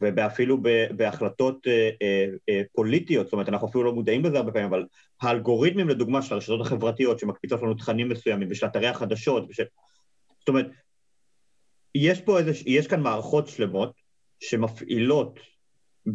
ואפילו 0.00 0.58
בהחלטות 0.96 1.66
אה, 1.66 1.90
אה, 2.02 2.26
אה, 2.48 2.62
פוליטיות, 2.72 3.26
זאת 3.26 3.32
אומרת, 3.32 3.48
אנחנו 3.48 3.68
אפילו 3.68 3.84
לא 3.84 3.92
מודעים 3.92 4.24
לזה 4.24 4.36
הרבה 4.36 4.52
פעמים, 4.52 4.68
אבל 4.68 4.84
האלגוריתמים, 5.22 5.88
לדוגמה, 5.88 6.22
של 6.22 6.34
הרשתות 6.34 6.60
החברתיות, 6.60 7.18
שמקפיצות 7.18 7.62
לנו 7.62 7.74
תכנים 7.74 8.08
מסוימים, 8.08 8.48
ושל 8.50 8.66
אתרי 8.66 8.86
החדשות, 8.86 9.46
ושל... 9.48 9.64
זאת 10.38 10.48
אומרת, 10.48 10.66
יש 11.94 12.20
פה 12.20 12.38
איזה, 12.38 12.52
יש 12.66 12.86
כאן 12.86 13.00
מערכות 13.00 13.48
שלמות 13.48 13.92
שמפעילות 14.40 15.40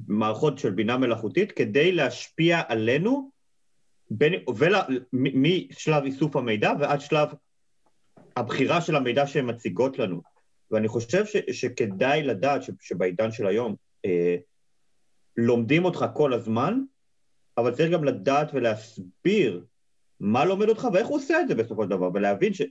מערכות 0.07 0.59
של 0.59 0.71
בינה 0.71 0.97
מלאכותית 0.97 1.51
כדי 1.51 1.91
להשפיע 1.91 2.61
עלינו 2.67 3.31
בין, 4.09 4.33
ול, 4.55 4.75
משלב 5.13 6.03
איסוף 6.03 6.35
המידע 6.35 6.71
ועד 6.79 7.01
שלב 7.01 7.29
הבחירה 8.35 8.81
של 8.81 8.95
המידע 8.95 9.27
שהן 9.27 9.49
מציגות 9.49 9.99
לנו. 9.99 10.21
ואני 10.71 10.87
חושב 10.87 11.25
ש, 11.25 11.35
שכדאי 11.51 12.23
לדעת 12.23 12.63
ש, 12.63 12.69
שבעידן 12.81 13.31
של 13.31 13.47
היום 13.47 13.75
אה, 14.05 14.35
לומדים 15.37 15.85
אותך 15.85 16.05
כל 16.13 16.33
הזמן, 16.33 16.79
אבל 17.57 17.75
צריך 17.75 17.91
גם 17.91 18.03
לדעת 18.03 18.51
ולהסביר 18.53 19.65
מה 20.19 20.45
לומד 20.45 20.69
אותך 20.69 20.87
ואיך 20.93 21.07
הוא 21.07 21.17
עושה 21.17 21.41
את 21.41 21.47
זה 21.47 21.55
בסופו 21.55 21.83
של 21.83 21.89
דבר, 21.89 22.09
ולהבין 22.13 22.53
ש, 22.53 22.61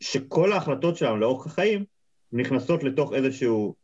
שכל 0.00 0.52
ההחלטות 0.52 0.96
שלנו 0.96 1.16
לאורך 1.16 1.46
החיים 1.46 1.84
נכנסות 2.32 2.84
לתוך 2.84 3.12
איזשהו 3.12 3.74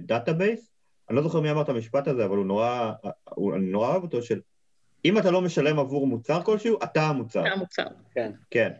database. 0.00 0.60
אה, 0.60 0.64
אני 1.08 1.16
לא 1.16 1.22
זוכר 1.22 1.40
מי 1.40 1.50
אמר 1.50 1.62
את 1.62 1.68
המשפט 1.68 2.08
הזה, 2.08 2.24
אבל 2.24 2.36
הוא 2.36 2.46
נורא, 2.46 2.92
הוא, 3.24 3.54
אני 3.54 3.70
נורא 3.70 3.88
אוהב 3.88 4.02
אותו, 4.02 4.22
של 4.22 4.40
אם 5.04 5.18
אתה 5.18 5.30
לא 5.30 5.40
משלם 5.40 5.78
עבור 5.78 6.06
מוצר 6.06 6.42
כלשהו, 6.42 6.78
אתה 6.84 7.02
המוצר. 7.02 7.40
אתה 7.40 7.52
המוצר. 7.52 7.86
כן. 8.14 8.32
כן. 8.50 8.72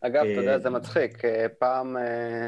אגב, 0.00 0.24
אתה 0.24 0.40
יודע, 0.40 0.52
אה, 0.52 0.58
זה 0.58 0.70
מצחיק. 0.70 1.24
אה, 1.24 1.46
פעם 1.58 1.96
אה, 1.96 2.02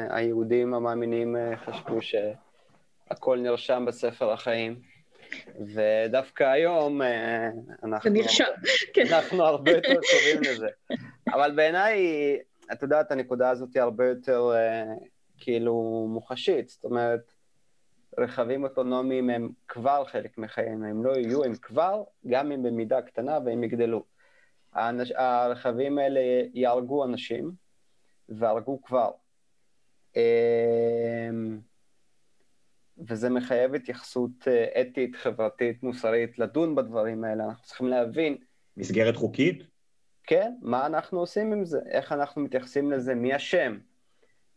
היהודים 0.09 0.73
המאמינים 0.73 1.35
חשבו 1.65 1.99
שהכל 2.01 3.39
נרשם 3.39 3.85
בספר 3.87 4.31
החיים, 4.31 4.79
ודווקא 5.59 6.43
היום 6.43 7.01
אנחנו... 7.83 8.09
זה 8.09 8.09
נרשם, 8.09 8.43
כן. 8.93 9.03
אנחנו 9.11 9.43
הרבה 9.43 9.71
יותר 9.71 9.93
טובים 10.11 10.53
לזה. 10.53 10.67
אבל 11.33 11.51
בעיניי, 11.55 11.99
את 12.71 12.81
יודעת, 12.81 13.11
הנקודה 13.11 13.49
הזאת 13.49 13.69
היא 13.73 13.81
הרבה 13.81 14.09
יותר 14.09 14.51
כאילו 15.37 16.05
מוחשית. 16.09 16.69
זאת 16.69 16.83
אומרת, 16.83 17.31
רכבים 18.17 18.63
אוטונומיים 18.63 19.29
הם 19.29 19.49
כבר 19.67 20.05
חלק 20.05 20.37
מחיינו, 20.37 20.85
הם 20.85 21.05
לא 21.05 21.11
יהיו, 21.11 21.43
הם 21.43 21.55
כבר, 21.55 22.03
גם 22.27 22.51
אם 22.51 22.63
במידה 22.63 23.01
קטנה 23.01 23.39
והם 23.45 23.63
יגדלו. 23.63 24.03
האנש, 24.73 25.11
הרכבים 25.15 25.97
האלה 25.97 26.19
יהרגו 26.53 27.05
אנשים, 27.05 27.51
והרגו 28.29 28.81
כבר. 28.81 29.11
אמ, 30.15 31.59
וזה 33.07 33.29
מחייב 33.29 33.75
התייחסות 33.75 34.47
אה, 34.47 34.81
אתית, 34.81 35.15
חברתית, 35.15 35.83
מוסרית, 35.83 36.39
לדון 36.39 36.75
בדברים 36.75 37.23
האלה. 37.23 37.43
אנחנו 37.43 37.63
צריכים 37.63 37.87
להבין... 37.87 38.37
מסגרת 38.77 39.15
חוקית? 39.15 39.63
כן, 40.23 40.53
מה 40.61 40.85
אנחנו 40.85 41.19
עושים 41.19 41.53
עם 41.53 41.65
זה? 41.65 41.79
איך 41.89 42.11
אנחנו 42.11 42.41
מתייחסים 42.41 42.91
לזה? 42.91 43.15
מי 43.15 43.35
אשם? 43.35 43.77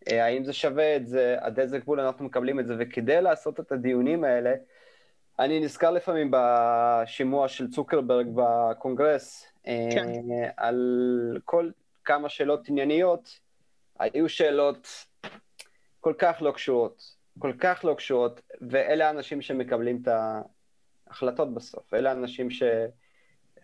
אה, 0.09 0.25
האם 0.25 0.45
זה 0.45 0.53
שווה 0.53 0.97
את 0.97 1.07
זה? 1.07 1.37
עד 1.41 1.61
איזה 1.61 1.79
גבול 1.79 2.01
אנחנו 2.01 2.25
מקבלים 2.25 2.61
את 2.61 2.67
זה? 2.67 2.75
וכדי 2.79 3.23
לעשות 3.23 3.61
את 3.61 3.73
הדיונים 3.73 4.25
האלה, 4.25 4.55
אני 5.39 5.61
נזכר 5.61 5.91
לפעמים 5.91 6.31
בשימוע 6.33 7.49
של 7.49 7.71
צוקרברג 7.71 8.27
בקונגרס, 8.35 9.52
כן. 9.65 10.09
אה, 10.31 10.51
על 10.57 11.39
כל 11.45 11.71
כמה 12.05 12.29
שאלות 12.29 12.69
ענייניות, 12.69 13.41
היו 13.99 14.29
שאלות 14.29 14.89
כל 16.01 16.15
כך 16.19 16.43
לא 16.43 16.53
קשורות, 16.53 17.17
כל 17.39 17.53
כך 17.59 17.85
לא 17.85 17.95
קשורות, 17.95 18.41
ואלה 18.61 19.09
האנשים 19.09 19.43
שמקבלים 19.43 20.03
את 20.03 20.09
ההחלטות 21.09 21.55
בסוף, 21.55 21.95
אלה 21.95 22.11
האנשים 22.11 22.49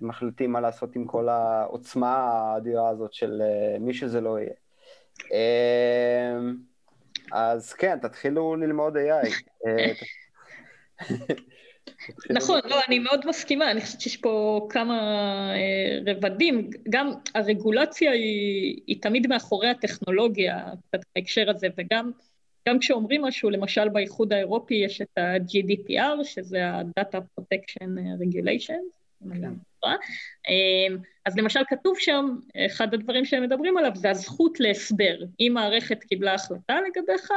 שמחליטים 0.00 0.52
מה 0.52 0.60
לעשות 0.60 0.96
עם 0.96 1.04
כל 1.04 1.28
העוצמה 1.28 2.16
האדירה 2.16 2.88
הזאת 2.88 3.12
של 3.12 3.42
אה, 3.42 3.78
מי 3.78 3.94
שזה 3.94 4.20
לא 4.20 4.38
יהיה. 4.38 4.54
אה, 5.32 6.38
אז 7.32 7.72
כן, 7.72 7.98
תתחילו 7.98 8.56
ללמוד 8.56 8.96
AI. 8.96 9.28
נכון, 12.30 12.60
לא, 12.64 12.80
אני 12.88 12.98
מאוד 12.98 13.26
מסכימה, 13.26 13.70
אני 13.70 13.80
חושבת 13.80 14.00
שיש 14.00 14.16
פה 14.16 14.66
כמה 14.70 14.94
אה, 15.54 16.12
רבדים, 16.12 16.70
גם 16.90 17.12
הרגולציה 17.34 18.12
היא, 18.12 18.80
היא 18.86 19.02
תמיד 19.02 19.26
מאחורי 19.26 19.68
הטכנולוגיה, 19.68 20.64
קצת 20.88 21.04
בהקשר 21.14 21.50
הזה, 21.50 21.68
וגם 21.76 22.10
גם 22.68 22.78
כשאומרים 22.78 23.22
משהו, 23.22 23.50
למשל 23.50 23.88
באיחוד 23.88 24.32
האירופי 24.32 24.74
יש 24.74 25.00
את 25.00 25.18
ה-GDPR, 25.18 26.24
שזה 26.24 26.66
ה-Data 26.66 27.16
Protection 27.16 27.88
Regulation, 28.20 28.82
כן. 29.20 29.50
אמ, 30.48 30.96
אז 31.26 31.38
למשל 31.38 31.60
כתוב 31.68 31.96
שם, 31.98 32.36
אחד 32.66 32.94
הדברים 32.94 33.24
שהם 33.24 33.42
מדברים 33.42 33.76
עליו 33.76 33.90
זה 33.94 34.10
הזכות 34.10 34.60
להסבר. 34.60 35.16
אם 35.40 35.50
מערכת 35.54 36.04
קיבלה 36.04 36.34
החלטה 36.34 36.78
לגביך, 36.80 37.30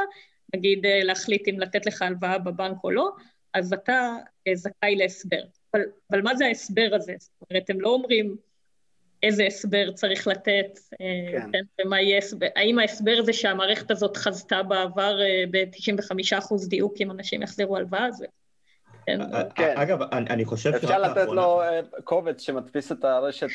נגיד 0.54 0.86
אה, 0.86 1.00
להחליט 1.04 1.48
אם 1.48 1.60
לתת 1.60 1.86
לך 1.86 2.02
הלוואה 2.02 2.38
בבנק 2.38 2.84
או 2.84 2.90
לא, 2.90 3.10
אז 3.54 3.72
אתה 3.72 4.16
אה, 4.48 4.54
זכאי 4.54 4.96
להסבר. 4.96 5.42
אבל, 5.74 5.82
אבל 6.10 6.22
מה 6.22 6.34
זה 6.34 6.46
ההסבר 6.46 6.88
הזה? 6.92 7.14
זאת 7.18 7.50
אומרת, 7.50 7.70
הם 7.70 7.80
לא 7.80 7.88
אומרים 7.88 8.36
איזה 9.22 9.46
הסבר 9.46 9.92
צריך 9.92 10.26
לתת, 10.26 10.78
אה, 11.00 11.32
כן. 11.32 11.52
כן, 11.52 11.84
ומה 11.84 12.00
יהיה 12.00 12.18
הסבר, 12.18 12.46
האם 12.56 12.78
ההסבר 12.78 13.14
הזה 13.18 13.32
שהמערכת 13.32 13.90
הזאת 13.90 14.16
חזתה 14.16 14.62
בעבר 14.62 15.20
אה, 15.20 15.44
ב-95% 15.50 16.68
דיוק 16.68 16.94
אם 17.00 17.10
אנשים 17.10 17.42
יחזירו 17.42 17.76
הלוואה, 17.76 18.10
זה... 18.10 18.26
כן. 19.06 19.18
כן. 19.54 19.74
אגב, 19.76 20.02
אני 20.12 20.44
חושב 20.44 20.72
אפשר 20.74 20.98
לתת 20.98 21.28
לו 21.28 21.60
קובץ 22.04 22.42
שמדפיס 22.42 22.92
את 22.92 23.04
הרשת, 23.04 23.46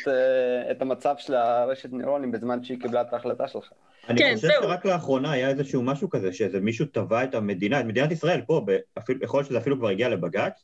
את 0.71 0.81
המצב 0.81 1.15
של 1.17 1.35
הרשת 1.35 1.89
נוירונים 1.91 2.31
בזמן 2.31 2.63
שהיא 2.63 2.79
קיבלה 2.81 3.01
את 3.01 3.13
ההחלטה 3.13 3.47
שלך. 3.47 3.71
אני 4.09 4.19
כן, 4.19 4.31
חושב 4.35 4.47
זהו. 4.47 4.63
שרק 4.63 4.85
לאחרונה 4.85 5.31
היה 5.31 5.49
איזשהו 5.49 5.83
משהו 5.83 6.09
כזה, 6.09 6.33
שאיזה 6.33 6.59
מישהו 6.59 6.85
תבע 6.85 7.23
את 7.23 7.35
המדינה, 7.35 7.79
את 7.79 7.85
מדינת 7.85 8.11
ישראל 8.11 8.41
פה, 8.47 8.65
אפילו, 8.97 9.19
יכול 9.23 9.37
להיות 9.37 9.49
שזה 9.49 9.57
אפילו 9.57 9.77
כבר 9.77 9.87
הגיע 9.87 10.09
לבג"ץ. 10.09 10.63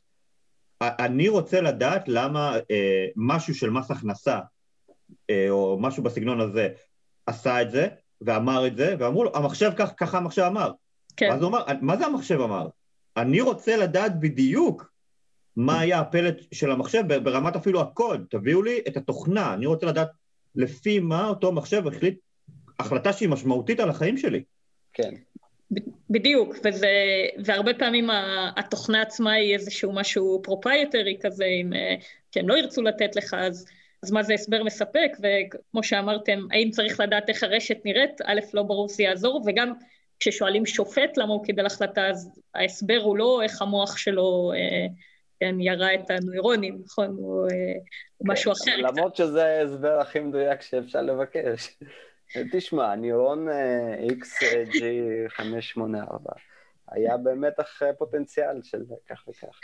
אני 0.82 1.28
רוצה 1.28 1.60
לדעת 1.60 2.04
למה 2.06 2.56
אה, 2.70 3.06
משהו 3.16 3.54
של 3.54 3.70
מס 3.70 3.90
הכנסה, 3.90 4.38
אה, 5.30 5.46
או 5.50 5.78
משהו 5.80 6.02
בסגנון 6.02 6.40
הזה, 6.40 6.68
עשה 7.26 7.62
את 7.62 7.70
זה, 7.70 7.88
ואמר 8.20 8.66
את 8.66 8.76
זה, 8.76 8.94
ואמרו 8.98 9.24
לו, 9.24 9.30
המחשב 9.34 9.70
כך, 9.76 9.92
ככה 9.96 10.18
המחשב 10.18 10.42
אמר. 10.42 10.72
כן. 11.16 11.28
ואז 11.30 11.42
הוא 11.42 11.48
אמר, 11.48 11.64
מה 11.80 11.96
זה 11.96 12.06
המחשב 12.06 12.40
אמר? 12.40 12.68
אני 13.16 13.40
רוצה 13.40 13.76
לדעת 13.76 14.20
בדיוק 14.20 14.90
מה 15.56 15.80
היה 15.80 16.00
הפלט 16.00 16.36
של 16.52 16.70
המחשב 16.70 17.02
ברמת 17.22 17.56
אפילו 17.56 17.80
הקוד, 17.80 18.26
תביאו 18.30 18.62
לי 18.62 18.80
את 18.88 18.96
התוכנה, 18.96 19.54
אני 19.54 19.66
רוצה 19.66 19.86
לדעת 19.86 20.08
לפי 20.54 20.98
מה 20.98 21.28
אותו 21.28 21.52
מחשב 21.52 21.86
החליט 21.86 22.18
החלטה 22.78 23.12
שהיא 23.12 23.28
משמעותית 23.28 23.80
על 23.80 23.90
החיים 23.90 24.16
שלי. 24.18 24.42
כן. 24.92 25.14
בדיוק, 26.10 26.54
וזה, 26.64 26.88
והרבה 27.44 27.74
פעמים 27.74 28.08
התוכנה 28.56 29.02
עצמה 29.02 29.32
היא 29.32 29.54
איזשהו 29.54 29.92
משהו 29.92 30.40
proprietary 30.42 31.18
כזה, 31.22 31.44
אם, 31.44 31.72
שהם 32.34 32.48
לא 32.48 32.58
ירצו 32.58 32.82
לתת 32.82 33.16
לך, 33.16 33.34
אז, 33.34 33.66
אז 34.02 34.12
מה 34.12 34.22
זה 34.22 34.34
הסבר 34.34 34.62
מספק, 34.62 35.10
וכמו 35.18 35.82
שאמרתם, 35.82 36.46
האם 36.50 36.70
צריך 36.70 37.00
לדעת 37.00 37.28
איך 37.28 37.42
הרשת 37.42 37.78
נראית, 37.84 38.20
א', 38.24 38.40
לא 38.54 38.62
ברור 38.62 38.88
שזה 38.88 39.02
יעזור, 39.02 39.42
וגם 39.46 39.72
כששואלים 40.20 40.66
שופט 40.66 41.16
למה 41.16 41.32
הוא 41.32 41.44
קיבל 41.44 41.66
החלטה, 41.66 42.06
אז 42.06 42.40
ההסבר 42.54 43.00
הוא 43.02 43.16
לא 43.16 43.42
איך 43.42 43.62
המוח 43.62 43.96
שלו 43.96 44.52
אה, 44.56 44.86
כן, 45.40 45.60
ירה 45.60 45.94
את 45.94 46.10
הנוירונים, 46.10 46.78
נכון? 46.84 47.06
הוא, 47.06 47.48
אה, 47.50 47.72
הוא 48.16 48.28
משהו 48.28 48.52
כן, 48.54 48.72
אחר. 48.72 48.80
למרות 48.80 49.16
שזה 49.16 49.44
ההסבר 49.44 50.00
הכי 50.00 50.20
מדויק 50.20 50.62
שאפשר 50.62 51.02
לבקש. 51.02 51.76
תשמע, 52.52 52.94
נירון 52.94 53.48
אה, 53.48 53.96
XG584 54.08 56.32
היה 56.90 57.16
במתח 57.16 57.82
אה, 57.82 57.92
פוטנציאל 57.92 58.62
של 58.62 58.82
כך 59.10 59.24
וכך. 59.28 59.60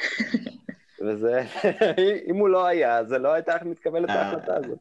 וזה, 1.01 1.43
אם 2.31 2.37
הוא 2.37 2.49
לא 2.49 2.66
היה, 2.66 3.05
זה 3.05 3.18
לא 3.18 3.33
הייתה 3.33 3.57
מתקבלת 3.64 4.11
ההחלטה 4.11 4.57
הזאת. 4.57 4.79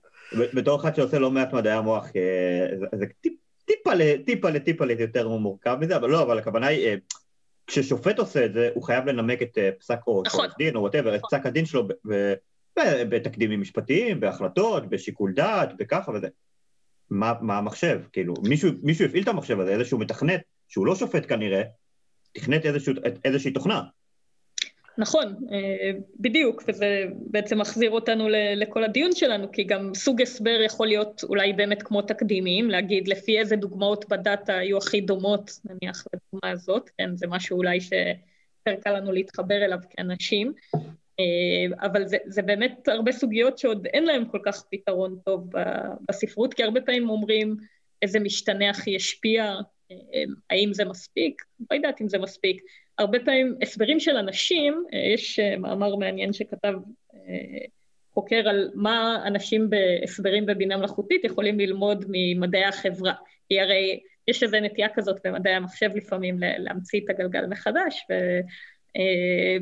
בתור 0.54 0.82
אחד 0.82 0.96
שעושה 0.96 1.20
לא 1.20 1.32
מעט 1.32 1.54
מדעי 1.54 1.74
המוח, 1.74 2.08
זה 2.94 3.06
טיפה 3.66 3.94
לטיפה 3.94 4.50
לטיפה 4.50 4.86
יותר 5.00 5.28
מורכב 5.28 5.78
מזה, 5.80 5.96
אבל 5.96 6.10
לא, 6.10 6.22
אבל 6.22 6.40
הכוונה 6.40 6.68
היא, 6.68 6.98
כששופט 7.68 8.20
עושה 8.20 8.46
את 8.46 8.54
זה, 8.54 8.70
הוא 8.74 8.84
חייב 8.84 9.06
לנמק 9.06 9.42
את 9.42 9.58
פסק 9.80 10.00
או 10.08 10.24
נכון. 10.26 10.48
דין 10.58 10.76
או 10.76 10.82
whatever, 10.82 11.16
את 11.16 11.22
פסק 11.22 11.46
הדין 11.46 11.66
שלו 11.66 11.88
בתקדימים 13.10 13.62
משפטיים, 13.62 14.20
בהחלטות, 14.20 14.90
בשיקול 14.90 15.34
דעת, 15.34 15.78
בככה 15.78 16.12
וזה. 16.12 16.28
מה, 17.10 17.34
מה 17.42 17.58
המחשב, 17.58 18.02
כאילו, 18.14 18.34
מישהו, 18.44 18.70
מישהו 18.84 19.06
הפעיל 19.06 19.24
את 19.24 19.28
המחשב 19.28 19.60
הזה, 19.60 19.72
איזשהו 19.72 20.00
מתכנת, 20.00 20.42
שהוא 20.68 20.86
לא 20.86 20.96
שופט 20.96 21.30
כנראה, 21.30 21.62
תכנת 22.32 22.66
איזשהו, 22.66 22.94
איזושהי 23.26 23.52
תוכנה. 23.52 23.82
נכון, 24.98 25.36
אה, 25.52 25.92
בדיוק, 26.20 26.64
וזה 26.68 27.06
בעצם 27.14 27.60
מחזיר 27.60 27.92
אותנו 27.92 28.28
לכל 28.56 28.84
הדיון 28.84 29.12
שלנו, 29.16 29.52
כי 29.52 29.64
גם 29.64 29.94
סוג 29.96 30.22
הסבר 30.22 30.62
יכול 30.66 30.88
להיות 30.88 31.24
אולי 31.24 31.54
באמת 31.54 31.84
כמו 31.84 32.02
תקדימים, 32.02 32.70
להגיד 32.70 33.08
לפי 33.08 33.40
איזה 33.40 33.56
דוגמאות 33.56 34.10
בדאטה 34.10 34.58
היו 34.58 34.78
הכי 34.78 35.02
דומות, 35.02 35.52
נניח 35.66 36.04
לדוגמה 36.14 36.50
הזאת, 36.52 36.90
כן, 36.98 37.16
זה 37.16 37.28
משהו 37.28 37.58
אולי 37.58 37.82
שיותר 37.82 38.82
קל 38.82 38.98
לנו 38.98 39.12
להתחבר 39.12 39.66
אליו 39.66 39.80
כאנשים, 39.90 40.54
אבל 41.82 42.08
זה, 42.08 42.18
זה 42.26 42.42
באמת 42.42 42.88
הרבה 42.88 43.12
סוגיות 43.12 43.58
שעוד 43.58 43.88
אין 43.94 44.06
להן 44.06 44.26
כל 44.32 44.40
כך 44.46 44.64
פתרון 44.72 45.20
טוב 45.26 45.50
בספרות, 46.10 46.54
כי 46.54 46.64
הרבה 46.64 46.82
פעמים 46.82 47.10
אומרים, 47.10 47.56
איזה 48.02 48.20
משתנה 48.20 48.70
הכי 48.70 48.92
ישפיע, 48.92 49.56
האם 50.50 50.74
זה 50.74 50.86
מספיק? 50.86 51.42
לא 51.72 51.76
יודעת 51.76 52.02
אם 52.02 52.10
זה 52.10 52.18
מספיק. 52.18 52.62
הרבה 52.98 53.20
פעמים 53.20 53.56
הסברים 53.62 54.00
של 54.00 54.18
אנשים, 54.18 54.84
יש 55.14 55.40
מאמר 55.40 55.96
מעניין 55.96 56.34
שכתב 56.34 56.74
חוקר 58.14 58.50
על 58.50 58.72
מה 58.76 59.24
אנשים 59.26 59.70
בהסברים 59.70 60.46
בבינה 60.46 60.78
מלאכותית 60.78 61.24
יכולים 61.24 61.60
ללמוד 61.60 62.06
ממדעי 62.08 62.66
החברה. 62.66 63.14
כי 63.50 63.60
הרי 63.60 64.00
יש 64.28 64.44
איזו 64.44 64.58
נטייה 64.60 64.88
כזאת 64.94 65.20
במדעי 65.24 65.54
המחשב 65.54 65.90
לפעמים 65.96 66.38
להמציא 66.40 67.02
את 67.06 67.10
הגלגל 67.10 67.46
מחדש, 67.46 68.06
ו, 68.10 68.14
אה, 68.14 68.40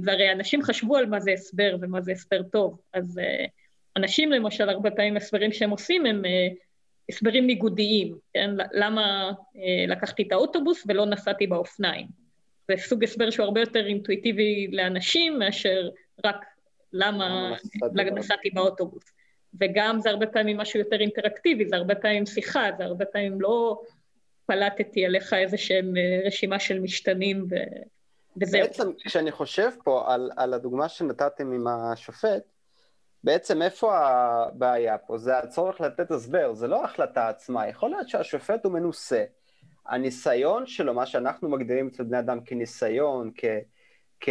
והרי 0.04 0.32
אנשים 0.32 0.62
חשבו 0.62 0.96
על 0.96 1.06
מה 1.06 1.20
זה 1.20 1.32
הסבר 1.32 1.78
ומה 1.82 2.02
זה 2.02 2.12
הסבר 2.12 2.44
טוב, 2.44 2.80
אז 2.94 3.20
אה, 3.20 3.46
אנשים 3.98 4.32
למשל, 4.32 4.70
הרבה 4.70 4.92
פעמים 4.92 5.18
הסברים 5.18 5.52
שהם 5.52 5.70
עושים 5.70 6.06
הם 6.06 6.26
אה, 6.26 6.48
הסברים 7.10 7.48
ניגודיים, 7.48 8.18
כן? 8.34 8.50
למה 8.72 9.32
לקחתי 9.88 10.24
את 10.24 10.32
האוטובוס 10.32 10.84
ולא 10.88 11.06
נסעתי 11.06 11.48
באופניים. 11.48 12.08
זה 12.68 12.74
סוג 12.78 13.04
הסבר 13.04 13.30
שהוא 13.30 13.44
הרבה 13.44 13.60
יותר 13.60 13.86
אינטואיטיבי 13.88 14.68
לאנשים 14.72 15.40
מאשר 15.40 15.90
רק 16.26 16.46
למה 16.94 17.54
נסעתי 18.16 18.50
באוטובוס. 18.50 19.04
וגם 19.60 20.00
זה 20.00 20.10
הרבה 20.10 20.28
פעמים 20.28 20.58
משהו 20.58 20.80
יותר 20.80 21.00
אינטראקטיבי, 21.00 21.66
זה 21.66 21.76
הרבה 21.76 21.96
פעמים 21.96 22.26
שיחה, 22.26 22.70
זה 22.78 22.84
הרבה 22.84 23.06
פעמים 23.06 23.42
לא 23.42 23.82
פלטתי 24.46 25.06
עליך 25.06 25.34
איזה 25.34 25.58
שהם 25.58 25.98
אה, 25.98 26.22
רשימה 26.26 26.60
של 26.60 26.80
משתנים 26.80 27.46
ו... 27.50 27.56
וזהו. 28.42 28.62
בעצם 28.62 28.92
כשאני 29.06 29.32
חושב 29.32 29.70
פה 29.84 30.14
על, 30.14 30.32
על 30.38 30.54
הדוגמה 30.54 30.90
שנתתם 30.90 31.52
עם 31.52 31.68
השופט, 31.68 32.44
בעצם 33.24 33.62
איפה 33.62 33.98
הבעיה 33.98 34.98
פה? 34.98 35.18
זה 35.18 35.38
הצורך 35.38 35.82
לתת 35.82 36.12
הסבר, 36.12 36.54
זה 36.54 36.68
לא 36.68 36.82
ההחלטה 36.82 37.30
עצמה. 37.30 37.68
יכול 37.68 37.90
להיות 37.90 38.10
שהשופט 38.10 38.66
הוא 38.66 38.74
מנוסה. 38.74 39.24
הניסיון 39.88 40.66
שלו, 40.66 40.94
מה 40.94 41.06
שאנחנו 41.06 41.50
מגדירים 41.50 41.88
אצל 41.88 42.04
בני 42.04 42.20
אדם 42.20 42.42
כניסיון, 42.42 43.32
כ... 43.38 43.46
כ... 44.20 44.30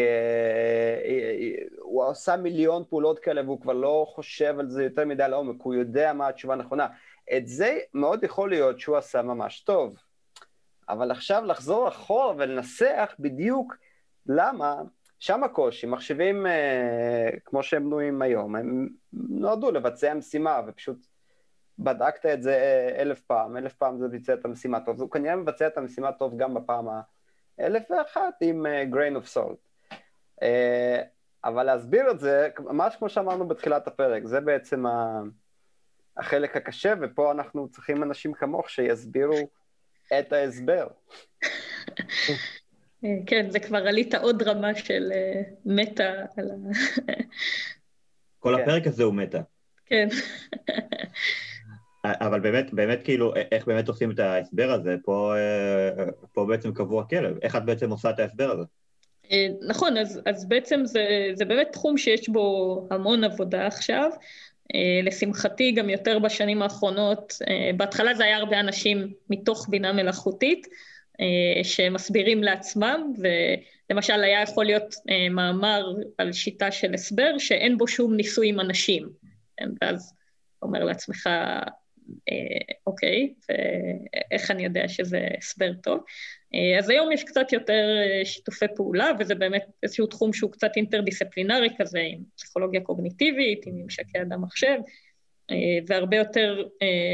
הוא 1.79 2.05
עושה 2.05 2.37
מיליון 2.37 2.85
פעולות 2.89 3.19
כאלה 3.19 3.43
והוא 3.43 3.61
כבר 3.61 3.73
לא 3.73 4.07
חושב 4.09 4.59
על 4.59 4.69
זה 4.69 4.85
יותר 4.85 5.05
מדי 5.05 5.25
לעומק, 5.29 5.63
הוא 5.63 5.75
יודע 5.75 6.13
מה 6.13 6.29
התשובה 6.29 6.55
הנכונה. 6.55 6.87
את 7.37 7.47
זה 7.47 7.79
מאוד 7.95 8.25
יכול 8.25 8.51
להיות 8.51 8.81
שהוא 8.81 8.97
עשה 8.97 9.23
ממש 9.23 9.61
טוב. 9.61 9.97
אבל 10.89 11.11
עכשיו 11.11 11.45
לחזור 11.45 11.89
אחורה 11.89 12.35
ולנסח 12.37 13.15
בדיוק 13.19 13.75
למה, 14.29 14.83
שם 15.19 15.45
הקושי, 15.45 15.87
מחשבים 15.87 16.47
אה, 16.47 17.31
כמו 17.45 17.63
שהם 17.63 17.85
בנויים 17.85 18.23
היום, 18.23 18.57
הם 18.57 18.89
נועדו 19.13 19.71
לבצע 19.71 20.15
משימה 20.15 20.61
ופשוט 20.67 21.07
בדקת 21.79 22.27
את 22.27 22.43
זה 22.43 22.55
אה, 22.55 23.03
אלף 23.03 23.21
פעם, 23.21 23.57
אלף 23.57 23.75
פעם 23.75 23.99
זה 23.99 24.09
ביצע 24.09 24.35
את 24.35 24.45
המשימה 24.45 24.81
טוב, 24.81 25.01
הוא 25.01 25.11
כנראה 25.11 25.37
מבצע 25.37 25.67
את 25.67 25.79
המשימה 25.79 26.13
טוב 26.13 26.37
גם 26.37 26.55
בפעם 26.55 26.87
האלף 27.59 27.91
ואחת 27.91 28.35
עם 28.41 28.67
uh, 28.67 28.95
grain 28.95 29.23
of 29.23 29.35
salt. 29.35 29.93
Uh, 30.41 30.45
אבל 31.45 31.63
להסביר 31.63 32.11
את 32.11 32.21
זה, 32.21 32.49
ממש 32.59 32.97
כמו 32.97 33.09
שאמרנו 33.09 33.49
בתחילת 33.49 33.87
הפרק, 33.87 34.27
זה 34.27 34.41
בעצם 34.41 34.87
ה... 34.87 35.21
החלק 36.17 36.57
הקשה, 36.57 36.95
ופה 37.01 37.33
אנחנו 37.33 37.69
צריכים 37.69 38.03
אנשים 38.03 38.33
כמוך 38.33 38.71
שיסבירו 38.71 39.49
את 40.19 40.33
ההסבר. 40.33 40.87
כן, 43.27 43.51
זה 43.51 43.59
כבר 43.61 43.87
עלית 43.87 44.15
עוד 44.15 44.43
רמה 44.43 44.75
של 44.75 45.13
אה, 45.15 45.43
מטה 45.67 46.13
על 46.37 46.51
ה... 46.51 46.55
כל 48.39 48.55
כן. 48.57 48.63
הפרק 48.63 48.87
הזה 48.87 49.05
הוא 49.05 49.15
מטה. 49.15 49.41
כן. 49.87 50.09
אבל 52.05 52.41
באמת, 52.41 52.73
באמת 52.73 52.99
כאילו, 53.05 53.35
איך 53.53 53.67
באמת 53.67 53.89
עושים 53.89 54.11
את 54.11 54.19
ההסבר 54.19 54.73
הזה? 54.73 54.97
פה, 55.05 55.35
אה, 55.37 56.05
פה 56.33 56.47
בעצם 56.47 56.73
קבוע 56.73 57.05
כלב. 57.05 57.37
איך 57.43 57.57
את 57.57 57.65
בעצם 57.65 57.91
עושה 57.91 58.11
את 58.11 58.19
ההסבר 58.19 58.51
הזה? 58.51 58.63
אה, 59.33 59.47
נכון, 59.69 59.97
אז, 59.97 60.21
אז 60.27 60.49
בעצם 60.49 60.81
זה, 60.85 61.31
זה 61.35 61.45
באמת 61.45 61.69
תחום 61.73 61.99
שיש 61.99 62.29
בו 62.29 62.89
המון 62.91 63.25
עבודה 63.25 63.67
עכשיו. 63.67 64.11
אה, 64.75 65.01
לשמחתי 65.03 65.73
גם 65.73 65.91
יותר 65.91 66.19
בשנים 66.19 66.63
האחרונות, 66.63 67.33
אה, 67.49 67.71
בהתחלה 67.77 68.15
זה 68.15 68.25
היה 68.25 68.37
הרבה 68.37 68.61
אנשים 68.61 69.13
מתוך 69.31 69.67
בינה 69.71 69.93
מלאכותית 69.93 70.67
אה, 70.67 70.73
שמסבירים 71.63 72.43
לעצמם, 72.43 73.13
ולמשל 73.91 74.23
היה 74.25 74.43
יכול 74.43 74.65
להיות 74.65 74.95
מאמר 75.31 75.95
על 76.19 76.33
שיטה 76.33 76.71
של 76.71 76.95
הסבר 76.95 77.39
שאין 77.39 77.79
בו 77.79 77.89
שום 77.89 78.17
ניסוי 78.17 78.49
עם 78.49 78.61
אנשים, 78.61 79.09
כן, 79.57 79.69
ואז 79.83 80.15
אומר 80.63 80.85
לעצמך, 80.85 81.29
אוקיי, 82.87 83.35
ואיך 83.49 84.51
אני 84.51 84.65
יודע 84.65 84.89
שזה 84.89 85.29
הסבר 85.39 85.73
טוב? 85.83 86.01
אה, 86.55 86.79
אז 86.79 86.91
היום 86.91 87.13
יש 87.13 87.25
קצת 87.25 87.53
יותר 87.53 87.87
אה, 87.99 88.25
שיתופי 88.25 88.67
פעולה, 88.77 89.11
וזה 89.19 89.35
באמת 89.35 89.67
איזשהו 89.83 90.07
תחום 90.07 90.33
שהוא 90.33 90.53
קצת 90.53 90.71
אינטרדיסציפלינרי 90.77 91.69
כזה, 91.79 92.01
עם 92.01 92.23
פסיכולוגיה 92.37 92.81
קוגניטיבית, 92.81 93.67
עם 93.67 93.75
ממשקי 93.75 94.21
אדם 94.23 94.43
מחשב, 94.43 94.79
אה, 95.51 95.57
והרבה 95.87 96.17
יותר 96.17 96.63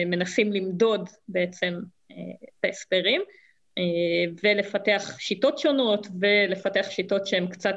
מנסים 0.06 0.52
למדוד 0.52 1.08
בעצם 1.28 1.74
את 2.12 2.64
ההסברים, 2.64 3.22
ולפתח 4.42 5.16
שיטות 5.18 5.58
שונות, 5.58 6.06
ולפתח 6.20 6.86
שיטות 6.90 7.26
שהן 7.26 7.46
קצת 7.46 7.76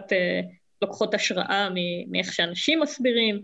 לוקחות 0.81 1.13
השראה 1.13 1.69
מאיך 2.07 2.33
שאנשים 2.33 2.79
מסבירים. 2.79 3.41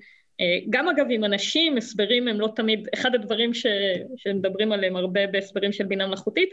גם 0.70 0.89
אגב 0.89 1.06
עם 1.10 1.24
אנשים, 1.24 1.78
הסברים 1.78 2.28
הם 2.28 2.39
לא 2.39 2.49
תמיד, 2.56 2.88
אחד 2.93 3.16
הדברים 3.16 3.54
ש, 3.54 3.66
שמדברים 4.18 4.72
עליהם 4.72 4.95
הרבה 4.95 5.28
בהסברים 5.28 5.72
של 5.72 5.86
בינה 5.86 6.08
מלאכותית, 6.08 6.49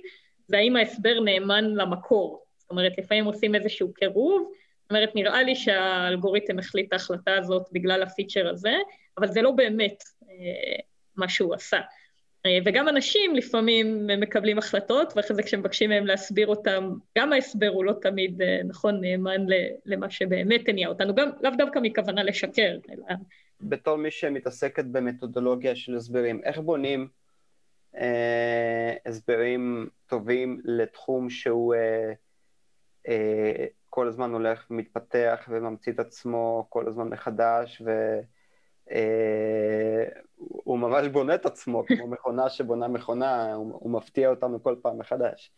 והאם 0.49 0.77
ההסבר 0.77 1.21
נאמן 1.21 1.65
למקור. 1.65 2.45
זאת 2.59 2.71
אומרת, 2.71 2.99
לפעמים 2.99 3.25
עושים 3.25 3.55
איזשהו 3.55 3.93
קירוב, 3.95 4.53
זאת 4.83 4.91
אומרת, 4.91 5.15
נראה 5.15 5.43
לי 5.43 5.57
שהאלגוריתם 5.57 6.59
החליט 6.59 6.89
את 6.89 6.93
ההחלטה 6.93 7.35
הזאת 7.37 7.67
בגלל 7.73 8.03
הפיצ'ר 8.03 8.49
הזה, 8.49 8.75
אבל 9.19 9.29
זה 9.29 9.43
לא 9.43 9.51
באמת 9.51 10.03
אה, 10.23 10.81
מה 11.17 11.29
שהוא 11.29 11.55
עשה. 11.55 11.81
אה, 12.47 12.59
וגם 12.64 12.89
אנשים 12.89 13.34
לפעמים 13.34 14.07
מקבלים 14.20 14.59
החלטות, 14.59 15.12
ואחרי 15.16 15.36
זה 15.36 15.43
כשמבקשים 15.43 15.91
מהם 15.91 16.07
להסביר 16.07 16.47
אותם, 16.47 16.91
גם 17.18 17.32
ההסבר 17.32 17.68
הוא 17.68 17.84
לא 17.84 17.93
תמיד, 18.03 18.43
אה, 18.43 18.61
נכון, 18.64 19.01
נאמן 19.01 19.47
למה 19.86 20.11
שבאמת 20.11 20.68
הניע 20.68 20.89
אותנו, 20.89 21.14
גם 21.14 21.30
לאו 21.41 21.51
דווקא 21.59 21.78
מכוונה 21.82 22.22
לשקר, 22.22 22.76
אלא... 22.91 23.16
בתור 23.61 23.97
מי 23.97 24.11
שמתעסקת 24.11 24.84
במתודולוגיה 24.84 25.76
של 25.76 25.97
הסברים, 25.97 26.41
איך 26.45 26.59
בונים 26.59 27.09
אה, 27.97 28.95
הסברים 29.07 29.89
טובים 30.07 30.61
לתחום 30.64 31.30
שהוא 31.30 31.74
אה, 31.74 32.12
אה, 33.09 33.66
כל 33.91 34.09
הזמן 34.09 34.30
הולך 34.30 34.66
ומתפתח 34.70 35.49
וממציא 35.49 35.93
את 35.93 35.99
עצמו 35.99 36.66
כל 36.68 36.89
הזמן 36.89 37.09
מחדש, 37.09 37.82
והוא 37.84 38.22
אה, 38.91 40.05
ממש 40.66 41.07
בונה 41.07 41.34
את 41.34 41.47
עצמו 41.47 41.86
כמו 41.86 42.07
מכונה 42.07 42.51
שבונה 42.51 42.89
מכונה, 42.89 43.55
הוא, 43.55 43.72
הוא 43.72 43.91
מפתיע 43.91 44.30
אותנו 44.30 44.62
כל 44.62 44.76
פעם 44.82 44.99
מחדש, 44.99 45.51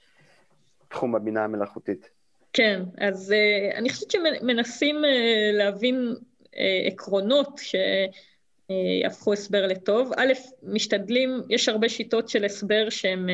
תחום 0.88 1.14
הבינה 1.14 1.44
המלאכותית. 1.44 2.10
כן, 2.52 2.82
אז 2.98 3.30
uh, 3.32 3.76
אני 3.76 3.88
חושבת 3.88 4.10
שמנסים 4.10 4.96
uh, 4.96 5.56
להבין 5.56 6.14
uh, 6.44 6.56
עקרונות 6.86 7.58
ש... 7.58 7.74
יהפכו 9.02 9.32
הסבר 9.32 9.66
לטוב. 9.66 10.12
א', 10.16 10.32
משתדלים, 10.62 11.42
יש 11.48 11.68
הרבה 11.68 11.88
שיטות 11.88 12.28
של 12.28 12.44
הסבר 12.44 12.90
שהם 12.90 13.26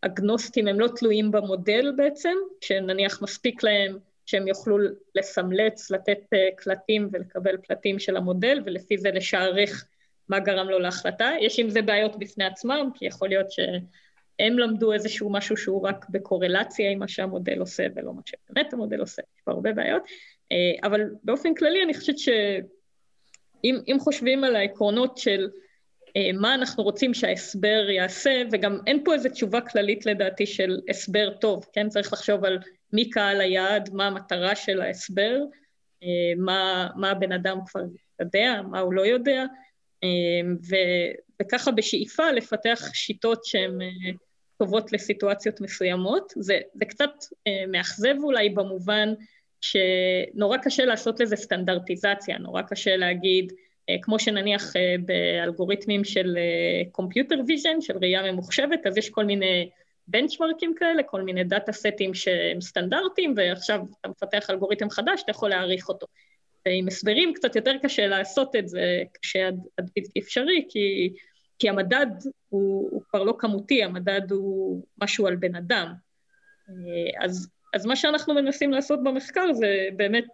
אגנוסטיים, 0.00 0.68
הם 0.68 0.80
לא 0.80 0.88
תלויים 0.96 1.30
במודל 1.30 1.92
בעצם, 1.96 2.34
שנניח 2.60 3.22
מספיק 3.22 3.62
להם 3.62 3.98
שהם 4.28 4.48
יוכלו 4.48 4.78
לסמלץ, 5.14 5.90
לתת 5.90 6.18
אה, 6.32 6.48
קלטים 6.56 7.08
ולקבל 7.12 7.56
פלטים 7.56 7.98
של 7.98 8.16
המודל, 8.16 8.62
ולפי 8.66 8.98
זה 8.98 9.10
לשערך 9.10 9.88
מה 10.28 10.40
גרם 10.40 10.68
לו 10.68 10.78
להחלטה. 10.78 11.30
יש 11.40 11.58
עם 11.58 11.70
זה 11.70 11.82
בעיות 11.82 12.18
בפני 12.18 12.44
עצמם, 12.44 12.90
כי 12.94 13.06
יכול 13.06 13.28
להיות 13.28 13.50
שהם 13.50 14.58
למדו 14.58 14.92
איזשהו 14.92 15.32
משהו 15.32 15.56
שהוא 15.56 15.88
רק 15.88 16.06
בקורלציה 16.10 16.90
עם 16.90 16.98
מה 16.98 17.08
שהמודל 17.08 17.58
עושה 17.58 17.86
ולא 17.96 18.12
מה 18.14 18.22
שבאמת 18.26 18.72
המודל 18.72 19.00
עושה, 19.00 19.22
יש 19.22 19.42
פה 19.44 19.50
הרבה 19.50 19.72
בעיות. 19.72 20.02
אה, 20.52 20.88
אבל 20.88 21.00
באופן 21.24 21.54
כללי 21.54 21.82
אני 21.82 21.94
חושבת 21.94 22.18
ש... 22.18 22.28
אם, 23.64 23.78
אם 23.88 23.96
חושבים 24.00 24.44
על 24.44 24.56
העקרונות 24.56 25.18
של 25.18 25.48
אה, 26.16 26.30
מה 26.40 26.54
אנחנו 26.54 26.82
רוצים 26.82 27.14
שההסבר 27.14 27.90
יעשה, 27.90 28.42
וגם 28.52 28.78
אין 28.86 29.04
פה 29.04 29.14
איזו 29.14 29.28
תשובה 29.28 29.60
כללית 29.60 30.06
לדעתי 30.06 30.46
של 30.46 30.80
הסבר 30.88 31.30
טוב, 31.40 31.66
כן? 31.72 31.88
צריך 31.88 32.12
לחשוב 32.12 32.44
על 32.44 32.58
מי 32.92 33.10
קהל 33.10 33.40
היעד, 33.40 33.90
מה 33.92 34.06
המטרה 34.06 34.56
של 34.56 34.80
ההסבר, 34.80 35.38
אה, 36.02 36.32
מה, 36.36 36.88
מה 36.96 37.10
הבן 37.10 37.32
אדם 37.32 37.58
כבר 37.66 37.82
יודע, 38.20 38.60
מה 38.70 38.80
הוא 38.80 38.92
לא 38.92 39.06
יודע, 39.06 39.44
אה, 40.04 40.08
ו, 40.68 40.76
וככה 41.42 41.70
בשאיפה 41.70 42.30
לפתח 42.30 42.90
שיטות 42.94 43.44
שהן 43.44 43.82
אה, 43.82 43.88
טובות 44.58 44.92
לסיטואציות 44.92 45.60
מסוימות. 45.60 46.32
זה, 46.36 46.58
זה 46.74 46.84
קצת 46.84 47.10
מאכזב 47.68 48.14
אולי 48.22 48.48
במובן 48.48 49.14
שנורא 49.60 50.58
קשה 50.62 50.84
לעשות 50.84 51.20
לזה 51.20 51.36
סטנדרטיזציה, 51.36 52.38
נורא 52.38 52.62
קשה 52.62 52.96
להגיד 52.96 53.52
כמו 54.02 54.18
שנניח 54.18 54.72
באלגוריתמים 55.04 56.04
של 56.04 56.38
computer 56.92 57.40
vision, 57.46 57.80
של 57.80 57.98
ראייה 57.98 58.32
ממוחשבת, 58.32 58.86
אז 58.86 58.96
יש 58.96 59.10
כל 59.10 59.24
מיני 59.24 59.70
בנצ'מרקים 60.08 60.74
כאלה, 60.74 61.02
כל 61.02 61.22
מיני 61.22 61.44
דאטה 61.44 61.72
סטים 61.72 62.14
שהם 62.14 62.60
סטנדרטיים, 62.60 63.34
ועכשיו 63.36 63.80
אתה 64.00 64.08
מפתח 64.08 64.50
אלגוריתם 64.50 64.90
חדש, 64.90 65.22
אתה 65.22 65.30
יכול 65.30 65.50
להעריך 65.50 65.88
אותו. 65.88 66.06
ועם 66.66 66.86
הסברים 66.88 67.34
קצת 67.34 67.56
יותר 67.56 67.72
קשה 67.82 68.06
לעשות 68.06 68.56
את 68.56 68.68
זה, 68.68 69.02
קשה 69.20 69.46
עד, 69.46 69.60
עד 69.76 69.90
בלתי 69.96 70.20
אפשרי, 70.20 70.66
כי, 70.68 71.12
כי 71.58 71.68
המדד 71.68 72.06
הוא, 72.48 72.88
הוא 72.90 73.02
כבר 73.10 73.22
לא 73.22 73.34
כמותי, 73.38 73.82
המדד 73.82 74.30
הוא 74.30 74.82
משהו 75.02 75.26
על 75.26 75.36
בן 75.36 75.54
אדם. 75.54 75.92
אז, 77.20 77.48
אז 77.74 77.86
מה 77.86 77.96
שאנחנו 77.96 78.34
מנסים 78.34 78.72
לעשות 78.72 79.02
במחקר 79.02 79.52
זה 79.52 79.88
באמת 79.96 80.26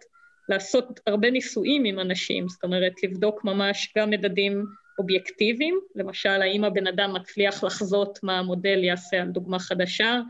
לעשות 0.49 0.99
הרבה 1.07 1.31
ניסויים 1.31 1.85
עם 1.85 1.99
אנשים, 1.99 2.49
זאת 2.49 2.63
אומרת, 2.63 3.03
לבדוק 3.03 3.43
ממש 3.43 3.93
גם 3.97 4.09
מדדים 4.09 4.65
אובייקטיביים, 4.99 5.79
למשל, 5.95 6.29
האם 6.41 6.63
הבן 6.63 6.87
אדם 6.87 7.13
מצליח 7.13 7.63
לחזות 7.63 8.19
מה 8.23 8.39
המודל 8.39 8.83
יעשה 8.83 9.21
על 9.21 9.27
דוגמה 9.27 9.59
חדשה, 9.59 10.21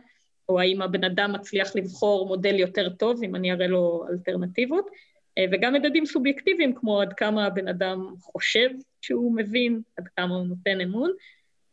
או 0.50 0.60
האם 0.60 0.82
הבן 0.82 1.04
אדם 1.04 1.34
מצליח 1.34 1.76
לבחור 1.76 2.28
מודל 2.28 2.60
יותר 2.60 2.90
טוב, 2.90 3.24
אם 3.24 3.36
אני 3.36 3.52
אראה 3.52 3.68
לו 3.68 4.06
אלטרנטיבות, 4.10 4.90
אה, 5.38 5.46
וגם 5.52 5.74
מדדים 5.74 6.06
סובייקטיביים, 6.06 6.74
כמו 6.76 7.02
עד 7.02 7.14
כמה 7.14 7.46
הבן 7.46 7.68
אדם 7.68 8.08
חושב 8.22 8.70
שהוא 9.02 9.36
מבין, 9.36 9.82
עד 9.98 10.08
כמה 10.16 10.36
הוא 10.36 10.48
נותן 10.48 10.82
אמון, 10.82 11.12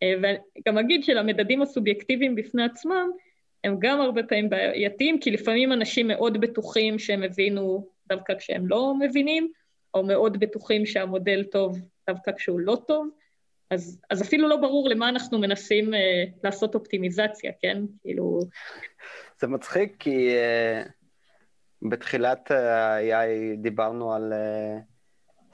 אה, 0.03 0.14
וגם 0.18 0.78
אגיד 0.78 1.05
שלמדדים 1.05 1.62
הסובייקטיביים 1.62 2.34
בפני 2.34 2.64
עצמם, 2.64 3.11
הם 3.64 3.76
גם 3.78 4.01
הרבה 4.01 4.22
פעמים 4.22 4.51
בעייתיים, 4.51 5.20
כי 5.20 5.30
לפעמים 5.30 5.72
אנשים 5.72 6.09
מאוד 6.09 6.40
בטוחים 6.40 6.99
שהם 6.99 7.22
הבינו 7.22 7.86
דווקא 8.09 8.34
כשהם 8.38 8.66
לא 8.66 8.95
מבינים, 9.01 9.53
או 9.95 10.03
מאוד 10.03 10.40
בטוחים 10.40 10.86
שהמודל 10.86 11.45
טוב 11.45 11.78
דווקא 12.11 12.32
כשהוא 12.32 12.61
לא 12.61 12.82
טוב, 12.86 13.09
אז, 13.70 14.00
אז 14.11 14.22
אפילו 14.22 14.48
לא 14.48 14.57
ברור 14.57 14.88
למה 14.88 15.09
אנחנו 15.09 15.38
מנסים 15.38 15.94
אה, 15.94 16.24
לעשות 16.44 16.74
אופטימיזציה, 16.74 17.53
כן? 17.61 17.82
כאילו... 18.00 18.40
זה 19.40 19.46
מצחיק 19.46 19.96
כי 19.98 20.36
אה, 20.36 20.82
בתחילת 21.82 22.50
ה-AI 22.50 23.57
דיברנו 23.62 24.14
על 24.14 24.32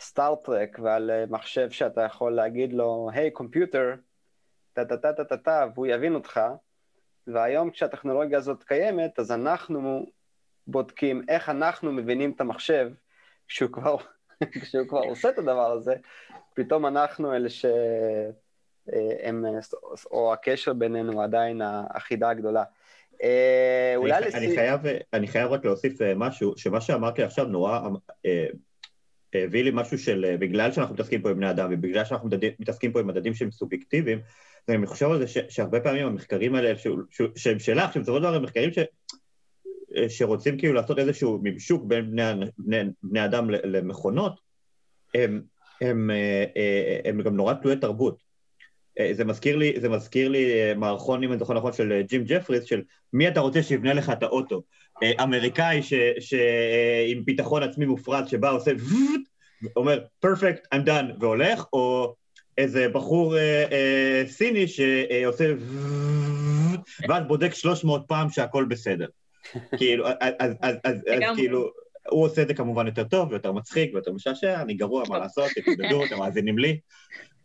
סטארט-טרק 0.01 0.78
אה, 0.78 0.84
ועל 0.84 1.11
אה, 1.11 1.24
מחשב 1.30 1.70
שאתה 1.70 2.03
יכול 2.03 2.34
להגיד 2.34 2.72
לו, 2.72 3.11
היי, 3.12 3.30
קומפיוטר, 3.30 3.94
טה-טה-טה-טה-טה, 4.72 5.66
והוא 5.74 5.86
יבין 5.86 6.14
אותך, 6.14 6.40
והיום 7.26 7.70
כשהטכנולוגיה 7.70 8.38
הזאת 8.38 8.64
קיימת, 8.64 9.18
אז 9.18 9.32
אנחנו 9.32 10.07
בודקים 10.66 11.22
איך 11.28 11.49
אנחנו 11.49 11.92
מבינים 11.92 12.30
את 12.30 12.40
המחשב 12.40 12.90
כשהוא 13.49 13.70
כבר, 13.72 13.96
כשהוא 14.62 14.89
כבר 14.89 15.01
עושה 15.01 15.28
את 15.28 15.39
הדבר 15.39 15.70
הזה, 15.72 15.95
פתאום 16.55 16.86
אנחנו 16.86 17.34
אלה 17.34 17.49
ש... 17.49 17.64
הם, 19.22 19.45
או 20.11 20.32
הקשר 20.32 20.72
בינינו 20.72 21.22
עדיין 21.22 21.61
החידה 21.95 22.30
הגדולה. 22.30 22.64
אה, 23.22 23.93
אולי 23.97 24.20
לסיום... 24.20 24.45
אני 24.45 24.55
חייב, 24.55 24.80
אני 25.12 25.28
חייב 25.28 25.53
רק 25.53 25.64
להוסיף 25.64 26.03
אה, 26.03 26.14
משהו, 26.16 26.55
שמה 26.57 26.80
שאמרתי 26.80 27.22
עכשיו 27.22 27.45
נורא 27.45 27.80
אה, 28.26 28.47
הביא 29.34 29.64
לי 29.64 29.70
משהו 29.74 29.99
של, 29.99 30.36
בגלל 30.39 30.72
שאנחנו 30.72 30.95
מתעסקים 30.95 31.22
פה 31.22 31.30
עם 31.30 31.36
בני 31.36 31.51
אדם 31.51 31.68
ובגלל 31.72 32.05
שאנחנו 32.05 32.28
מתעסקים 32.59 32.93
פה 32.93 33.01
עם 33.01 33.07
מדדים 33.07 33.34
שהם 33.34 33.51
סובייקטיביים, 33.51 34.20
אני 34.68 34.86
חושב 34.86 35.11
על 35.11 35.18
זה 35.18 35.26
ש, 35.26 35.39
שהרבה 35.49 35.80
פעמים 35.80 36.07
המחקרים 36.07 36.55
האלה, 36.55 36.72
שהם 37.36 37.59
שלך, 37.59 37.93
שהם 37.93 38.03
בסופו 38.03 38.16
של 38.16 38.22
דבר 38.22 38.34
הם 38.34 38.43
מחקרים 38.43 38.72
ש, 38.72 38.78
שרוצים 40.09 40.59
כאילו 40.59 40.74
לעשות 40.74 40.99
איזשהו 40.99 41.41
ממשוק 41.43 41.84
בין 41.84 42.11
בני, 42.11 42.22
בני, 42.59 42.78
בני 43.03 43.24
אדם 43.24 43.51
למכונות, 43.51 44.41
הם, 45.14 45.43
הם, 45.80 46.11
הם, 46.11 46.11
הם 47.05 47.22
גם 47.22 47.36
נורא 47.36 47.55
תלויי 47.55 47.76
תרבות. 47.76 48.22
אה, 48.99 49.11
זה 49.12 49.24
מזכיר 49.24 49.57
לי, 49.57 49.80
זה 49.80 49.89
מזכיר 49.89 50.28
לי 50.28 50.53
אה, 50.53 50.74
מערכון, 50.74 51.24
אם 51.24 51.32
אני 51.32 51.39
זוכר 51.39 51.55
נכון, 51.55 51.72
של 51.72 51.93
אה, 51.93 52.03
ג'ים 52.03 52.24
ג'פריס, 52.24 52.64
של 52.64 52.82
מי 53.12 53.28
אתה 53.28 53.41
רוצה 53.41 53.62
שיבנה 53.62 53.95
לך 53.95 54.11
את 54.11 54.22
האוטו. 54.22 54.62
אמריקאי 55.22 55.82
ש, 55.82 55.95
ש, 56.20 56.34
עם 57.09 57.24
ביטחון 57.24 57.62
עצמי 57.62 57.86
מופרט, 57.86 58.28
שבא 58.28 58.51
עושה 58.51 58.70
אומר, 59.76 60.05
perfect, 60.26 60.74
I'm 60.74 60.86
done, 60.86 61.20
והולך, 61.20 61.64
או 61.72 62.14
איזה 62.59 62.89
בחור 62.89 63.36
אה, 63.36 63.64
אה, 63.72 64.22
סיני 64.26 64.66
שעושה 64.68 65.53
ואז 67.09 67.24
בודק 67.26 67.55
300 67.55 68.03
פעם 68.09 68.30
שהכל 68.30 68.64
בסדר. 68.64 69.07
כאילו, 69.78 70.09
אז, 70.09 70.32
אז, 70.40 70.55
אז, 70.61 70.76
אז, 70.84 70.96
כאילו, 71.36 71.70
הוא 72.09 72.24
עושה 72.24 72.42
את 72.42 72.49
זה 72.49 72.55
כמובן 72.55 72.86
יותר 72.86 73.05
טוב 73.05 73.30
ויותר 73.30 73.53
מצחיק 73.53 73.94
ויותר 73.94 74.12
משעשע, 74.12 74.62
אני 74.62 74.74
גרוע, 74.74 75.03
מה 75.09 75.18
לעשות, 75.18 75.51
תתמודדו, 75.55 76.05
אתם 76.05 76.18
מאזינים 76.18 76.59
לי. 76.59 76.80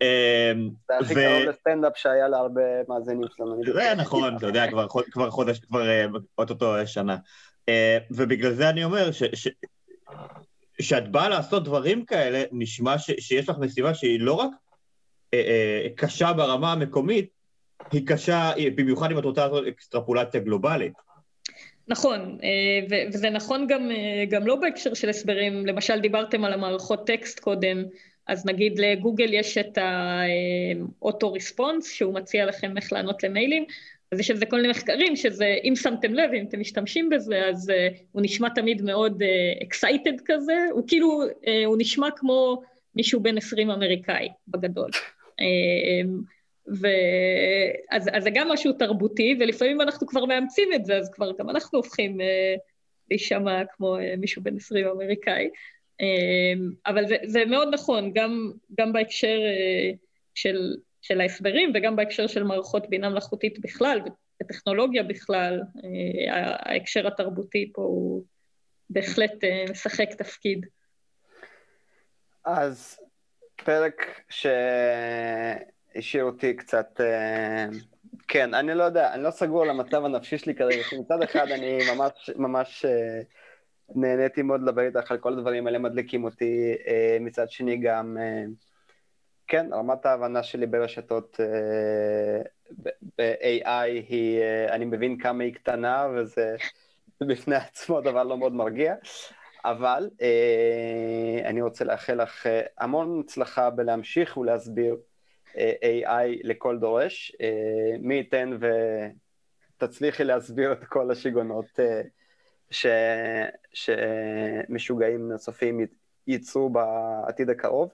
אמ, 0.01 0.69
זה 0.87 0.97
הכי 0.99 1.13
קרוב 1.13 1.49
לסטנדאפ 1.49 1.97
שהיה 1.97 2.27
להרבה 2.27 2.61
מאזינים 2.89 3.27
שלנו. 3.37 3.61
זה 3.73 3.93
נכון, 3.97 4.37
אתה 4.37 4.47
יודע, 4.47 4.71
כבר 5.11 5.29
חודש, 5.29 5.59
כבר 5.59 5.89
אה, 5.89 6.05
אוטוטו 6.37 6.75
שנה. 6.85 7.17
אה, 7.69 7.97
ובגלל 8.11 8.53
זה 8.53 8.69
אני 8.69 8.83
אומר 8.83 9.09
שאת 10.81 11.11
באה 11.11 11.29
לעשות 11.29 11.63
דברים 11.63 12.05
כאלה, 12.05 12.43
נשמע 12.51 12.97
שיש 12.97 13.49
לך 13.49 13.57
משימה 13.59 13.93
שהיא 13.93 14.19
לא 14.19 14.33
רק 14.33 14.51
אה, 15.33 15.87
קשה 15.95 16.33
ברמה 16.33 16.71
המקומית, 16.71 17.29
היא 17.91 18.07
קשה, 18.07 18.51
במיוחד 18.75 19.11
אם 19.11 19.19
את 19.19 19.23
רוצה 19.23 19.45
לעשות 19.47 19.67
אקסטרפולציה 19.67 20.41
גלובלית. 20.41 20.93
נכון, 21.87 22.37
וזה 23.13 23.29
נכון 23.29 23.67
גם, 23.67 23.89
גם 24.29 24.47
לא 24.47 24.55
בהקשר 24.55 24.93
של 24.93 25.09
הסברים, 25.09 25.65
למשל 25.65 25.99
דיברתם 25.99 26.45
על 26.45 26.53
המערכות 26.53 27.07
טקסט 27.07 27.39
קודם, 27.39 27.83
אז 28.27 28.45
נגיד 28.45 28.79
לגוגל 28.79 29.33
יש 29.33 29.57
את 29.57 29.77
האוטו 29.77 31.31
ריספונס, 31.31 31.91
שהוא 31.91 32.13
מציע 32.13 32.45
לכם 32.45 32.77
איך 32.77 32.93
לענות 32.93 33.23
למיילים, 33.23 33.65
אז 34.13 34.19
יש 34.19 34.31
לזה 34.31 34.45
כל 34.45 34.55
מיני 34.55 34.67
מחקרים 34.67 35.15
שזה, 35.15 35.55
אם 35.63 35.73
שמתם 35.75 36.13
לב, 36.13 36.31
אם 36.33 36.45
אתם 36.49 36.59
משתמשים 36.59 37.09
בזה, 37.09 37.45
אז 37.45 37.69
uh, 37.69 37.73
הוא 38.11 38.21
נשמע 38.21 38.49
תמיד 38.49 38.81
מאוד 38.81 39.21
uh, 39.21 39.63
excited 39.63 40.21
כזה, 40.25 40.53
הוא 40.71 40.83
כאילו, 40.87 41.23
uh, 41.23 41.47
הוא 41.65 41.75
נשמע 41.79 42.07
כמו 42.15 42.61
מישהו 42.95 43.19
בן 43.19 43.37
20 43.37 43.69
אמריקאי, 43.69 44.29
בגדול. 44.47 44.89
Uh, 44.93 45.43
ואז 46.67 48.09
אז 48.11 48.23
זה 48.23 48.29
גם 48.33 48.49
משהו 48.49 48.73
תרבותי, 48.73 49.37
ולפעמים 49.39 49.81
אנחנו 49.81 50.07
כבר 50.07 50.25
מאמצים 50.25 50.73
את 50.75 50.85
זה, 50.85 50.97
אז 50.97 51.09
כבר 51.13 51.31
גם 51.39 51.49
אנחנו 51.49 51.79
הופכים 51.79 52.21
uh, 52.21 52.23
להישמע 53.11 53.61
כמו 53.75 53.97
uh, 53.97 54.01
מישהו 54.17 54.43
בן 54.43 54.55
20 54.55 54.87
אמריקאי. 54.87 55.49
אמ, 55.99 56.71
אבל 56.85 57.07
זה, 57.07 57.15
זה 57.25 57.45
מאוד 57.45 57.67
נכון, 57.73 58.11
גם, 58.13 58.51
גם 58.79 58.93
בהקשר 58.93 59.37
אה, 59.43 59.91
של, 60.35 60.75
של 61.01 61.21
ההסברים 61.21 61.71
וגם 61.75 61.95
בהקשר 61.95 62.27
של 62.27 62.43
מערכות 62.43 62.89
בינה 62.89 63.09
מלאכותית 63.09 63.59
בכלל 63.59 63.99
וטכנולוגיה 64.41 65.03
בכלל, 65.03 65.61
אה, 65.83 66.55
ההקשר 66.59 67.07
התרבותי 67.07 67.71
פה 67.73 67.81
הוא 67.81 68.23
בהחלט 68.89 69.43
אה, 69.43 69.65
משחק 69.71 70.09
תפקיד. 70.17 70.65
אז 72.45 72.99
פרק 73.55 74.21
שהשאיר 75.95 76.23
אותי 76.23 76.53
קצת... 76.53 77.01
כן, 78.27 78.53
אני 78.53 78.73
לא 78.73 78.83
יודע, 78.83 79.13
אני 79.13 79.23
לא 79.23 79.31
סגור 79.31 79.63
על 79.63 79.69
המצב 79.69 80.05
הנפשי 80.05 80.37
שלי 80.37 80.55
כרגע, 80.55 80.81
מצד 80.99 81.21
אחד 81.21 81.47
אני 81.51 81.77
ממש 81.95 82.29
ממש 82.35 82.85
נהניתי 83.95 84.41
מאוד 84.41 84.61
לדבר 84.61 84.81
איתך 84.81 85.11
על 85.11 85.17
כל 85.17 85.33
הדברים 85.33 85.67
האלה, 85.67 85.79
מדליקים 85.79 86.23
אותי. 86.23 86.75
אה, 86.87 87.17
מצד 87.19 87.49
שני 87.49 87.77
גם, 87.77 88.17
אה, 88.19 88.43
כן, 89.47 89.73
רמת 89.73 90.05
ההבנה 90.05 90.43
שלי 90.43 90.65
ברשתות 90.65 91.39
אה, 91.39 92.41
ב-AI 93.17 93.85
היא, 94.07 94.41
אני 94.69 94.85
מבין 94.85 95.17
כמה 95.17 95.43
היא 95.43 95.53
קטנה, 95.53 96.07
וזה 96.15 96.55
בפני 97.27 97.55
עצמו 97.55 98.01
דבר 98.01 98.23
לא 98.23 98.37
מאוד 98.37 98.53
מרגיע. 98.53 98.95
אבל 99.65 100.09
אני 101.45 101.61
רוצה 101.61 101.85
לאחל 101.85 102.21
לך 102.21 102.47
המון 102.77 103.21
הצלחה 103.25 103.69
בלהמשיך 103.69 104.37
ולהסביר 104.37 104.97
AI 105.55 106.39
לכל 106.43 106.77
דורש. 106.79 107.35
מי 107.99 108.15
ייתן 108.15 108.57
ותצליחי 109.77 110.23
להסביר 110.23 110.71
את 110.71 110.83
כל 110.83 111.11
השיגעונות 111.11 111.79
ש... 112.71 112.85
שמשוגעים 113.73 115.31
נוספים 115.31 115.85
ייצרו 116.27 116.69
בעתיד 116.69 117.49
הקרוב. 117.49 117.89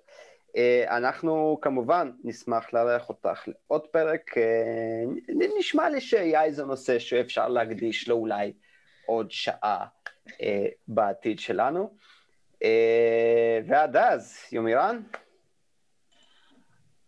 אה, 0.56 0.98
אנחנו 0.98 1.58
כמובן 1.62 2.12
נשמח 2.24 2.74
לארח 2.74 3.10
אותך 3.10 3.48
לעוד 3.48 3.88
פרק. 3.88 4.38
אה, 4.38 5.04
נשמע 5.60 5.90
לי 5.90 6.02
ש-AI 6.02 6.50
זה 6.50 6.66
נושא 6.66 7.00
שאפשר 7.00 7.48
להקדיש 7.48 8.08
לו 8.08 8.16
אולי 8.16 8.54
עוד 9.06 9.32
שעה 9.32 9.86
אה, 10.42 10.66
בעתיד 10.88 11.40
שלנו. 11.40 11.94
ועד 13.68 13.98
אז, 13.98 14.38
יומירן? 14.52 15.02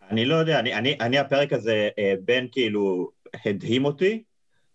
אני 0.10 0.26
לא 0.26 0.36
יודע, 0.36 0.60
אני, 0.60 0.74
אני, 0.74 0.98
אני 1.00 1.18
הפרק 1.18 1.54
הזה 1.54 1.90
בין 2.26 2.48
כאילו 2.52 3.12
הדהים 3.46 3.86
אותי, 3.86 4.24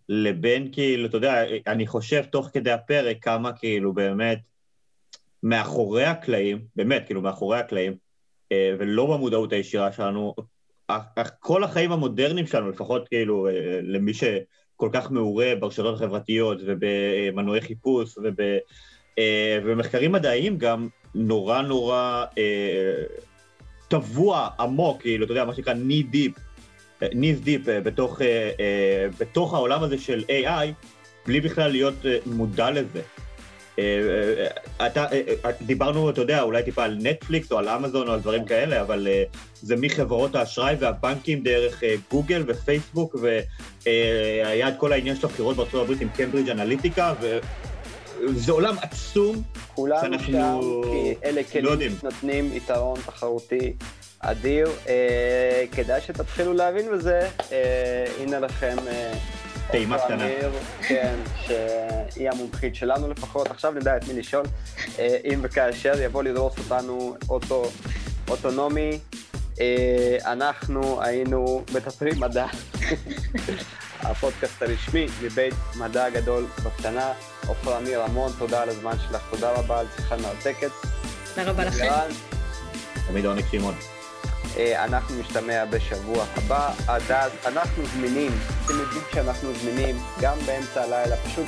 לבין 0.09 0.69
כאילו, 0.71 1.07
אתה 1.07 1.17
יודע, 1.17 1.43
אני 1.67 1.87
חושב 1.87 2.23
תוך 2.23 2.49
כדי 2.53 2.71
הפרק 2.71 3.17
כמה 3.21 3.53
כאילו 3.53 3.93
באמת 3.93 4.39
מאחורי 5.43 6.05
הקלעים, 6.05 6.61
באמת, 6.75 7.05
כאילו 7.05 7.21
מאחורי 7.21 7.59
הקלעים, 7.59 7.95
ולא 8.53 9.05
במודעות 9.05 9.53
הישירה 9.53 9.91
שלנו, 9.91 10.35
כל 11.39 11.63
החיים 11.63 11.91
המודרניים 11.91 12.47
שלנו, 12.47 12.69
לפחות 12.69 13.07
כאילו 13.07 13.47
למי 13.83 14.13
שכל 14.13 14.89
כך 14.93 15.11
מעורה 15.11 15.53
ברשתות 15.59 15.95
החברתיות 15.95 16.57
ובמנועי 16.65 17.61
חיפוש 17.61 18.17
ובמחקרים 19.17 20.11
מדעיים 20.11 20.57
גם 20.57 20.87
נורא 21.15 21.61
נורא 21.61 22.25
טבוע 23.87 24.49
עמוק, 24.59 25.01
כאילו, 25.01 25.25
אתה 25.25 25.31
יודע, 25.31 25.45
מה 25.45 25.55
שנקרא 25.55 25.73
knee 25.73 26.15
deep, 26.15 26.39
knee 27.03 27.45
deep 27.45 27.69
בתוך, 27.83 28.21
בתוך 29.19 29.53
העולם 29.53 29.83
הזה 29.83 29.97
של 29.97 30.23
AI, 30.29 30.87
בלי 31.25 31.41
בכלל 31.41 31.71
להיות 31.71 31.95
מודע 32.25 32.71
לזה. 32.71 33.01
אתה, 34.85 35.05
דיברנו, 35.61 36.09
אתה 36.09 36.21
יודע, 36.21 36.41
אולי 36.41 36.63
טיפה 36.63 36.83
על 36.83 36.97
נטפליקס 37.01 37.51
או 37.51 37.57
על 37.57 37.69
אמזון 37.69 38.07
או 38.07 38.13
על 38.13 38.19
דברים 38.19 38.45
כאלה, 38.45 38.81
אבל 38.81 39.07
זה 39.53 39.75
מחברות 39.75 40.35
האשראי 40.35 40.75
והבנקים 40.79 41.43
דרך 41.43 41.83
גוגל 42.11 42.43
ופייסבוק, 42.47 43.15
והיה 43.85 44.69
את 44.69 44.73
כל 44.77 44.93
העניין 44.93 45.15
של 45.15 45.25
הבחירות 45.27 45.55
בארצות 45.55 45.81
הברית 45.83 46.01
עם 46.01 46.09
קמברידג' 46.09 46.49
אנליטיקה, 46.49 47.13
וזה 48.29 48.51
עולם 48.51 48.75
עצום, 48.81 49.41
כולנו 49.75 50.01
שאנחנו 50.01 50.33
שם, 50.33 50.89
כי 50.91 51.15
אלה 51.23 51.43
כלים 51.43 51.91
שנותנים 51.99 52.49
יתרון 52.53 52.99
תחרותי 53.05 53.73
אדיר. 54.19 54.69
אה, 54.87 55.63
כדאי 55.71 56.01
שתתחילו 56.01 56.53
להבין 56.53 56.91
בזה, 56.91 57.29
אה, 57.51 58.05
הנה 58.19 58.39
לכם... 58.39 58.75
אה, 58.87 59.13
טעימה 59.71 59.97
קטנה. 59.99 60.25
כן, 60.87 61.15
שהיא 61.45 62.29
המומחית 62.31 62.75
שלנו 62.75 63.09
לפחות. 63.09 63.47
עכשיו 63.51 63.71
נדע 63.71 63.97
את 63.97 64.07
מי 64.07 64.13
לשאול. 64.13 64.45
אה, 64.99 65.17
אם 65.25 65.39
וכאשר 65.41 66.01
יבוא 66.01 66.23
לדרוס 66.23 66.57
אותנו 66.57 67.15
אוטו 67.29 67.71
אוטונומי, 68.29 68.99
אה, 69.61 70.17
אנחנו 70.25 71.01
היינו 71.01 71.63
מטפלים 71.73 72.19
מדע. 72.19 72.45
הפודקאסט 74.01 74.61
הרשמי 74.61 75.07
מבית 75.21 75.53
מדע 75.75 76.05
הגדול 76.05 76.45
בקטנה. 76.63 77.13
עופרה 77.47 77.77
אמיר, 77.77 78.01
המון 78.01 78.31
תודה 78.37 78.61
על 78.61 78.69
הזמן 78.69 78.95
שלך, 79.07 79.21
תודה 79.29 79.51
רבה 79.51 79.79
על 79.79 79.85
שיחה 79.95 80.17
מרתקת. 80.17 80.71
תודה 81.35 81.51
רבה 81.51 81.65
לכם. 81.65 81.87
תמיד 83.07 83.25
עונג 83.25 83.43
שמעון. 83.51 83.75
אה, 84.57 84.83
אנחנו 84.83 85.19
נשתמע 85.19 85.65
בשבוע 85.65 86.25
הבא. 86.35 86.71
עד 86.87 87.11
אז 87.11 87.31
אנחנו 87.45 87.85
זמינים, 87.85 88.31
אתם 88.65 88.73
יודעים 88.79 89.01
שאנחנו 89.13 89.53
זמינים 89.53 89.99
גם 90.21 90.37
באמצע 90.45 90.83
הלילה, 90.83 91.15
פשוט 91.17 91.47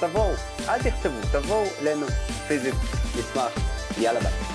תבואו, 0.00 0.32
אל 0.68 0.82
תכתבו, 0.82 1.20
תבואו 1.32 1.64
אלינו 1.82 2.06
פיזית, 2.48 2.74
נשמח, 3.16 3.52
יאללה 3.98 4.20
ביי. 4.20 4.49